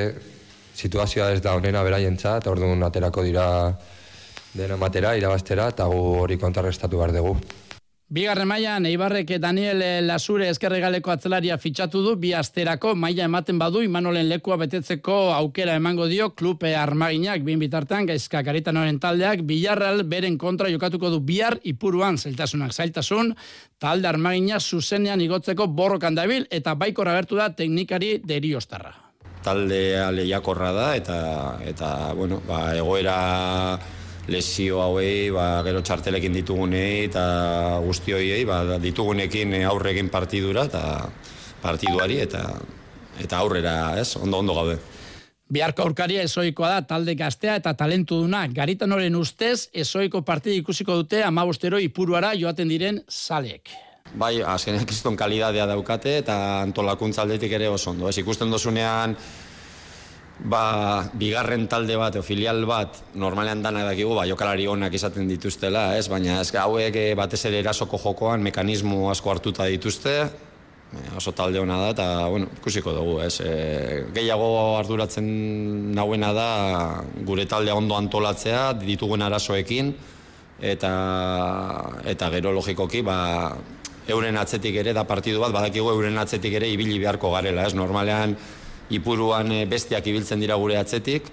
situazioa 0.72 1.34
ez 1.36 1.42
da 1.44 1.58
onena 1.60 1.84
beraientzat, 1.84 2.48
orduan 2.48 2.88
aterako 2.88 3.26
dira 3.28 3.48
dena 4.54 4.78
matera, 4.80 5.12
irabaztera, 5.20 5.68
eta 5.76 5.90
gu 5.92 6.00
hori 6.22 6.40
kontrarrestatu 6.40 7.04
behar 7.04 7.12
dugu. 7.18 7.36
Bigarren 8.12 8.44
mailan 8.44 8.84
Eibarrek 8.90 9.30
Daniel 9.40 9.80
Lasure 10.04 10.50
eskerregaleko 10.52 11.14
atzelaria 11.14 11.56
fitxatu 11.56 12.02
du. 12.04 12.16
Bi 12.20 12.34
asterako 12.36 12.90
maila 13.00 13.24
ematen 13.24 13.56
badu 13.56 13.80
Imanolen 13.86 14.28
lekua 14.28 14.58
betetzeko 14.60 15.16
aukera 15.32 15.78
emango 15.80 16.10
dio 16.12 16.28
klupe 16.36 16.74
armaginak. 16.76 17.46
Bin 17.48 17.62
bitartean 17.62 18.10
gaizka 18.10 18.42
karitanoren 18.44 19.00
taldeak 19.00 19.46
Villarreal 19.48 20.04
beren 20.04 20.36
kontra 20.38 20.68
jokatuko 20.68 21.08
du 21.14 21.22
bihar 21.24 21.56
ipuruan. 21.64 22.20
Zeltasunak 22.20 22.76
zailtasun 22.76 23.32
talde 23.80 24.12
armagina 24.12 24.60
zuzenean 24.60 25.24
igotzeko 25.24 25.70
borrokan 25.72 26.20
dabil 26.20 26.44
eta 26.52 26.76
baikor 26.76 27.08
agertu 27.14 27.40
da 27.40 27.48
teknikari 27.56 28.18
deriostarra. 28.28 28.92
Talde 29.42 29.82
aleiakorra 30.04 30.76
da 30.76 30.92
eta 31.00 31.18
eta 31.64 31.96
bueno, 32.20 32.44
ba, 32.44 32.76
egoera 32.76 33.16
lesio 34.28 34.82
hauei, 34.84 35.32
ba, 35.34 35.64
gero 35.66 35.82
txartelekin 35.82 36.34
ditugunei 36.34 37.08
eta 37.08 37.24
guzti 37.86 38.14
hoiei, 38.14 38.46
ba, 38.46 38.78
ditugunekin 38.82 39.56
aurrekin 39.66 40.12
partidura 40.14 40.68
eta 40.70 40.84
partiduari 41.62 42.22
eta 42.22 42.46
eta 43.22 43.38
aurrera, 43.38 44.00
ez? 44.00 44.16
Ondo 44.18 44.40
ondo 44.40 44.56
gaude. 44.58 44.80
Biharko 45.52 45.84
aurkaria 45.84 46.24
ezoikoa 46.24 46.70
da 46.78 46.82
talde 46.88 47.14
gaztea 47.20 47.58
eta 47.60 47.74
talentu 47.76 48.22
duna. 48.24 48.46
Garitan 48.48 48.94
horren 48.96 49.18
ustez, 49.20 49.68
ezoiko 49.74 50.22
partida 50.24 50.56
ikusiko 50.56 50.96
dute 51.02 51.26
amabostero 51.28 51.80
ipuruara 51.80 52.32
joaten 52.40 52.72
diren 52.72 53.02
zalek. 53.10 53.74
Bai, 54.16 54.42
azkenean 54.42 54.88
kiston 54.88 55.18
kalidadea 55.20 55.68
daukate 55.68 56.18
eta 56.22 56.38
antolakuntza 56.62 57.26
aldetik 57.26 57.52
ere 57.60 57.68
oso 57.72 57.92
ondo. 57.92 58.08
Ez 58.10 58.18
ikusten 58.24 58.52
dozunean, 58.52 59.16
ba, 60.44 61.10
bigarren 61.14 61.68
talde 61.70 61.96
bat, 62.00 62.16
o 62.18 62.24
filial 62.26 62.64
bat, 62.66 63.02
normalean 63.14 63.62
dana 63.62 63.84
dakigu, 63.86 64.16
ba, 64.18 64.26
jokalari 64.30 64.68
onak 64.68 64.94
izaten 64.98 65.28
dituztela, 65.30 65.92
ez? 65.98 66.08
Baina 66.10 66.40
ez, 66.42 66.50
hauek 66.56 66.96
eh, 66.98 67.12
batez 67.18 67.44
ere 67.50 67.62
erasoko 67.62 68.00
jokoan 68.02 68.42
mekanismo 68.46 69.10
asko 69.12 69.32
hartuta 69.32 69.68
dituzte, 69.70 70.16
eh, 70.26 71.10
oso 71.18 71.34
talde 71.38 71.62
hona 71.62 71.78
da, 71.84 71.90
eta, 71.94 72.08
bueno, 72.34 72.50
ikusiko 72.58 72.94
dugu, 72.96 73.20
ez? 73.26 73.36
E, 73.46 74.06
gehiago 74.16 74.78
arduratzen 74.80 75.28
nauena 75.96 76.32
da 76.34 76.48
gure 77.28 77.46
talde 77.46 77.76
ondo 77.76 77.98
antolatzea, 78.00 78.72
ditugun 78.82 79.22
arazoekin, 79.22 79.94
eta, 80.62 80.96
eta 82.06 82.32
gero 82.34 82.56
logikoki, 82.58 83.04
ba, 83.06 83.20
euren 84.12 84.38
atzetik 84.42 84.82
ere, 84.82 84.96
da 84.98 85.06
partidu 85.06 85.40
bat, 85.44 85.54
badakigu 85.54 85.94
euren 85.94 86.18
atzetik 86.18 86.58
ere 86.58 86.68
ibili 86.74 86.98
beharko 87.00 87.30
garela, 87.36 87.68
ez? 87.70 87.76
Normalean, 87.78 88.36
ipuruan 88.98 89.52
eh, 89.56 89.66
bestiak 89.70 90.08
ibiltzen 90.08 90.42
dira 90.44 90.58
gure 90.60 90.78
atzetik, 90.80 91.30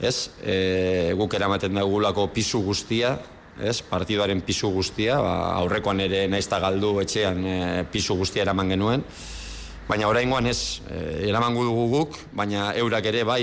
ez? 0.00 0.30
E, 0.40 1.12
guk 1.18 1.34
eramaten 1.36 1.76
dagulako 1.76 2.28
pisu 2.34 2.62
guztia, 2.64 3.14
ez? 3.60 3.80
Partidoaren 3.84 4.40
pisu 4.44 4.70
guztia, 4.72 5.18
ba, 5.20 5.34
aurrekoan 5.60 6.00
ere 6.06 6.24
naizta 6.32 6.60
galdu 6.62 6.96
etxean 7.02 7.44
e, 7.44 7.58
pisu 7.92 8.16
guztia 8.18 8.46
eraman 8.46 8.72
genuen, 8.72 9.04
baina 9.88 10.08
oraingoan 10.08 10.48
ez, 10.48 10.80
e, 10.88 11.28
eraman 11.28 11.58
dugu 11.58 11.88
guk, 11.92 12.16
baina 12.32 12.70
eurak 12.80 13.10
ere 13.12 13.26
bai 13.28 13.42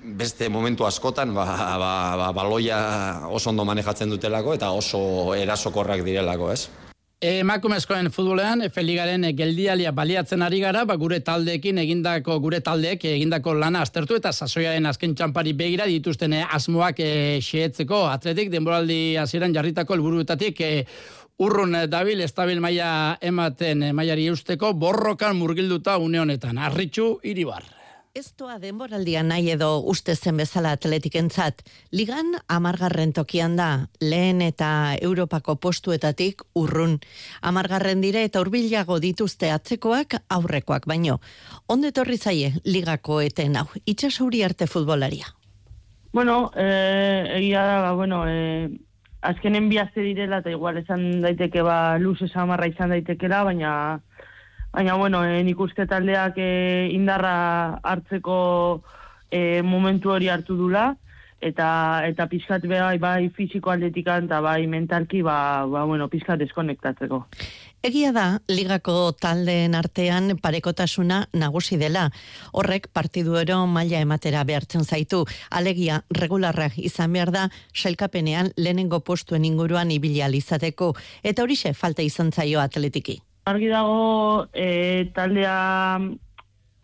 beste 0.00 0.48
momentu 0.48 0.86
askotan 0.88 1.34
ba, 1.36 1.44
ba, 1.76 1.92
ba, 2.16 2.28
baloia 2.32 3.28
oso 3.28 3.50
ondo 3.50 3.66
manejatzen 3.68 4.08
dutelako 4.08 4.54
eta 4.56 4.70
oso 4.72 5.34
erasokorrak 5.36 6.04
direlako, 6.04 6.52
ez? 6.52 6.89
Emakumezkoen 7.20 8.06
futbolean, 8.08 8.62
Feligaren 8.72 9.26
geldialia 9.36 9.90
baliatzen 9.92 10.40
ari 10.40 10.56
gara, 10.62 10.86
ba, 10.88 10.94
gure 10.96 11.18
taldeekin 11.20 11.76
egindako, 11.82 12.38
gure 12.40 12.62
taldeek 12.64 13.02
egindako 13.10 13.52
lana 13.60 13.82
aztertu 13.84 14.16
eta 14.16 14.30
sasoiaren 14.32 14.88
azken 14.88 15.12
txampari 15.12 15.52
begira 15.52 15.84
dituzten 15.84 16.32
asmoak 16.40 17.02
e, 17.04 17.10
xeetzeko 17.44 18.06
atletik, 18.08 18.48
denboraldi 18.54 19.18
hasieran 19.20 19.52
jarritako 19.52 19.98
helburuetatik 19.98 20.62
e, 20.64 20.70
urrun 21.44 21.76
dabil, 21.92 22.22
estabil 22.24 22.56
maila 22.64 23.18
ematen 23.20 23.90
mailari 23.92 24.24
eusteko, 24.32 24.72
borrokan 24.72 25.36
murgilduta 25.36 25.98
une 26.00 26.24
honetan. 26.24 26.56
Arritxu, 26.56 27.18
iribar. 27.20 27.68
Ez 28.10 28.32
doa 28.34 28.56
denboraldia 28.58 29.20
nahi 29.22 29.52
edo 29.52 29.66
uste 29.86 30.16
zen 30.18 30.40
bezala 30.40 30.72
atletikentzat, 30.74 31.60
ligan 31.94 32.32
amargarren 32.50 33.12
tokian 33.14 33.54
da, 33.54 33.86
lehen 34.02 34.40
eta 34.42 34.96
Europako 34.98 35.54
postuetatik 35.62 36.42
urrun. 36.58 36.96
Amargarren 37.46 38.02
dire 38.02 38.24
eta 38.26 38.42
urbilago 38.42 38.98
dituzte 38.98 39.52
atzekoak 39.54 40.18
aurrekoak 40.26 40.90
baino. 40.90 41.20
Onde 41.68 41.92
torri 41.94 42.18
zaie 42.18 42.50
ligako 42.64 43.20
eten 43.22 43.54
hau, 43.54 43.68
itxasauri 43.86 44.42
arte 44.42 44.66
futbolaria? 44.66 45.30
Bueno, 46.12 46.50
eh, 46.56 47.38
egia 47.38 47.62
da, 47.62 47.80
ba, 47.86 47.94
bueno, 47.94 48.24
eh, 48.26 48.66
azkenen 49.22 49.70
bihazte 49.70 50.02
direla 50.02 50.42
eta 50.42 50.50
igual 50.50 50.82
esan 50.82 51.20
daiteke 51.22 51.62
ba, 51.62 51.96
luz 52.02 52.18
esan 52.26 52.50
izan 52.66 52.90
daitekela, 52.90 53.44
baina 53.44 54.00
baina 54.72 54.94
bueno, 54.94 55.24
e, 55.24 55.42
nik 55.44 55.60
uste 55.60 55.86
taldeak 55.86 56.38
e, 56.38 56.88
indarra 56.94 57.80
hartzeko 57.82 58.82
e, 59.30 59.62
momentu 59.62 60.12
hori 60.14 60.28
hartu 60.28 60.56
dula, 60.56 60.94
eta 61.40 62.04
eta 62.04 62.26
pizkat 62.28 62.66
bai 62.68 62.98
bai 63.00 63.30
fisiko 63.34 63.72
aldetikan 63.72 64.28
eta 64.28 64.40
bai 64.44 64.66
mentalki 64.66 65.22
ba, 65.22 65.66
ba 65.66 65.84
bueno 65.88 66.08
pizkat 66.08 66.38
deskonektatzeko. 66.38 67.24
Egia 67.82 68.10
da, 68.12 68.42
ligako 68.52 69.12
taldeen 69.16 69.74
artean 69.74 70.34
parekotasuna 70.36 71.22
nagusi 71.32 71.78
dela. 71.80 72.10
Horrek 72.52 72.90
partiduero 72.92 73.62
maila 73.66 74.02
ematera 74.04 74.42
behartzen 74.44 74.84
zaitu. 74.84 75.22
Alegia, 75.48 76.02
regularrak 76.10 76.76
izan 76.76 77.16
behar 77.16 77.32
da, 77.32 77.46
sailkapenean 77.72 78.52
lehenengo 78.58 79.00
postuen 79.00 79.48
inguruan 79.48 79.90
ibili 79.90 80.20
izateko. 80.20 80.94
Eta 81.22 81.42
horixe 81.42 81.72
falta 81.72 82.02
izan 82.02 82.32
zaio 82.32 82.60
atletiki. 82.60 83.22
Argi 83.44 83.68
dago, 83.68 84.48
e, 84.52 85.10
taldea 85.14 85.98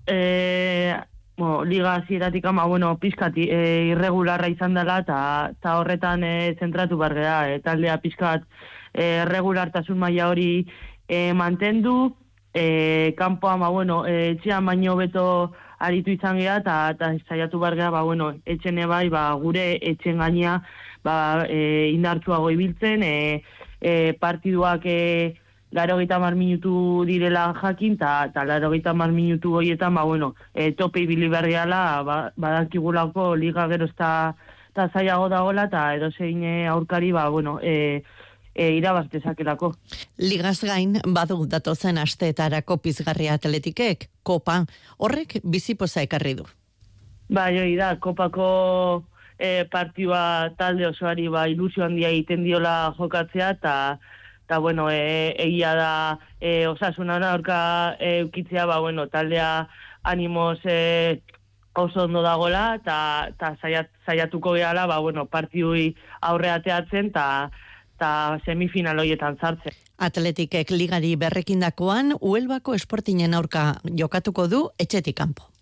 e, 0.07 0.97
bueno, 1.37 1.65
liga 1.65 2.05
zieratik 2.09 2.47
ama, 2.47 2.65
bueno, 2.65 2.97
pizkat 2.99 3.37
e, 3.37 3.91
irregularra 3.93 4.49
izan 4.49 4.75
dela, 4.75 4.99
eta 5.05 5.77
horretan 5.79 6.25
e, 6.25 6.57
zentratu 6.59 6.97
bargea, 6.97 7.53
e, 7.53 7.61
taldea 7.61 7.99
pizkat 8.01 8.47
e, 8.95 9.25
regulartasun 9.29 9.99
maila 10.01 10.31
hori 10.33 10.67
e, 11.09 11.33
mantendu, 11.35 12.17
e, 12.55 13.13
kanpoa, 13.19 13.57
ma, 13.61 13.69
bueno, 13.69 14.07
e, 14.07 14.33
etxean 14.33 14.65
baino 14.65 14.97
beto 14.97 15.53
aritu 15.79 16.15
izan 16.17 16.41
geha, 16.41 16.57
eta 16.65 17.13
zaiatu 17.29 17.61
bargea, 17.61 17.91
ba, 17.93 18.03
bueno, 18.03 18.33
etxene 18.47 18.87
bai, 18.89 19.11
ba, 19.13 19.29
gure 19.37 19.75
etxen 19.83 20.25
gaina, 20.25 20.63
ba, 21.05 21.45
e, 21.51 21.91
indartzuago 21.93 22.49
ibiltzen, 22.51 23.05
e, 23.05 23.43
e, 23.81 24.15
partiduak 24.19 24.89
e, 24.89 25.37
laro 25.73 25.99
gita 25.99 26.19
mar 26.19 26.35
minutu 26.35 27.05
direla 27.07 27.53
jakin, 27.61 27.95
eta 27.95 28.31
ta 28.33 28.45
laro 28.45 28.71
gita 28.73 28.95
mar 28.95 29.13
minutu 29.13 29.51
goietan, 29.51 29.95
ba, 29.95 30.05
bueno, 30.05 30.35
e, 30.55 30.73
tope 30.73 31.01
ibili 31.01 31.29
berriala, 31.29 32.03
ba, 32.03 32.33
badakigulako 32.37 33.35
liga 33.37 33.69
gero 33.69 33.87
eta 33.87 34.35
ta 34.75 34.89
zaiago 34.93 35.29
dagoela, 35.29 35.65
eta 35.65 35.95
edo 35.95 36.11
zein 36.11 36.43
e, 36.45 36.67
aurkari, 36.67 37.13
ba, 37.13 37.29
bueno, 37.29 37.59
e, 37.63 38.03
e, 38.55 38.71
irabaz 38.77 39.09
dezakelako. 39.11 39.75
Ligaz 40.19 40.61
gain, 40.65 41.01
badu 41.07 41.45
datozen 41.47 41.99
asteetarako 41.99 42.79
pizgarria 42.79 43.35
atletikek, 43.35 44.09
kopa, 44.23 44.65
horrek 44.99 45.41
bizipoza 45.45 46.03
ekarri 46.03 46.35
du. 46.41 46.47
Ba, 47.29 47.51
joi 47.51 47.75
da, 47.77 47.97
kopako 47.99 49.05
e, 49.39 49.65
partioa 49.71 50.51
talde 50.59 50.87
osoari 50.89 51.29
ba, 51.29 51.47
ilusio 51.51 51.85
handia 51.85 52.13
egiten 52.15 52.45
diola 52.47 52.95
jokatzea, 52.99 53.51
eta 53.59 53.75
eta 54.47 54.59
bueno, 54.59 54.89
e, 54.91 55.35
egia 55.43 55.75
da 55.75 56.19
e, 56.41 56.69
osasuna 56.71 57.19
aurka 57.33 57.97
e, 57.99 58.23
ukitzea, 58.25 58.67
ba, 58.67 58.79
bueno, 58.79 59.09
taldea 59.11 59.69
animoz 60.05 60.61
e, 60.65 61.21
oso 61.75 62.05
ondo 62.05 62.23
dagola, 62.23 62.77
eta 62.79 63.35
ta 63.39 63.57
zaiat, 63.61 63.91
gehala, 64.07 64.87
ba, 64.87 64.99
bueno, 64.99 65.27
partiui 65.27 65.97
aurreateatzen, 66.23 67.11
eta 67.11 67.51
ta 67.99 68.39
semifinal 68.45 68.99
hoietan 69.03 69.37
sartzen. 69.41 69.75
Atletikek 69.99 70.71
ligari 70.71 71.17
berrekindakoan, 71.17 72.15
Uelbako 72.21 72.75
esportinen 72.75 73.35
aurka 73.35 73.81
jokatuko 73.85 74.47
du 74.47 74.71
etxetik 74.79 75.17
kanpo. 75.17 75.56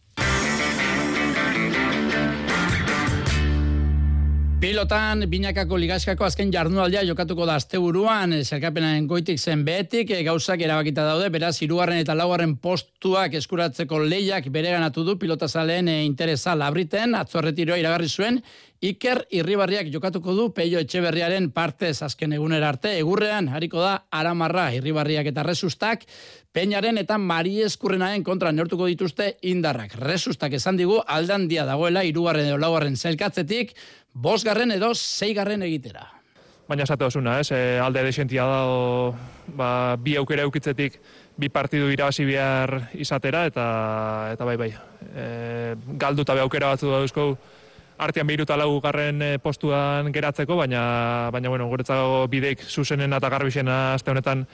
Pilotan, 4.65 5.27
binakako 5.29 5.77
ligaskako 5.77 6.25
azken 6.25 6.49
jardunaldia 6.49 7.03
jokatuko 7.05 7.45
da 7.45 7.59
asteburuan, 7.61 8.33
zerkapenaren 8.47 9.05
goitik 9.05 9.37
zen 9.37 9.61
behetik, 9.67 10.09
e, 10.09 10.23
gauzak 10.25 10.63
erabakita 10.65 11.05
daude, 11.05 11.27
beraz, 11.35 11.59
irugarren 11.67 12.01
eta 12.01 12.17
laugarren 12.17 12.55
postuak 12.65 13.37
eskuratzeko 13.37 13.99
lehiak 14.09 14.49
bere 14.55 14.73
ganatu 14.73 15.05
du 15.05 15.19
pilotazaleen 15.21 15.91
e, 15.93 15.99
interesa 16.07 16.57
labriten, 16.57 17.13
atzorretiroa 17.19 17.77
iragarri 17.83 18.09
zuen, 18.09 18.41
Iker 18.85 19.23
Irribarriak 19.33 19.89
jokatuko 19.89 20.35
du 20.37 20.51
Peio 20.53 20.81
Etxeberriaren 20.83 21.47
partez 21.57 22.03
azken 22.05 22.35
egunera 22.37 22.69
arte, 22.75 22.91
egurrean, 23.01 23.49
hariko 23.49 23.81
da, 23.81 23.95
Aramarra, 24.13 24.67
Irribarriak 24.77 25.31
eta 25.31 25.45
Resustak, 25.47 26.05
Peñaren 26.53 27.01
eta 27.01 27.17
Mari 27.17 27.63
Eskurrenaen 27.65 28.25
kontra 28.27 28.53
neortuko 28.53 28.91
dituzte 28.91 29.39
indarrak. 29.49 29.97
Resustak 29.97 30.59
esan 30.61 30.77
digu, 30.77 30.99
aldan 31.07 31.49
dia 31.49 31.65
dagoela, 31.65 32.05
irugarren 32.05 32.51
edo 32.51 32.61
laugarren 32.61 33.01
zelkatzetik, 33.01 33.73
bosgarren 34.13 34.77
edo 34.77 34.93
zeigarren 34.95 35.65
egitera. 35.65 36.05
Baina 36.69 36.85
esate 36.85 37.09
osuna, 37.09 37.39
ez? 37.41 37.51
E, 37.53 37.79
alde 37.81 38.05
desentia 38.05 38.45
da, 38.49 38.61
o, 38.69 39.15
ba, 39.57 39.97
bi 39.97 40.19
aukera 40.21 40.45
eukitzetik, 40.45 41.01
bi 41.41 41.49
partidu 41.49 41.89
irabazi 41.93 42.29
behar 42.29 42.91
izatera, 43.01 43.47
eta, 43.49 43.67
eta 44.37 44.45
bai, 44.45 44.61
bai. 44.61 44.73
E, 45.09 45.27
galdu 46.01 46.25
eta 46.25 46.37
aukera 46.45 46.73
batzu 46.73 46.93
da 46.93 47.01
duzko, 47.05 47.31
artean 47.99 48.27
behiru 48.27 48.43
eta 48.43 48.57
garren 48.83 49.23
e, 49.23 49.39
postuan 49.39 50.13
geratzeko, 50.13 50.57
baina, 50.57 51.31
baina 51.33 51.49
bueno, 51.49 51.69
guretzago 51.69 52.27
bideik 52.29 52.63
zuzenen 52.63 53.13
eta 53.13 53.29
garbixena 53.29 53.95
azte 53.95 54.11
honetan 54.11 54.47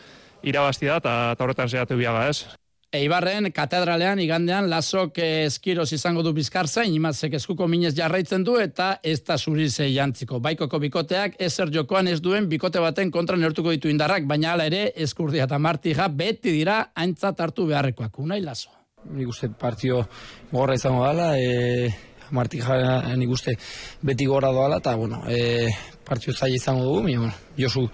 irabazti 0.42 0.86
da, 0.86 0.96
eta 0.96 1.44
horretan 1.44 1.68
zehatu 1.68 1.96
biaga, 1.96 2.28
ez? 2.28 2.46
Eibarren 2.90 3.52
katedralean 3.54 4.18
igandean 4.18 4.66
lasok 4.66 5.20
eskiroz 5.22 5.92
izango 5.94 6.24
du 6.26 6.32
bizkarzain, 6.34 6.90
imazek 6.90 7.36
eskuko 7.38 7.68
minez 7.70 7.92
jarraitzen 7.94 8.42
du 8.42 8.56
eta 8.58 8.96
ez 9.06 9.20
da 9.28 9.36
zurize 9.38 9.86
jantziko. 9.94 10.40
Baikoko 10.42 10.80
bikoteak 10.82 11.36
ezer 11.38 11.70
jokoan 11.70 12.10
ez 12.10 12.18
duen 12.20 12.48
bikote 12.50 12.82
baten 12.82 13.12
kontra 13.14 13.38
neurtuko 13.38 13.70
ditu 13.70 13.92
indarrak, 13.92 14.26
baina 14.26 14.56
hala 14.56 14.66
ere 14.66 14.88
eskurdia 15.06 15.46
eta 15.46 15.58
martija 15.62 16.08
beti 16.08 16.50
dira 16.50 16.80
aintzat 16.96 17.38
hartu 17.40 17.68
beharrekoak. 17.70 18.18
Unai 18.18 18.40
laso. 18.42 18.74
Nik 19.14 19.30
uste 19.30 19.52
partio 19.54 20.02
gorra 20.50 20.74
izango 20.74 21.06
dela, 21.06 21.30
e, 21.38 22.09
martija 22.30 23.16
nik 23.16 23.30
uste 23.30 23.56
beti 24.02 24.26
gorra 24.26 24.52
doala, 24.52 24.80
eta 24.82 24.96
bueno, 24.96 25.22
e, 25.28 25.68
partio 26.06 26.32
zai 26.32 26.54
izango 26.54 26.84
dugu, 26.84 27.02
mi, 27.02 27.16
bueno, 27.16 27.32
Josu 27.58 27.88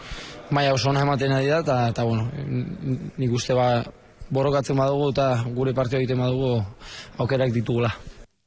maia 0.50 0.74
oso 0.74 0.90
ona 0.90 1.02
ematen 1.02 1.32
ari 1.32 1.48
da, 1.48 1.88
eta 1.88 2.04
bueno, 2.04 2.30
nik 3.16 3.32
uste 3.32 3.54
ba, 3.54 3.84
borokatzen 4.30 4.76
badugu 4.76 5.10
eta 5.14 5.30
gure 5.54 5.74
partio 5.74 5.98
egiten 5.98 6.18
badugu 6.18 6.60
aukerak 7.18 7.52
ditugula. 7.54 7.90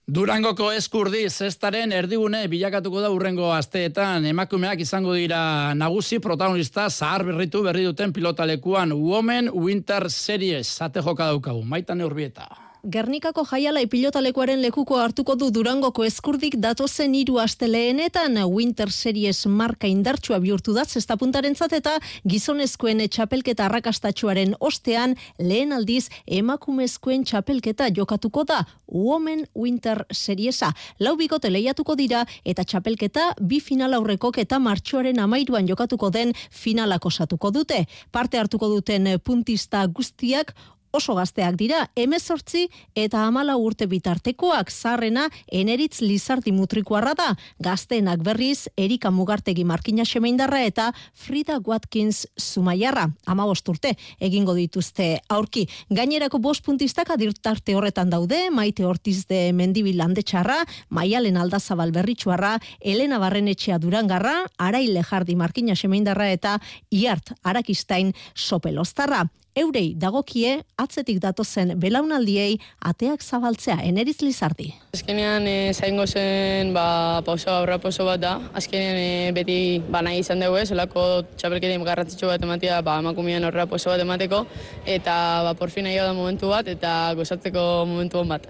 Durangoko 0.10 0.72
eskurdi 0.74 1.28
zestaren 1.30 1.92
erdigune 1.94 2.40
bilakatuko 2.50 3.04
da 3.04 3.12
urrengo 3.14 3.52
asteetan 3.54 4.26
emakumeak 4.26 4.82
izango 4.82 5.14
dira 5.14 5.76
nagusi 5.78 6.18
protagonista 6.20 6.88
zahar 6.90 7.24
berritu 7.28 7.62
berri 7.62 7.86
duten 7.86 8.14
pilotalekuan 8.14 8.96
Women 8.98 9.52
Winter 9.54 10.10
Series 10.10 10.66
zate 10.66 11.06
joka 11.06 11.30
daukagu, 11.30 11.62
maitan 11.62 12.02
eurbieta. 12.02 12.69
Gernikako 12.88 13.44
jaiala 13.44 13.82
ipilotalekuaren 13.84 14.62
lekuko 14.64 14.96
hartuko 15.04 15.34
du 15.36 15.50
Durangoko 15.52 16.06
eskurdik 16.08 16.54
datozen 16.64 17.12
hiru 17.18 17.36
aste 17.44 17.68
lehenetan 17.68 18.38
Winter 18.48 18.88
Series 18.88 19.42
marka 19.52 19.88
indartsua 19.88 20.40
bihurtu 20.40 20.72
da 20.74 20.86
zestapuntaren 20.86 21.58
eta 21.60 21.98
gizonezkoen 22.24 23.04
txapelketa 23.10 23.66
arrakastatxuaren 23.66 24.56
ostean 24.62 25.18
lehen 25.40 25.74
aldiz 25.74 26.08
emakumezkoen 26.26 27.26
txapelketa 27.26 27.90
jokatuko 27.90 28.46
da 28.46 28.64
Women 28.88 29.46
Winter 29.56 30.06
Seriesa. 30.10 30.72
Lau 31.00 31.18
bikote 31.18 31.50
lehiatuko 31.50 31.96
dira 31.96 32.26
eta 32.46 32.64
txapelketa 32.64 33.34
bi 33.42 33.60
final 33.60 33.94
aurrekok 33.94 34.38
eta 34.38 34.58
martxoaren 34.58 35.20
amairuan 35.20 35.68
jokatuko 35.68 36.10
den 36.10 36.32
finalak 36.50 37.06
osatuko 37.06 37.52
dute. 37.52 37.86
Parte 38.12 38.38
hartuko 38.40 38.70
duten 38.70 39.20
puntista 39.20 39.86
guztiak 39.86 40.56
oso 40.92 41.16
gazteak 41.16 41.56
dira, 41.60 41.84
emezortzi 41.96 42.68
eta 42.96 43.24
amala 43.28 43.56
urte 43.58 43.88
bitartekoak. 43.90 44.72
Zarrena 44.72 45.28
eneritz 45.52 46.02
lizardi 46.02 46.52
mutrikuarra 46.56 47.14
da, 47.18 47.30
gazteenak 47.60 48.24
berriz 48.26 48.68
Erika 48.78 49.12
Mugartegi 49.12 49.64
Markina 49.64 50.06
Xemeindarra 50.06 50.62
eta 50.66 50.90
Frida 51.14 51.60
Watkins 51.66 52.26
Zumaiarra, 52.40 53.10
ama 53.26 53.46
urte 53.50 53.96
egingo 54.20 54.54
dituzte 54.54 55.20
aurki. 55.30 55.68
Gainerako 55.90 56.40
bost 56.40 56.66
puntistak 56.66 57.10
adirtarte 57.10 57.76
horretan 57.76 58.10
daude, 58.10 58.50
maite 58.52 58.86
hortiz 58.86 59.26
de 59.28 59.52
mendibil 59.54 60.00
txarra, 60.00 60.64
maialen 60.90 61.38
aldazabal 61.38 61.92
berritxuarra, 61.92 62.58
Elena 62.80 63.20
Barrenetxea 63.20 63.78
Durangarra, 63.78 64.46
Araile 64.58 65.04
Jardi 65.04 65.36
Markina 65.36 65.76
Xemeindarra 65.76 66.32
eta 66.32 66.60
Iart 66.90 67.34
Arakistain 67.44 68.14
Sopelostarra 68.34 69.30
eurei 69.56 69.94
dagokie 69.98 70.60
atzetik 70.78 71.20
datozen 71.24 71.74
belaunaldiei 71.80 72.58
ateak 72.86 73.24
zabaltzea 73.24 73.80
eneriz 73.88 74.20
lizardi. 74.22 74.70
Azkenean 74.94 75.48
e, 75.48 75.74
zaingo 75.74 76.06
zen 76.08 76.74
ba, 76.74 77.22
pauso 77.26 77.52
aurra 77.54 77.80
pauso 77.82 78.06
bat 78.06 78.22
da. 78.22 78.36
Azkenean 78.54 78.98
e, 79.00 79.32
beti 79.36 79.60
ba, 79.90 80.02
nahi 80.06 80.22
izan 80.24 80.44
dugu 80.44 80.60
ez, 80.62 80.70
olako 80.76 81.06
txapelketim 81.36 81.84
garratzitxo 81.88 82.32
bat 82.32 82.44
ematea 82.46 82.82
ba, 82.86 83.00
emakumean 83.04 83.48
aurra 83.48 83.68
pauso 83.70 83.92
bat 83.94 84.02
emateko 84.06 84.46
eta 84.86 85.16
ba, 85.48 85.56
porfin 85.60 85.88
nahi 85.90 86.00
da 86.00 86.14
momentu 86.14 86.52
bat 86.54 86.68
eta 86.68 87.14
gozatzeko 87.20 87.86
momentu 87.90 88.24
bat. 88.30 88.48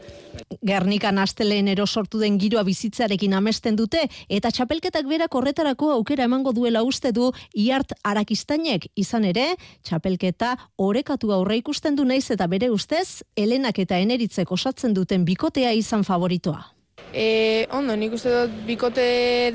Gernikan 0.66 1.20
asteleen 1.22 1.68
ero 1.68 1.86
sortu 1.86 2.20
den 2.20 2.40
giroa 2.40 2.64
bizitzarekin 2.66 3.34
amesten 3.38 3.76
dute 3.78 4.02
eta 4.30 4.52
txapelketak 4.52 5.06
berak 5.10 5.36
horretarako 5.36 5.92
aukera 5.94 6.26
emango 6.26 6.54
duela 6.54 6.82
uste 6.84 7.12
du 7.14 7.32
iart 7.54 7.94
arakistainek 8.04 8.90
izan 8.96 9.26
ere, 9.30 9.54
txapelketa 9.84 10.56
orekatu 10.78 11.32
aurre 11.34 11.60
ikusten 11.62 11.96
du 11.96 12.06
naiz 12.06 12.26
eta 12.32 12.48
bere 12.48 12.70
ustez, 12.74 13.22
Helenak 13.38 13.80
eta 13.80 14.00
Eneritzek 14.02 14.52
osatzen 14.52 14.94
duten 14.94 15.26
bikotea 15.26 15.72
izan 15.78 16.04
favoritoa. 16.04 16.66
E, 17.14 17.66
ondo, 17.74 17.96
nik 17.96 18.14
uste 18.14 18.30
dut 18.30 18.58
bikote 18.68 19.06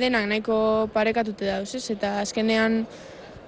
denak 0.00 0.26
nahiko 0.30 0.88
parekatute 0.94 1.46
dauz? 1.46 1.74
Eta 1.90 2.18
azkenean 2.22 2.84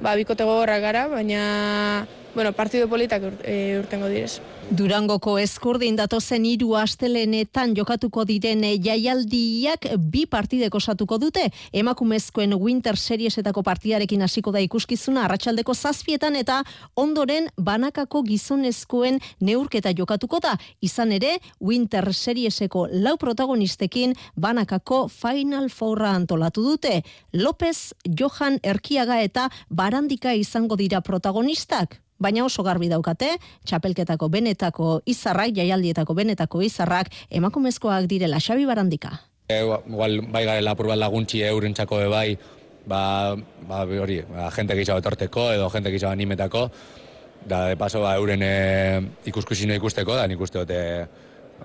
ba, 0.01 0.15
bikote 0.19 0.45
gogorra 0.45 0.79
gara, 0.83 1.07
baina 1.09 2.07
bueno, 2.37 2.53
partido 2.53 2.87
politak 2.87 3.23
ur, 3.25 3.35
e, 3.49 3.79
urtengo 3.81 4.11
direz. 4.13 4.43
Durangoko 4.69 5.39
eskurdin 5.41 5.97
datozen 5.97 6.45
hiru 6.45 6.75
astelenetan 6.77 7.73
jokatuko 7.79 8.27
diren 8.29 8.61
jaialdiak 8.85 9.87
bi 10.13 10.27
partidek 10.29 10.75
osatuko 10.77 11.17
dute. 11.23 11.47
Emakumezkoen 11.73 12.53
Winter 12.61 13.01
Seriesetako 13.01 13.63
partidarekin 13.65 14.27
hasiko 14.27 14.53
da 14.53 14.61
ikuskizuna 14.61 15.25
arratsaldeko 15.25 15.73
zazpietan 15.73 16.37
eta 16.37 16.61
ondoren 16.95 17.49
banakako 17.57 18.23
gizonezkoen 18.29 19.17
neurketa 19.41 19.95
jokatuko 19.97 20.43
da. 20.45 20.59
Izan 20.85 21.17
ere, 21.17 21.39
Winter 21.61 22.13
Serieseko 22.13 22.87
lau 22.93 23.17
protagonistekin 23.17 24.13
banakako 24.37 25.07
Final 25.09 25.71
Fourra 25.71 26.13
antolatu 26.13 26.69
dute. 26.69 27.01
López, 27.33 27.95
Johan 28.05 28.61
Erkiaga 28.63 29.23
eta 29.25 29.49
Barandika 29.71 30.37
izango 30.37 30.77
dira 30.77 31.01
protagonistak 31.01 32.03
baina 32.19 32.45
oso 32.45 32.63
garbi 32.67 32.89
daukate, 32.89 33.37
txapelketako 33.65 34.29
benetako 34.33 34.91
izarrak, 35.07 35.55
jaialdietako 35.57 36.15
benetako 36.15 36.63
izarrak, 36.63 37.13
emakumezkoak 37.31 38.09
direla 38.11 38.41
Xabi 38.41 38.67
Barandika. 38.67 39.13
E, 39.49 39.61
igual, 39.63 40.21
bai 40.33 40.45
garela 40.45 40.75
apur 40.75 40.91
bat 40.91 40.99
laguntzi 40.99 41.43
eurentzako 41.47 42.01
be 42.03 42.09
bai, 42.11 42.29
ba, 42.87 43.37
ba 43.69 43.85
hori, 43.87 44.23
ba, 44.27 44.51
jente 44.55 44.75
gehiago 44.79 45.03
etorteko 45.03 45.51
edo 45.55 45.69
jente 45.71 45.93
gehiago 45.95 46.13
animetako, 46.13 46.67
da 47.47 47.69
de 47.69 47.77
paso 47.79 48.03
ba, 48.03 48.17
euren 48.19 48.43
e, 48.43 48.55
ikuskusino 49.31 49.77
ikusteko, 49.77 50.17
da 50.19 50.27
nik 50.27 50.41
uste 50.41 50.65
dute 50.65 50.81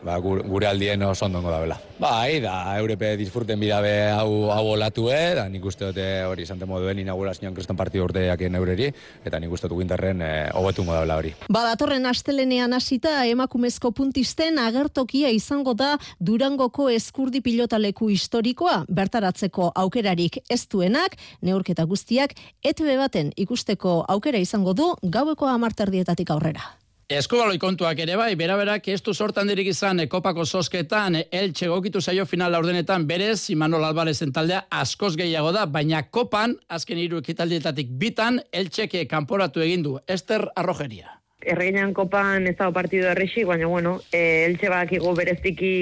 ba, 0.04 0.18
gure 0.20 0.68
aldien 0.68 1.02
oso 1.04 1.26
ondongo 1.26 1.52
da 1.52 1.60
bela. 1.62 1.78
Bai, 2.02 2.40
da, 2.42 2.78
Europe 2.80 3.12
disfruten 3.20 3.60
bidabe 3.62 3.94
hau, 4.10 4.50
hau 4.50 4.74
olatue, 4.74 5.20
da 5.38 5.46
nik 5.50 5.66
uste 5.70 5.92
dute 5.92 6.08
hori 6.26 6.48
esante 6.48 6.66
moduen 6.66 7.00
inaugurazioan 7.04 7.54
kriston 7.54 7.78
partidu 7.78 8.08
urteak 8.08 8.42
eureri, 8.42 8.90
eta 9.26 9.40
nik 9.40 9.54
uste 9.54 9.70
dut 9.70 9.84
ginterren 9.84 10.22
e, 10.26 10.32
hobetungo 10.58 10.96
da 10.96 11.04
bela 11.06 11.20
hori. 11.22 11.34
Badatorren 11.52 12.06
astelenean 12.10 12.74
hasita 12.74 13.26
emakumezko 13.30 13.92
puntisten 13.92 14.58
agertokia 14.60 15.30
izango 15.30 15.76
da 15.78 15.98
Durangoko 16.20 16.90
eskurdi 16.90 17.42
pilotaleku 17.46 18.10
historikoa, 18.10 18.86
bertaratzeko 18.90 19.72
aukerarik 19.76 20.42
ez 20.50 20.64
duenak, 20.68 21.18
neurketa 21.42 21.86
guztiak, 21.86 22.34
ETV 22.66 22.96
baten 22.98 23.34
ikusteko 23.38 24.02
aukera 24.10 24.42
izango 24.42 24.74
du 24.74 24.94
gaueko 25.04 25.50
amarterdietatik 25.54 26.34
aurrera. 26.34 26.81
Eskubaloi 27.12 27.58
kontuak 27.60 28.00
ere 28.00 28.14
bai, 28.16 28.38
bera-berak 28.40 28.86
ez 28.88 29.02
du 29.04 29.12
sortan 29.12 29.50
dirik 29.52 29.68
izan 29.68 30.00
kopako 30.08 30.46
sosketan, 30.46 31.18
eltxe 31.28 31.68
gokitu 31.68 32.00
zaio 32.00 32.24
final 32.26 32.54
laurdenetan 32.56 33.04
berez, 33.10 33.50
Imanol 33.52 33.84
Albarezen 33.84 34.32
taldea 34.32 34.62
askoz 34.72 35.18
gehiago 35.20 35.52
da, 35.52 35.66
baina 35.68 36.06
kopan, 36.08 36.54
azken 36.72 37.02
hiru 37.04 37.20
ekitaldietatik 37.20 37.92
bitan, 38.00 38.40
eltxeke 38.56 39.04
kanporatu 39.12 39.60
egindu. 39.60 39.98
Ester 40.08 40.46
Arrojeria. 40.56 41.18
Erreinan 41.44 41.92
kopan 41.98 42.48
ez 42.48 42.56
dago 42.56 42.72
partidu 42.80 43.10
errexi, 43.12 43.44
baina 43.50 43.68
bueno, 43.68 43.98
e, 44.14 44.46
eltxe 44.46 44.72
bakigu 44.72 45.12
bereztiki 45.18 45.74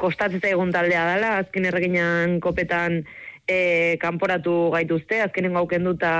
kostatzea 0.00 0.54
egun 0.56 0.72
taldea 0.72 1.04
dela, 1.12 1.36
azken 1.42 1.68
erreinan 1.68 2.38
kopetan 2.40 3.02
e, 3.46 3.96
kanporatu 4.00 4.70
gaituzte, 4.72 5.20
azkenen 5.22 5.54
gauken 5.58 5.84
duta 5.84 6.12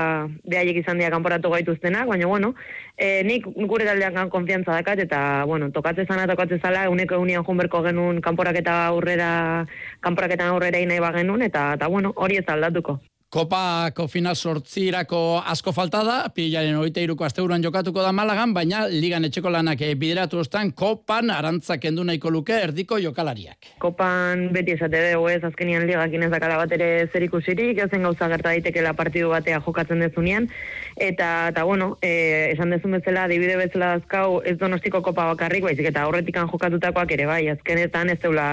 behaiek 0.45 0.81
izan 0.83 0.99
dira 1.01 1.11
kanporatu 1.13 1.49
gaituztenak, 1.53 2.07
baina 2.09 2.27
bueno, 2.29 2.53
e, 2.97 3.23
nik 3.27 3.47
gure 3.55 3.87
taldean 3.87 4.13
gan 4.13 4.29
konfiantza 4.29 4.77
dakat, 4.77 5.01
eta 5.07 5.19
bueno, 5.49 5.71
tokatze 5.71 6.05
zana, 6.05 6.27
tokatze 6.29 6.59
zala, 6.61 6.89
uneko 6.89 7.19
eunian 7.19 7.45
junberko 7.47 7.81
genuen 7.87 8.21
kanporaketa 8.21 8.85
aurrera, 8.91 9.65
kanporaketan 10.05 10.53
aurrera 10.53 10.79
inai 10.79 11.01
bagenun, 11.01 11.41
eta, 11.41 11.73
eta 11.79 11.89
bueno, 11.89 12.13
hori 12.15 12.41
ez 12.41 12.47
aldatuko. 12.47 12.99
Kopako 13.35 14.05
final 14.07 14.37
sortzirako 14.39 15.41
asko 15.51 15.73
falta 15.75 15.99
da, 16.07 16.13
pilaren 16.31 16.77
oite 16.79 17.01
iruko 17.03 17.25
asteuran 17.27 17.65
jokatuko 17.65 17.99
da 17.99 18.13
Malagan, 18.15 18.53
baina 18.55 18.85
ligan 18.87 19.27
etxeko 19.27 19.51
lanak 19.51 19.83
bideratu 19.99 20.39
ostan, 20.39 20.71
kopan 20.71 21.33
arantzak 21.35 21.83
endu 21.89 22.05
nahiko 22.07 22.31
luke 22.31 22.55
erdiko 22.55 22.95
jokalariak. 23.03 23.67
Kopan 23.83 24.45
beti 24.55 24.77
esate 24.77 25.01
dugu 25.09 25.27
ez, 25.33 25.41
azkenian 25.43 25.83
ligak 25.83 26.15
inezakala 26.15 26.61
bat 26.61 26.77
ere 26.77 26.87
zer 27.11 27.27
ikusirik, 27.27 27.83
ezen 27.83 28.07
gauza 28.07 28.31
gerta 28.31 28.53
daitekela 28.53 28.95
partidu 28.95 29.33
batea 29.35 29.59
jokatzen 29.67 30.05
dezunean, 30.05 30.47
eta, 30.95 31.49
eta 31.51 31.67
bueno, 31.67 31.97
e, 31.99 32.53
esan 32.53 32.71
dezun 32.71 32.95
bezala, 33.01 33.27
dibide 33.27 33.59
bezala 33.59 33.97
dazkau, 33.97 34.39
ez 34.47 34.55
donostiko 34.63 35.03
kopa 35.03 35.27
bakarrik, 35.33 35.67
baizik 35.67 35.91
eta 35.91 36.07
horretikan 36.07 36.47
jokatutakoak 36.55 37.11
ere 37.19 37.27
bai, 37.27 37.43
azkenetan 37.51 38.15
ez 38.15 38.21
zeula 38.23 38.47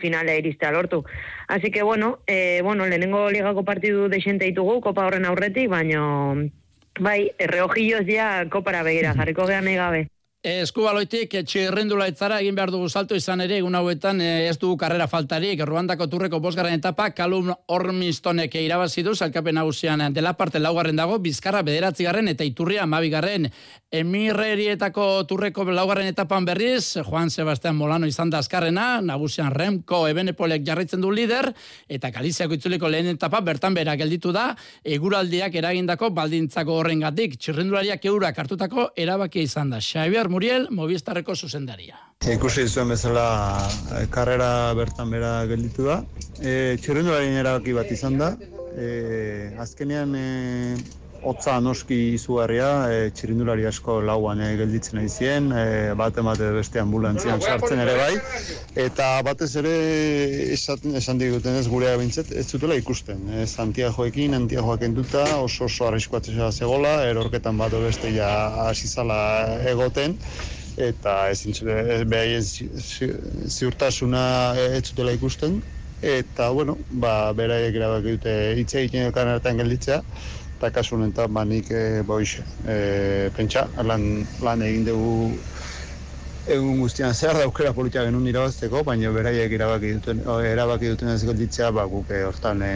finalea 0.00 0.36
iristea 0.36 0.72
lortu. 0.72 1.04
Así 1.46 1.70
que, 1.70 1.82
bueno, 1.82 2.18
eh, 2.26 2.60
bueno, 2.62 2.86
lehenengo 2.86 3.30
ligako 3.30 3.64
partidu 3.64 4.08
deixente 4.08 4.44
ditugu, 4.44 4.80
kopa 4.80 5.06
horren 5.06 5.24
aurretik, 5.24 5.68
baino, 5.68 6.50
bai, 7.00 7.32
erreojilloz 7.38 8.06
ja 8.06 8.46
kopara 8.50 8.82
begira, 8.82 9.14
jarriko 9.14 9.46
gehan 9.46 9.74
gabe. 9.74 10.08
Eskubaloitik 10.46 11.32
txirrendula 11.50 12.04
etzara 12.06 12.36
egin 12.38 12.54
behar 12.54 12.70
dugu 12.70 12.86
salto 12.86 13.16
izan 13.18 13.40
ere 13.42 13.56
egun 13.58 13.74
hauetan 13.74 14.20
eh, 14.22 14.46
ez 14.46 14.54
dugu 14.62 14.76
karrera 14.78 15.08
faltarik. 15.10 15.58
Ruandako 15.66 16.06
turreko 16.06 16.38
bosgarren 16.38 16.78
etapa 16.78 17.08
Kalum 17.10 17.48
Ormistonek 17.74 18.54
irabazi 18.54 19.02
du 19.02 19.16
salkapen 19.16 19.58
nagusian 19.58 20.12
dela 20.14 20.36
parte 20.38 20.60
laugarren 20.62 20.94
dago 20.94 21.18
Bizkarra 21.18 21.64
bederatzi 21.66 22.06
garren 22.06 22.30
eta 22.30 22.46
Iturria 22.46 22.84
amabigarren 22.84 23.48
emirrerietako 23.90 25.24
turreko 25.26 25.64
laugarren 25.72 26.06
etapan 26.06 26.46
berriz 26.46 27.02
Juan 27.02 27.34
Sebastián 27.34 27.74
Molano 27.74 28.06
izan 28.06 28.30
da 28.30 28.38
azkarrena 28.38 29.00
nagusian 29.00 29.50
Remko 29.50 30.04
Ebenepolek 30.06 30.62
jarraitzen 30.62 31.02
du 31.02 31.10
lider 31.10 31.50
eta 31.88 32.12
Galiziako 32.14 32.54
itzuliko 32.54 32.86
lehen 32.86 33.10
etapa 33.16 33.40
bertan 33.40 33.74
bera 33.74 33.96
gelditu 33.98 34.30
da 34.30 34.52
eguraldiak 34.84 35.58
eragindako 35.58 36.12
baldintzako 36.14 36.78
horrengatik 36.78 37.40
txirrendulariak 37.40 38.06
eurak 38.06 38.38
hartutako 38.38 38.92
erabakia 38.94 39.42
izan 39.42 39.74
da. 39.74 39.82
Xavier 39.82 40.27
Muriel, 40.28 40.68
Movistarreko 40.70 41.34
zuzendaria. 41.34 41.98
Ikusi 42.28 42.66
zuen 42.68 42.88
bezala 42.92 43.24
e, 43.94 44.06
karrera 44.12 44.74
bertan 44.78 45.10
bera 45.14 45.32
gelditu 45.50 45.88
da. 45.88 45.98
E, 46.40 46.76
Txirrenduaren 46.82 47.38
erabaki 47.40 47.74
bat 47.76 47.90
izan 47.94 48.18
da. 48.20 48.32
E, 48.78 48.88
azkenean 49.58 50.14
e, 50.14 50.26
hotza 51.22 51.58
noski 51.60 51.96
izugarria, 52.14 52.68
e, 52.90 53.10
txirindulari 53.14 53.66
asko 53.68 53.98
lauan 54.04 54.40
e, 54.42 54.50
gelditzen 54.60 55.00
ari 55.00 55.10
zien, 55.10 55.50
e, 55.52 55.94
bat 55.98 56.18
emate 56.22 56.50
beste 56.54 56.80
ambulantzian 56.82 57.40
sartzen 57.40 57.82
ere 57.84 57.94
bai, 57.98 58.12
eta 58.86 59.08
batez 59.26 59.50
ere 59.60 59.74
esaten, 60.54 60.94
esan 61.00 61.18
diguten 61.22 61.58
ez 61.58 61.66
gure 61.68 61.90
abintzet, 61.92 62.30
ez 62.32 62.46
zutela 62.46 62.78
ikusten. 62.78 63.24
E, 63.34 63.46
Santiagoekin, 63.46 64.36
Antiagoak 64.38 64.84
enduta, 64.88 65.24
oso 65.42 65.66
oso 65.66 65.88
arriskoatzea 65.88 66.52
zegoela, 66.52 66.94
erorketan 67.08 67.58
bat 67.58 67.74
beste 67.88 68.12
ja 68.14 68.30
asizala 68.68 69.18
egoten, 69.70 70.18
eta 70.78 71.24
ez 71.32 71.42
behai 72.06 72.38
ziurtasuna 73.50 74.22
ez 74.68 74.84
zutela 74.86 75.12
ikusten, 75.16 75.58
eta 76.02 76.50
bueno, 76.54 76.76
ba, 76.90 77.32
beraiek 77.34 77.74
erabaki 77.74 78.14
dute 78.16 78.34
hitz 78.60 78.74
egiten 78.78 79.10
artean 79.10 79.58
gelditzea, 79.58 80.02
eta 80.58 80.72
kasu 80.74 80.96
honetan 80.96 81.30
ba 81.34 81.44
nik 81.46 81.70
e, 81.70 82.02
boix, 82.02 82.40
e, 82.66 83.30
pentsa, 83.36 83.68
lan, 83.86 84.02
lan 84.42 84.62
egin 84.66 84.88
dugu 84.88 85.38
egun 86.50 86.80
guztian. 86.82 87.14
Zer 87.14 87.38
da 87.38 87.44
aukera 87.46 87.70
politia 87.76 88.02
genuen 88.08 88.26
irabazteko, 88.26 88.82
baina 88.88 89.12
beraiek 89.14 89.54
erabaki 89.54 89.92
duten, 90.00 90.24
erabaki 90.50 90.90
duten 90.94 91.12
ez 91.12 91.22
gelditzea, 91.22 91.70
ba, 91.76 91.86
guk 91.86 92.10
hortan 92.26 92.64
e, 92.66 92.74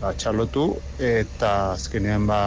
ba, 0.00 0.10
txarlotu, 0.18 0.66
eta 0.98 1.52
azkenean 1.76 2.26
ba, 2.26 2.40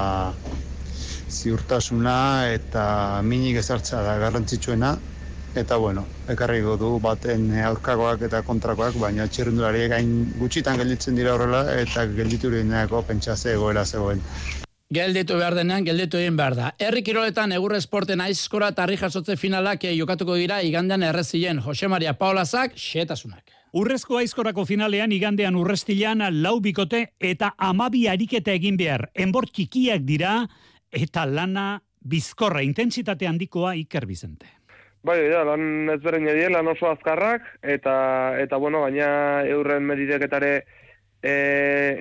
ziurtasuna 1.32 2.18
eta 2.52 2.84
minik 3.24 3.62
ezartza 3.64 4.02
da 4.04 4.18
garrantzitsuena, 4.20 4.98
eta 5.56 5.78
bueno, 5.78 6.06
ekarriko 6.32 6.78
du 6.80 6.92
baten 7.04 7.50
aurkakoak 7.66 8.22
eta 8.28 8.42
kontrakoak, 8.48 8.96
baina 9.00 9.28
txirrendulari 9.28 9.88
gain 9.92 10.12
gutxitan 10.40 10.80
gelditzen 10.80 11.16
dira 11.16 11.36
horrela 11.36 11.66
eta 11.82 12.06
gelditu 12.08 12.50
direnako 12.50 13.04
pentsa 13.08 13.36
egoera 13.52 13.86
zegoen. 13.86 14.22
Gelditu 14.92 15.38
behar 15.40 15.56
denean, 15.56 15.86
gelditu 15.88 16.20
egin 16.20 16.36
behar 16.36 16.56
da. 16.56 16.74
Herri 16.80 17.00
kiroletan 17.08 17.54
egurre 17.56 17.78
esporten 17.80 18.20
aizkora 18.20 18.74
tarri 18.76 18.98
jasotze 19.00 19.38
finalak 19.40 19.86
jokatuko 19.88 20.36
dira 20.36 20.62
igandean 20.68 21.04
errezien 21.08 21.62
Jose 21.64 21.88
Maria 21.88 22.14
Paulazak, 22.14 22.76
xetasunak. 22.76 23.56
Urrezko 23.72 24.18
aizkorako 24.20 24.66
finalean 24.68 25.14
igandean 25.16 25.56
urrestilan 25.56 26.26
lau 26.44 26.60
bikote 26.60 27.06
eta 27.20 27.54
amabi 27.58 28.08
ariketa 28.12 28.52
egin 28.52 28.76
behar. 28.76 29.08
Enbor 29.16 29.48
txikiak 29.48 30.04
dira 30.04 30.42
eta 30.92 31.24
lana 31.26 31.80
bizkorra 32.02 32.64
intentsitate 32.66 33.28
handikoa 33.28 33.76
Iker 33.80 34.06
Bizente. 34.06 34.61
Bai, 35.04 35.18
ja, 35.32 35.42
lan 35.48 35.90
ez 35.90 36.02
beren 36.04 36.28
lan 36.54 36.68
oso 36.68 36.92
azkarrak, 36.92 37.42
eta, 37.64 38.38
eta 38.38 38.58
bueno, 38.58 38.82
baina 38.82 39.42
eurren 39.50 39.84
medideketare 39.84 40.66
e, 41.22 41.34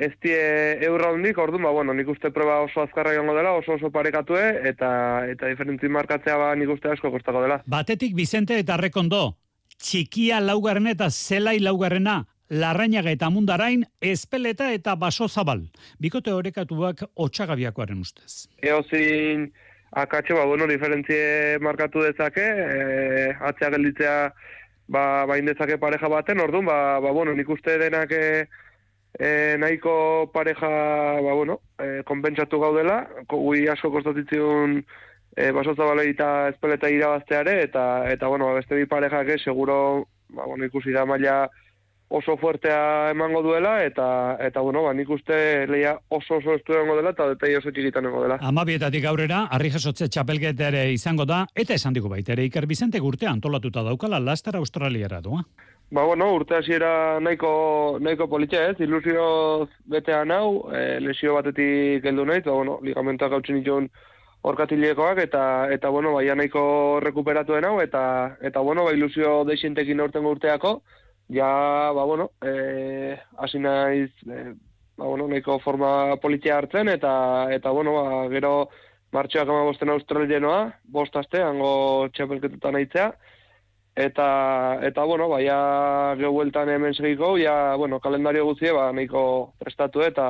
ez 0.05 0.13
die 0.21 0.41
eurra 0.87 1.13
hondik, 1.13 1.39
orduan, 1.39 1.65
ba, 1.65 1.73
bueno, 1.73 1.95
nik 1.95 2.09
uste 2.09 2.31
proba 2.31 2.61
oso 2.65 2.83
azkarra 2.83 3.15
joango 3.15 3.37
dela, 3.37 3.53
oso 3.57 3.77
oso 3.77 3.91
parekatue, 3.91 4.45
eta, 4.69 4.91
eta 5.33 5.49
diferentzi 5.49 5.89
markatzea 5.89 6.37
ba, 6.41 6.51
nik 6.57 6.73
uste 6.77 6.93
asko 6.93 7.13
kostako 7.13 7.45
dela. 7.45 7.61
Batetik 7.67 8.15
Bizente 8.17 8.59
eta 8.61 8.77
Rekondo, 8.81 9.37
txikia 9.81 10.41
laugarren 10.45 10.91
eta 10.93 11.11
zelai 11.11 11.59
laugarrena, 11.61 12.25
larrainaga 12.51 13.13
eta 13.15 13.31
mundarain, 13.31 13.85
espeleta 14.01 14.73
eta 14.75 14.97
baso 14.99 15.29
zabal. 15.29 15.63
Bikote 16.03 16.33
horrekatuak 16.35 17.05
otxagabiakoaren 17.15 18.01
ustez. 18.01 18.49
Eozin, 18.61 19.53
akatxe, 19.91 20.35
ba, 20.35 20.45
bueno, 20.45 20.67
diferentzie 20.67 21.59
markatu 21.61 22.03
dezake, 22.05 22.47
e, 22.47 23.37
atzea 23.41 23.71
gelditzea 23.75 24.17
ba, 24.89 25.27
bain 25.27 25.47
dezake 25.47 25.79
pareja 25.79 26.09
baten, 26.09 26.41
orduan, 26.41 26.67
ba, 26.67 26.99
ba, 27.01 27.13
bueno, 27.15 27.35
nik 27.35 27.49
uste 27.49 27.79
denak 27.79 28.13
e, 28.13 28.47
nahiko 29.59 30.31
pareja, 30.35 30.71
ba, 31.23 31.35
bueno, 31.35 31.61
e, 31.79 32.03
konpentsatu 32.07 32.61
gaudela, 32.63 33.03
gui 33.31 33.67
asko 33.69 33.91
kostatitziun 33.95 34.81
e, 35.37 35.51
basozabalei 35.57 36.11
eta 36.15 36.51
espeleta 36.51 36.91
irabazteare, 36.91 37.61
eta, 37.67 37.85
eta 38.11 38.31
bueno, 38.31 38.51
ba, 38.51 38.59
beste 38.61 38.79
bi 38.79 38.87
parejak, 38.91 39.35
eh, 39.35 39.43
seguro, 39.43 40.07
ba, 40.31 40.47
bueno, 40.47 40.67
ikusi 40.67 40.95
da 40.95 41.07
maila, 41.07 41.49
oso 42.11 42.37
fuertea 42.37 43.11
emango 43.13 43.41
duela 43.43 43.85
eta 43.87 44.37
eta 44.43 44.61
bueno, 44.61 44.83
ba 44.83 44.93
nik 44.95 45.09
uste 45.15 45.67
leia 45.71 45.95
oso 46.09 46.41
oso 46.41 46.57
estu 46.59 46.75
dela 46.75 47.13
eta 47.15 47.29
detai 47.31 47.55
oso 47.57 47.71
txikitan 47.71 48.05
egongo 48.05 48.25
dela. 48.25 48.39
Amabietatik 48.43 49.05
aurrera 49.07 49.45
harri 49.47 49.71
jasotze 49.71 50.09
txapelketa 50.09 50.69
ere 50.73 50.91
izango 50.93 51.25
da 51.25 51.45
eta 51.55 51.75
esan 51.75 51.95
digu 51.95 52.09
baita 52.11 52.33
ere 52.33 52.49
Iker 52.51 52.67
Bizente 52.67 53.01
urte 53.01 53.27
antolatuta 53.31 53.85
daukala 53.87 54.19
Laster 54.19 54.57
Australiara 54.57 55.21
du. 55.21 55.39
Ba 55.91 56.05
bueno, 56.05 56.33
urte 56.35 56.57
hasiera 56.57 57.21
nahiko 57.21 57.99
nahiko 58.01 58.27
politia, 58.29 58.69
ez? 58.71 58.81
Ilusio 58.81 59.69
betean 59.87 60.31
hau, 60.31 60.71
e, 60.75 60.99
lesio 61.03 61.35
batetik 61.35 62.05
heldu 62.05 62.27
naiz, 62.27 62.45
ba 62.45 62.53
bueno, 62.53 62.79
ligamentoak 62.83 63.33
hautzen 63.33 63.63
ditun 63.63 63.89
orkatilekoak 64.43 65.19
eta 65.19 65.43
eta 65.71 65.91
bueno, 65.91 66.15
baia 66.15 66.35
nahiko 66.35 66.99
rekuperatuen 67.03 67.67
hau 67.67 67.81
eta 67.81 68.03
eta 68.41 68.61
bueno, 68.67 68.85
ba 68.85 68.95
ilusio 68.99 69.45
deixentekin 69.45 70.01
aurtengo 70.01 70.31
urteako, 70.35 70.81
ja, 71.31 71.93
ba, 71.95 72.05
bueno, 72.05 72.33
e, 72.43 73.19
hasi 73.39 73.59
naiz, 73.59 74.11
e, 74.27 74.55
ba, 74.97 75.07
bueno, 75.07 75.29
nahiko 75.29 75.59
forma 75.61 76.17
politia 76.21 76.59
hartzen, 76.59 76.89
eta, 76.89 77.49
eta 77.55 77.71
bueno, 77.71 77.95
ba, 77.95 78.29
gero 78.33 78.69
martxoak 79.15 79.49
ama 79.49 79.67
bosten 79.69 79.91
australienoa, 79.95 80.63
bost 80.85 81.17
aste, 81.17 81.43
hango 81.43 82.09
txapelketutan 82.15 82.79
aitzea, 82.81 83.13
eta, 83.95 84.27
eta 84.87 85.05
bueno, 85.07 85.29
ba, 85.31 85.39
ja, 85.45 85.61
gehueltan 86.19 86.69
hemen 86.75 86.95
segiko, 86.99 87.37
ja, 87.39 87.77
bueno, 87.77 88.01
kalendario 88.01 88.45
guzie, 88.51 88.73
ba, 88.75 88.91
nahiko 88.93 89.55
prestatu 89.59 90.03
eta, 90.03 90.27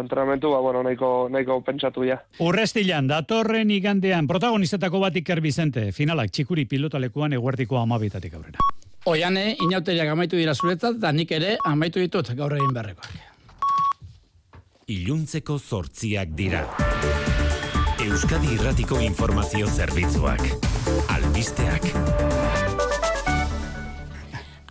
entrenamentu, 0.00 0.50
ba, 0.50 0.60
bueno, 0.64 0.82
nahiko, 0.82 1.28
nahiko 1.28 1.60
pentsatu 1.66 2.06
ja. 2.08 2.22
Urrestilan, 2.40 3.10
datorren 3.10 3.70
igandean, 3.70 4.26
protagonistetako 4.26 5.04
bat 5.04 5.16
Iker 5.20 5.42
finalak 5.92 6.32
txikuri 6.32 6.64
pilotalekuan 6.64 7.36
eguertiko 7.36 7.76
amabitatik 7.76 8.32
aurrera. 8.32 8.72
Oiane, 9.04 9.56
inauteriak 9.58 10.12
amaitu 10.12 10.38
dira 10.38 10.54
zuretzat, 10.54 11.00
da 11.02 11.10
nik 11.12 11.32
ere 11.34 11.56
amaitu 11.66 11.98
ditut 12.04 12.30
gaur 12.38 12.54
egin 12.54 12.70
berrekoak. 12.76 13.16
Iluntzeko 14.94 15.58
zortziak 15.58 16.36
dira. 16.38 16.62
Euskadi 18.02 18.54
Irratiko 18.54 19.00
Informazio 19.02 19.66
Zerbitzuak. 19.66 20.46
Albisteak. 21.16 22.71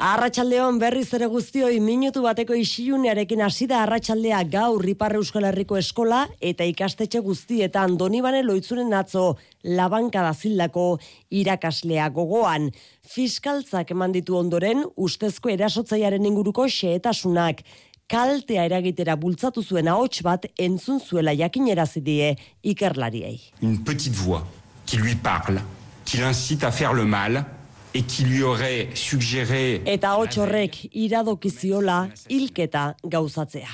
Arratxaldeon 0.01 0.79
berriz 0.81 1.11
ere 1.13 1.27
guztioi 1.29 1.75
minutu 1.77 2.23
bateko 2.25 2.55
isilunearekin 2.57 3.43
hasi 3.45 3.67
da 3.69 3.83
arratsaldea 3.83 4.39
gaur 4.49 4.87
Ipar 4.89 5.13
Euskal 5.19 5.45
Herriko 5.45 5.77
eskola 5.77 6.23
eta 6.49 6.65
ikastetxe 6.65 7.21
guztietan 7.21 7.99
Donibane 7.99 8.39
loitzuren 8.41 8.95
atzo 8.97 9.35
labanka 9.77 10.23
da 10.25 10.31
zildako 10.33 10.87
irakaslea 11.29 12.09
gogoan. 12.17 12.71
Fiskaltzak 13.13 13.93
eman 13.93 14.17
ditu 14.17 14.39
ondoren 14.39 14.81
ustezko 14.97 15.53
erasotzaiaren 15.53 16.25
inguruko 16.31 16.65
xehetasunak 16.65 17.61
kaltea 18.09 18.65
eragitera 18.73 19.13
bultzatu 19.21 19.61
zuen 19.61 19.87
ahots 19.87 20.25
bat 20.25 20.49
entzun 20.57 20.97
zuela 20.97 21.37
jakinerazi 21.37 22.01
die 22.01 22.33
ikerlariei. 22.73 23.37
Une 23.61 23.83
petite 23.85 24.17
voix 24.17 24.47
qui 24.87 24.97
lui 24.97 25.13
parle, 25.13 25.61
qui 26.05 26.17
l'incite 26.17 26.63
à 26.63 26.71
faire 26.71 26.93
le 26.93 27.05
mal, 27.05 27.45
et 27.93 28.03
qui 28.03 28.23
lui 28.23 28.43
aurait 28.43 28.89
suggéré 28.93 29.81
Eta 29.85 30.17
hots 30.17 30.37
horrek 30.37 30.87
iradokiziola 30.93 32.07
hilketa 32.29 32.95
gauzatzea. 33.03 33.69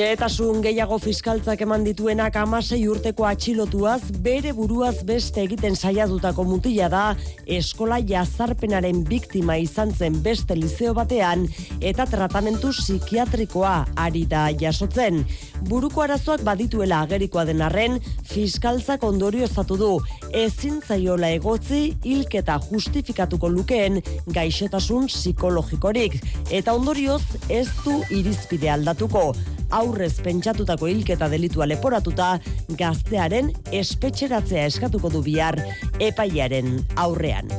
Xehetasun 0.00 0.62
gehiago 0.64 0.96
fiskaltzak 0.96 1.60
eman 1.60 1.82
dituenak 1.84 2.38
amasei 2.40 2.78
urteko 2.88 3.26
atxilotuaz, 3.28 4.14
bere 4.24 4.54
buruaz 4.56 5.02
beste 5.04 5.42
egiten 5.42 5.76
saiatutako 5.76 6.46
mutila 6.48 6.86
da, 6.88 7.02
eskola 7.44 7.98
jazarpenaren 8.08 9.02
biktima 9.04 9.58
izan 9.60 9.92
zen 9.92 10.16
beste 10.24 10.56
liceo 10.56 10.94
batean, 10.96 11.44
eta 11.84 12.08
tratamentu 12.08 12.72
psikiatrikoa 12.78 13.74
ari 14.06 14.24
da 14.24 14.46
jasotzen. 14.64 15.20
Buruko 15.68 16.06
arazoak 16.06 16.48
badituela 16.48 17.04
agerikoa 17.04 17.44
den 17.52 17.60
arren, 17.68 18.00
fiskaltzak 18.32 19.04
ondorio 19.04 19.44
estatu 19.52 19.76
du, 19.76 19.92
ezin 20.32 20.80
zaiola 20.80 21.34
egotzi 21.36 21.90
hilketa 22.00 22.56
justifikatuko 22.72 23.52
lukeen 23.52 24.00
gaixotasun 24.32 25.12
psikologikorik, 25.12 26.22
eta 26.48 26.72
ondorioz 26.72 27.26
ez 27.52 27.66
du 27.84 28.00
irizpide 28.08 28.78
aldatuko 28.80 29.34
aurrez 29.70 30.20
pentsatutako 30.24 30.88
hilketa 30.90 31.28
delitua 31.30 31.66
leporatuta 31.70 32.30
gaztearen 32.78 33.50
espetxeratzea 33.72 34.66
eskatuko 34.70 35.10
du 35.12 35.22
bihar 35.22 35.58
epaiaren 36.00 36.78
aurrean. 37.00 37.50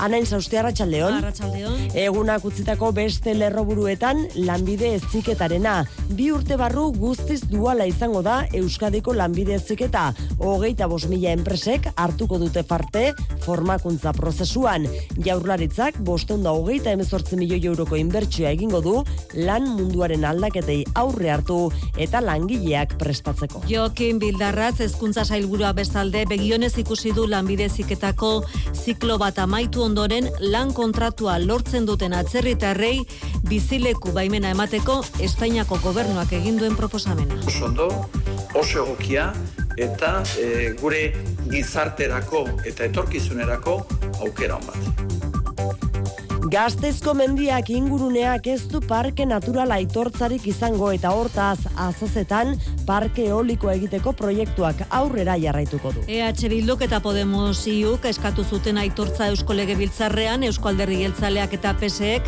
Anain 0.00 0.26
zauzte 0.26 0.58
arratsaldeon. 0.58 1.20
Egunak 1.98 2.44
utzitako 2.48 2.90
beste 2.96 3.34
lerroburuetan 3.36 4.22
lanbide 4.46 4.94
eziketarena. 4.96 5.84
Bi 6.16 6.30
urte 6.32 6.56
barru 6.60 6.88
guztiz 6.96 7.42
duala 7.50 7.86
izango 7.88 8.22
da 8.26 8.40
Euskadiko 8.56 9.14
lanbide 9.14 9.58
eziketa. 9.58 10.10
Hogeita 10.38 10.88
bos 10.88 11.04
mila 11.10 11.34
enpresek 11.36 11.90
hartuko 11.96 12.38
dute 12.40 12.64
parte 12.64 13.10
formakuntza 13.44 14.14
prozesuan. 14.16 14.88
Jaurlaritzak 15.24 16.00
bostonda 16.06 16.54
hogeita 16.56 16.94
emezortzi 16.96 17.36
milioi 17.36 17.60
euroko 17.72 17.98
inbertsioa 18.00 18.54
egingo 18.56 18.80
du 18.84 18.96
lan 19.46 19.68
munduaren 19.76 20.24
aldaketei 20.24 20.80
aurre 20.98 21.30
hartu 21.34 21.59
eta 22.00 22.22
langileak 22.24 22.96
prestatzeko. 23.00 23.62
Joaquin 23.70 24.20
Bildarratz 24.22 24.80
hezkuntza 24.86 25.24
sailburua 25.24 25.72
bestalde 25.76 26.24
begionez 26.30 26.72
ikusi 26.82 27.14
du 27.16 27.26
lanbideziketako 27.30 28.32
ziklo 28.74 29.18
bat 29.20 29.38
amaitu 29.42 29.84
ondoren 29.84 30.30
lan 30.40 30.74
kontratua 30.76 31.38
lortzen 31.42 31.86
duten 31.88 32.16
atzerritarrei 32.16 33.00
bizileku 33.48 34.14
baimena 34.16 34.54
emateko 34.56 35.00
Espainiako 35.20 35.80
gobernuak 35.84 36.32
egin 36.40 36.58
duen 36.60 36.76
proposamena. 36.76 37.40
Oso 37.46 37.66
ondo, 37.70 37.88
oso 38.54 38.84
egokia 38.84 39.30
eta 39.80 40.20
e, 40.38 40.74
gure 40.80 41.06
gizarterako 41.50 42.46
eta 42.68 42.90
etorkizunerako 42.90 43.80
aukera 44.20 44.60
on 44.60 44.68
bat. 44.68 45.09
Gaztezko 46.50 47.12
mendiak 47.14 47.68
inguruneak 47.70 48.48
ez 48.50 48.64
du 48.66 48.80
parke 48.82 49.22
natural 49.28 49.70
aitortzarik 49.70 50.48
izango 50.50 50.88
eta 50.90 51.12
hortaz 51.14 51.60
azazetan 51.84 52.56
parke 52.88 53.28
eoliko 53.28 53.70
egiteko 53.70 54.10
proiektuak 54.18 54.82
aurrera 54.98 55.36
jarraituko 55.38 55.92
du. 55.94 56.02
EH 56.10 56.50
Bilduk 56.50 56.82
eta 56.88 56.98
Podemos 57.04 57.54
iuk 57.70 58.10
eskatu 58.10 58.42
zuten 58.42 58.82
aitortza 58.82 59.30
Eusko 59.30 59.54
Legebiltzarrean 59.54 60.42
Eusko 60.50 60.72
Alderri 60.72 60.98
Geltzaleak 61.04 61.54
eta 61.60 61.76
PSEek 61.78 62.26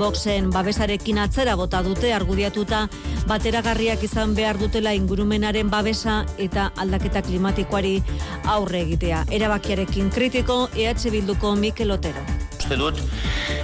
boxen 0.00 0.48
babesarekin 0.48 1.20
atzera 1.28 1.60
bota 1.60 1.84
dute 1.84 2.14
argudiatuta 2.16 2.86
bateragarriak 3.28 4.08
izan 4.08 4.32
behar 4.32 4.56
dutela 4.56 4.96
ingurumenaren 4.96 5.68
babesa 5.68 6.22
eta 6.38 6.70
aldaketa 6.76 7.20
klimatikoari 7.20 7.98
aurre 8.46 8.86
egitea. 8.88 9.26
Erabakiarekin 9.28 10.08
kritiko 10.08 10.62
EH 10.72 11.10
Bilduko 11.12 11.52
Mikel 11.56 11.98
Otero 12.00 12.47
uste 12.68 12.76
dut 12.76 12.98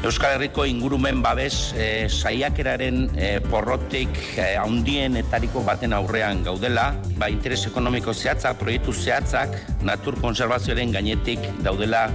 Euskal 0.05 0.34
Herriko 0.36 0.64
ingurumen 0.64 1.20
babes 1.24 1.74
e, 1.76 2.09
saiakeraren 2.09 3.11
e, 3.16 3.28
porrotik 3.50 4.16
e, 4.36 4.55
haundien 4.61 5.18
etariko 5.20 5.61
baten 5.64 5.92
aurrean 5.92 6.40
gaudela, 6.44 6.90
ba, 7.20 7.28
interes 7.32 7.66
ekonomiko 7.68 8.14
zehatzak, 8.14 8.57
proiektu 8.61 8.92
zehatzak, 8.92 9.57
natur 9.84 10.16
konservazioaren 10.20 10.92
gainetik 10.92 11.44
daudela 11.64 12.07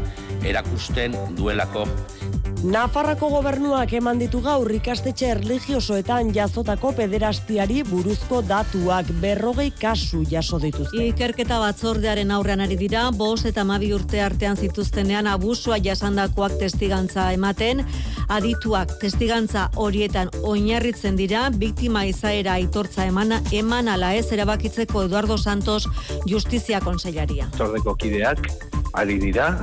erakusten 0.46 1.18
duelako 1.38 1.86
Nafarrako 2.60 3.30
gobernuak 3.32 3.94
eman 3.96 4.18
ditu 4.20 4.42
gaur 4.44 4.68
ikastetxe 4.76 5.30
erligiosoetan 5.32 6.34
jazotako 6.36 6.90
pederastiari 6.98 7.86
buruzko 7.88 8.42
datuak 8.44 9.14
berrogei 9.22 9.70
kasu 9.72 10.26
jaso 10.28 10.60
dituzte. 10.60 11.06
Ikerketa 11.06 11.62
batzordearen 11.64 12.36
aurrean 12.36 12.60
ari 12.60 12.76
dira, 12.76 13.06
bost 13.16 13.48
eta 13.48 13.64
mabi 13.64 13.94
urte 13.96 14.20
artean 14.20 14.60
zituztenean 14.60 15.32
abusua 15.32 15.80
jasandakoak 15.80 16.60
testigantza 16.60 17.30
ematen, 17.32 17.86
adituak 18.28 18.92
testigantza 19.00 19.70
horietan 19.80 20.28
oinarritzen 20.44 21.16
dira, 21.16 21.48
biktima 21.56 22.04
izaera 22.12 22.60
aitortza 22.60 23.08
emana, 23.08 23.40
eman 23.56 23.88
ala 23.88 24.18
ez 24.20 24.34
erabakitzeko 24.36 25.08
Eduardo 25.08 25.38
Santos 25.38 25.86
Justizia 26.28 26.84
Konsellaria. 26.84 27.48
Zordeko 27.56 27.96
kideak 27.96 28.52
ari 29.00 29.16
dira, 29.22 29.54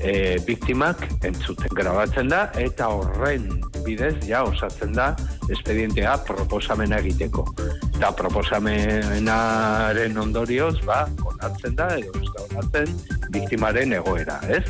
e, 0.00 0.38
biktimak 0.46 1.06
entzuten 1.24 1.72
grabatzen 1.74 2.28
da 2.32 2.46
eta 2.60 2.88
horren 2.92 3.48
bidez 3.86 4.16
ja 4.26 4.42
osatzen 4.44 4.92
da 4.96 5.12
espedientea 5.48 6.16
proposamena 6.26 6.98
egiteko. 7.04 7.46
Eta 7.94 8.10
proposamenaren 8.18 10.18
ondorioz, 10.18 10.76
ba, 10.84 11.06
onartzen 11.24 11.78
da, 11.78 11.92
edo 11.96 12.18
ez 12.20 12.32
da 12.34 12.44
onartzen, 12.50 12.92
biktimaren 13.32 13.96
egoera, 14.00 14.40
ez? 14.50 14.64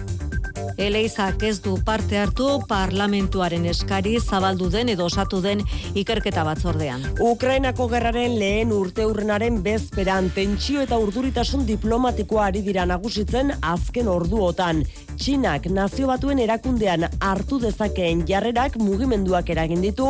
Eleizak 0.77 1.41
ez 1.49 1.57
du 1.64 1.77
parte 1.85 2.18
hartu 2.20 2.47
parlamentuaren 2.68 3.64
eskari 3.70 4.16
zabaldu 4.20 4.68
den 4.72 4.91
edo 4.93 5.07
osatu 5.09 5.41
den 5.45 5.62
ikerketa 5.97 6.45
batzordean. 6.45 7.05
Ukrainako 7.24 7.89
gerraren 7.93 8.37
lehen 8.41 8.74
urte 8.77 9.07
urrenaren 9.09 9.62
bezperan 9.64 10.29
tentsio 10.37 10.85
eta 10.85 10.99
urduritasun 11.01 11.64
diplomatikoa 11.68 12.51
ari 12.51 12.64
dira 12.66 12.85
nagusitzen 12.89 13.55
azken 13.62 14.12
orduotan. 14.12 14.85
Txinak 15.22 15.67
nazio 15.69 16.07
batuen 16.09 16.39
erakundean 16.39 17.05
hartu 17.19 17.59
dezakeen 17.61 18.24
jarrerak 18.30 18.78
mugimenduak 18.82 19.49
eragin 19.53 19.84
ditu, 19.86 20.07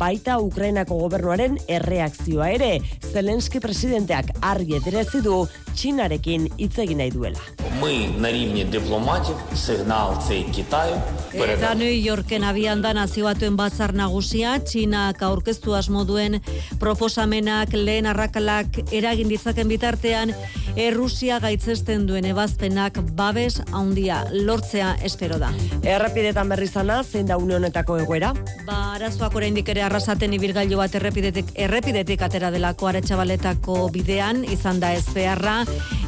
baita 0.00 0.38
Ukrainako 0.40 1.00
gobernuaren 1.02 1.58
erreakzioa 1.68 2.48
ere. 2.54 2.72
Zelenski 3.12 3.60
presidenteak 3.60 4.32
argi 4.40 4.78
ederezi 4.80 5.20
du 5.24 5.44
Txinarekin 5.74 6.48
hitz 6.56 6.78
egin 6.78 7.02
nahi 7.02 7.10
duela. 7.10 7.40
Ми 7.82 8.08
на 8.18 8.32
рівні 8.32 8.64
дипломатів 8.64 9.36
сигнал 9.56 10.22
цей 10.28 10.42
Китаю 10.54 10.96
Eta 11.34 11.74
New 11.74 11.90
Yorken 12.10 12.44
abian 12.44 12.78
da 12.82 12.92
nazio 12.94 13.24
batuen 13.26 13.56
batzar 13.58 13.90
nagusia, 13.92 14.52
Txinak 14.62 15.22
aurkeztu 15.28 15.74
asmo 15.74 16.04
duen 16.06 16.38
proposamenak 16.78 17.74
lehen 17.74 18.06
arrakalak 18.06 18.78
eragin 18.94 19.28
ditzaken 19.32 19.68
bitartean, 19.72 20.30
Errusia 20.76 21.40
gaitzesten 21.42 22.06
duen 22.06 22.24
ebazpenak 22.30 23.00
babes 23.18 23.58
handia 23.72 24.20
lortzea 24.49 24.95
espero 25.05 25.37
da. 25.37 25.51
Errepidetan 25.85 26.49
berri 26.49 26.67
zana, 26.67 27.03
zein 27.03 27.27
da 27.29 27.37
une 27.37 27.55
honetako 27.59 27.99
egoera? 28.01 28.31
Ba, 28.65 28.77
arazoak 28.95 29.35
oraindik 29.37 29.69
ere 29.69 29.83
arrasaten 29.85 30.33
ibilgailu 30.33 30.79
bat 30.79 30.95
errepidetik, 30.97 31.51
errepidetik 31.67 32.23
atera 32.25 32.49
delako 32.55 32.89
aretsabaletako 32.89 33.77
bidean, 33.93 34.41
izan 34.49 34.81
da 34.81 34.95
ez 34.97 35.05
beharra, 35.13 35.59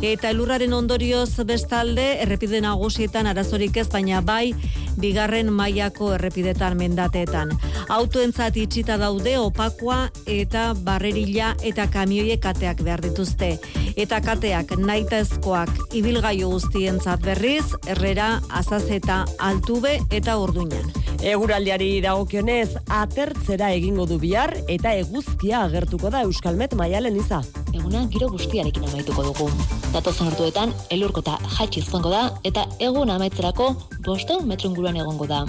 eta 0.02 0.32
elurraren 0.34 0.74
ondorioz 0.74 1.44
bestalde, 1.46 2.08
errepide 2.26 2.64
nagusietan 2.66 3.30
arazorik 3.30 3.78
ez, 3.78 3.88
baina 3.94 4.24
bai, 4.26 4.56
bigarren 5.00 5.52
mailako 5.54 6.14
errepidetan 6.16 6.78
mendateetan. 6.78 7.52
Autoentzat 7.90 8.58
itxita 8.58 8.98
daude 8.98 9.38
opakoa 9.40 10.10
eta 10.26 10.72
barrerila 10.84 11.54
eta 11.64 11.88
kamioiek 11.92 12.42
kateak 12.42 12.84
behar 12.84 13.02
dituzte. 13.04 13.58
Eta 13.96 14.22
kateak 14.24 14.78
naitezkoak 14.80 15.94
ibilgailu 15.94 16.50
guztientzat 16.56 17.24
berriz, 17.26 17.66
errera, 17.88 18.40
azazeta, 18.50 19.26
altube 19.40 20.00
eta 20.12 20.38
urduinan. 20.40 20.92
Eguraldiari 21.22 22.00
dagokionez 22.02 22.80
atertzera 22.90 23.68
egingo 23.76 24.08
du 24.10 24.18
bihar 24.18 24.56
eta 24.74 24.96
eguzkia 24.98 25.60
agertuko 25.68 26.10
da 26.10 26.24
Euskalmet 26.26 26.74
Maialen 26.74 27.20
iza. 27.22 27.44
Eguna 27.78 28.08
giro 28.10 28.30
guztiarekin 28.32 28.88
amaituko 28.90 29.28
dugu. 29.28 29.50
Datozen 29.94 30.32
orduetan 30.32 30.74
elurkota 30.90 31.38
jatsi 31.60 31.84
izango 31.84 32.10
da 32.10 32.24
eta 32.48 32.66
egun 32.80 33.14
amaitzerako 33.14 33.70
bosteun 34.08 34.48
metro 34.50 34.72
inguruan 34.82 34.98
egongo 34.98 35.28
da. 35.28 35.46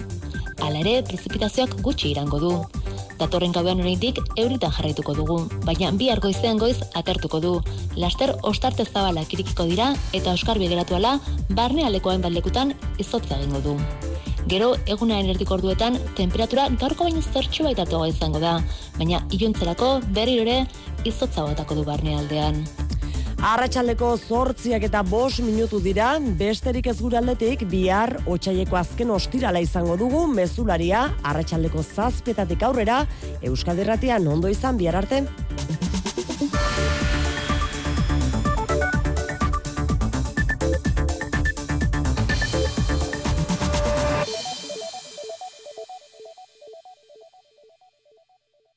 Hala 0.60 0.80
ere, 0.82 1.02
prezipitazioak 1.08 1.78
gutxi 1.82 2.10
irango 2.12 2.38
du. 2.38 2.50
Datorren 3.18 3.52
gauean 3.54 3.80
oraindik 3.80 4.18
euritan 4.36 4.72
jarraituko 4.76 5.14
dugu, 5.16 5.38
baina 5.64 5.90
bihar 5.96 6.20
goizean 6.20 6.58
goiz 6.58 6.76
atertuko 6.94 7.40
du. 7.40 7.52
Laster 7.96 8.34
ostarte 8.42 8.84
zabalak 8.84 9.32
irikiko 9.32 9.64
dira 9.70 9.94
eta 10.12 10.34
oskarbi 10.36 10.68
geratu 10.68 10.98
ala 10.98 11.18
barne 11.48 11.86
alekoan 11.86 12.22
lekutan 12.28 12.74
izotza 12.98 13.38
egingo 13.38 13.60
du. 13.60 13.76
Gero, 14.48 14.74
egunaren 14.86 15.30
erdiko 15.30 15.54
orduetan, 15.54 15.96
temperatura 16.16 16.68
gaurko 16.68 17.04
baino 17.04 17.22
zertxu 17.22 17.64
baitatu 17.64 18.04
izango 18.04 18.40
da, 18.40 18.60
baina 18.98 19.22
iluntzerako 19.30 20.00
berriro 20.12 20.42
ere 20.42 20.66
izotza 21.04 21.46
botako 21.46 21.74
du 21.74 21.84
barnealdean. 21.84 22.66
Arratxaldeko 23.42 24.08
zortziak 24.22 24.84
eta 24.86 25.00
bos 25.02 25.40
minutu 25.42 25.80
dira, 25.82 26.12
besterik 26.38 26.86
ez 26.86 26.94
gure 27.00 27.18
aldetik, 27.18 27.64
bihar 27.66 28.12
otxaieko 28.30 28.78
azken 28.78 29.10
ostirala 29.10 29.58
izango 29.64 29.96
dugu, 29.98 30.20
mezularia, 30.30 31.08
arratsaldeko 31.26 31.82
zazpetatik 31.82 32.62
aurrera, 32.62 33.00
Euskal 33.42 33.82
Herratian 33.82 34.30
ondo 34.30 34.52
izan 34.52 34.78
bihar 34.78 35.00
arte. 35.02 35.24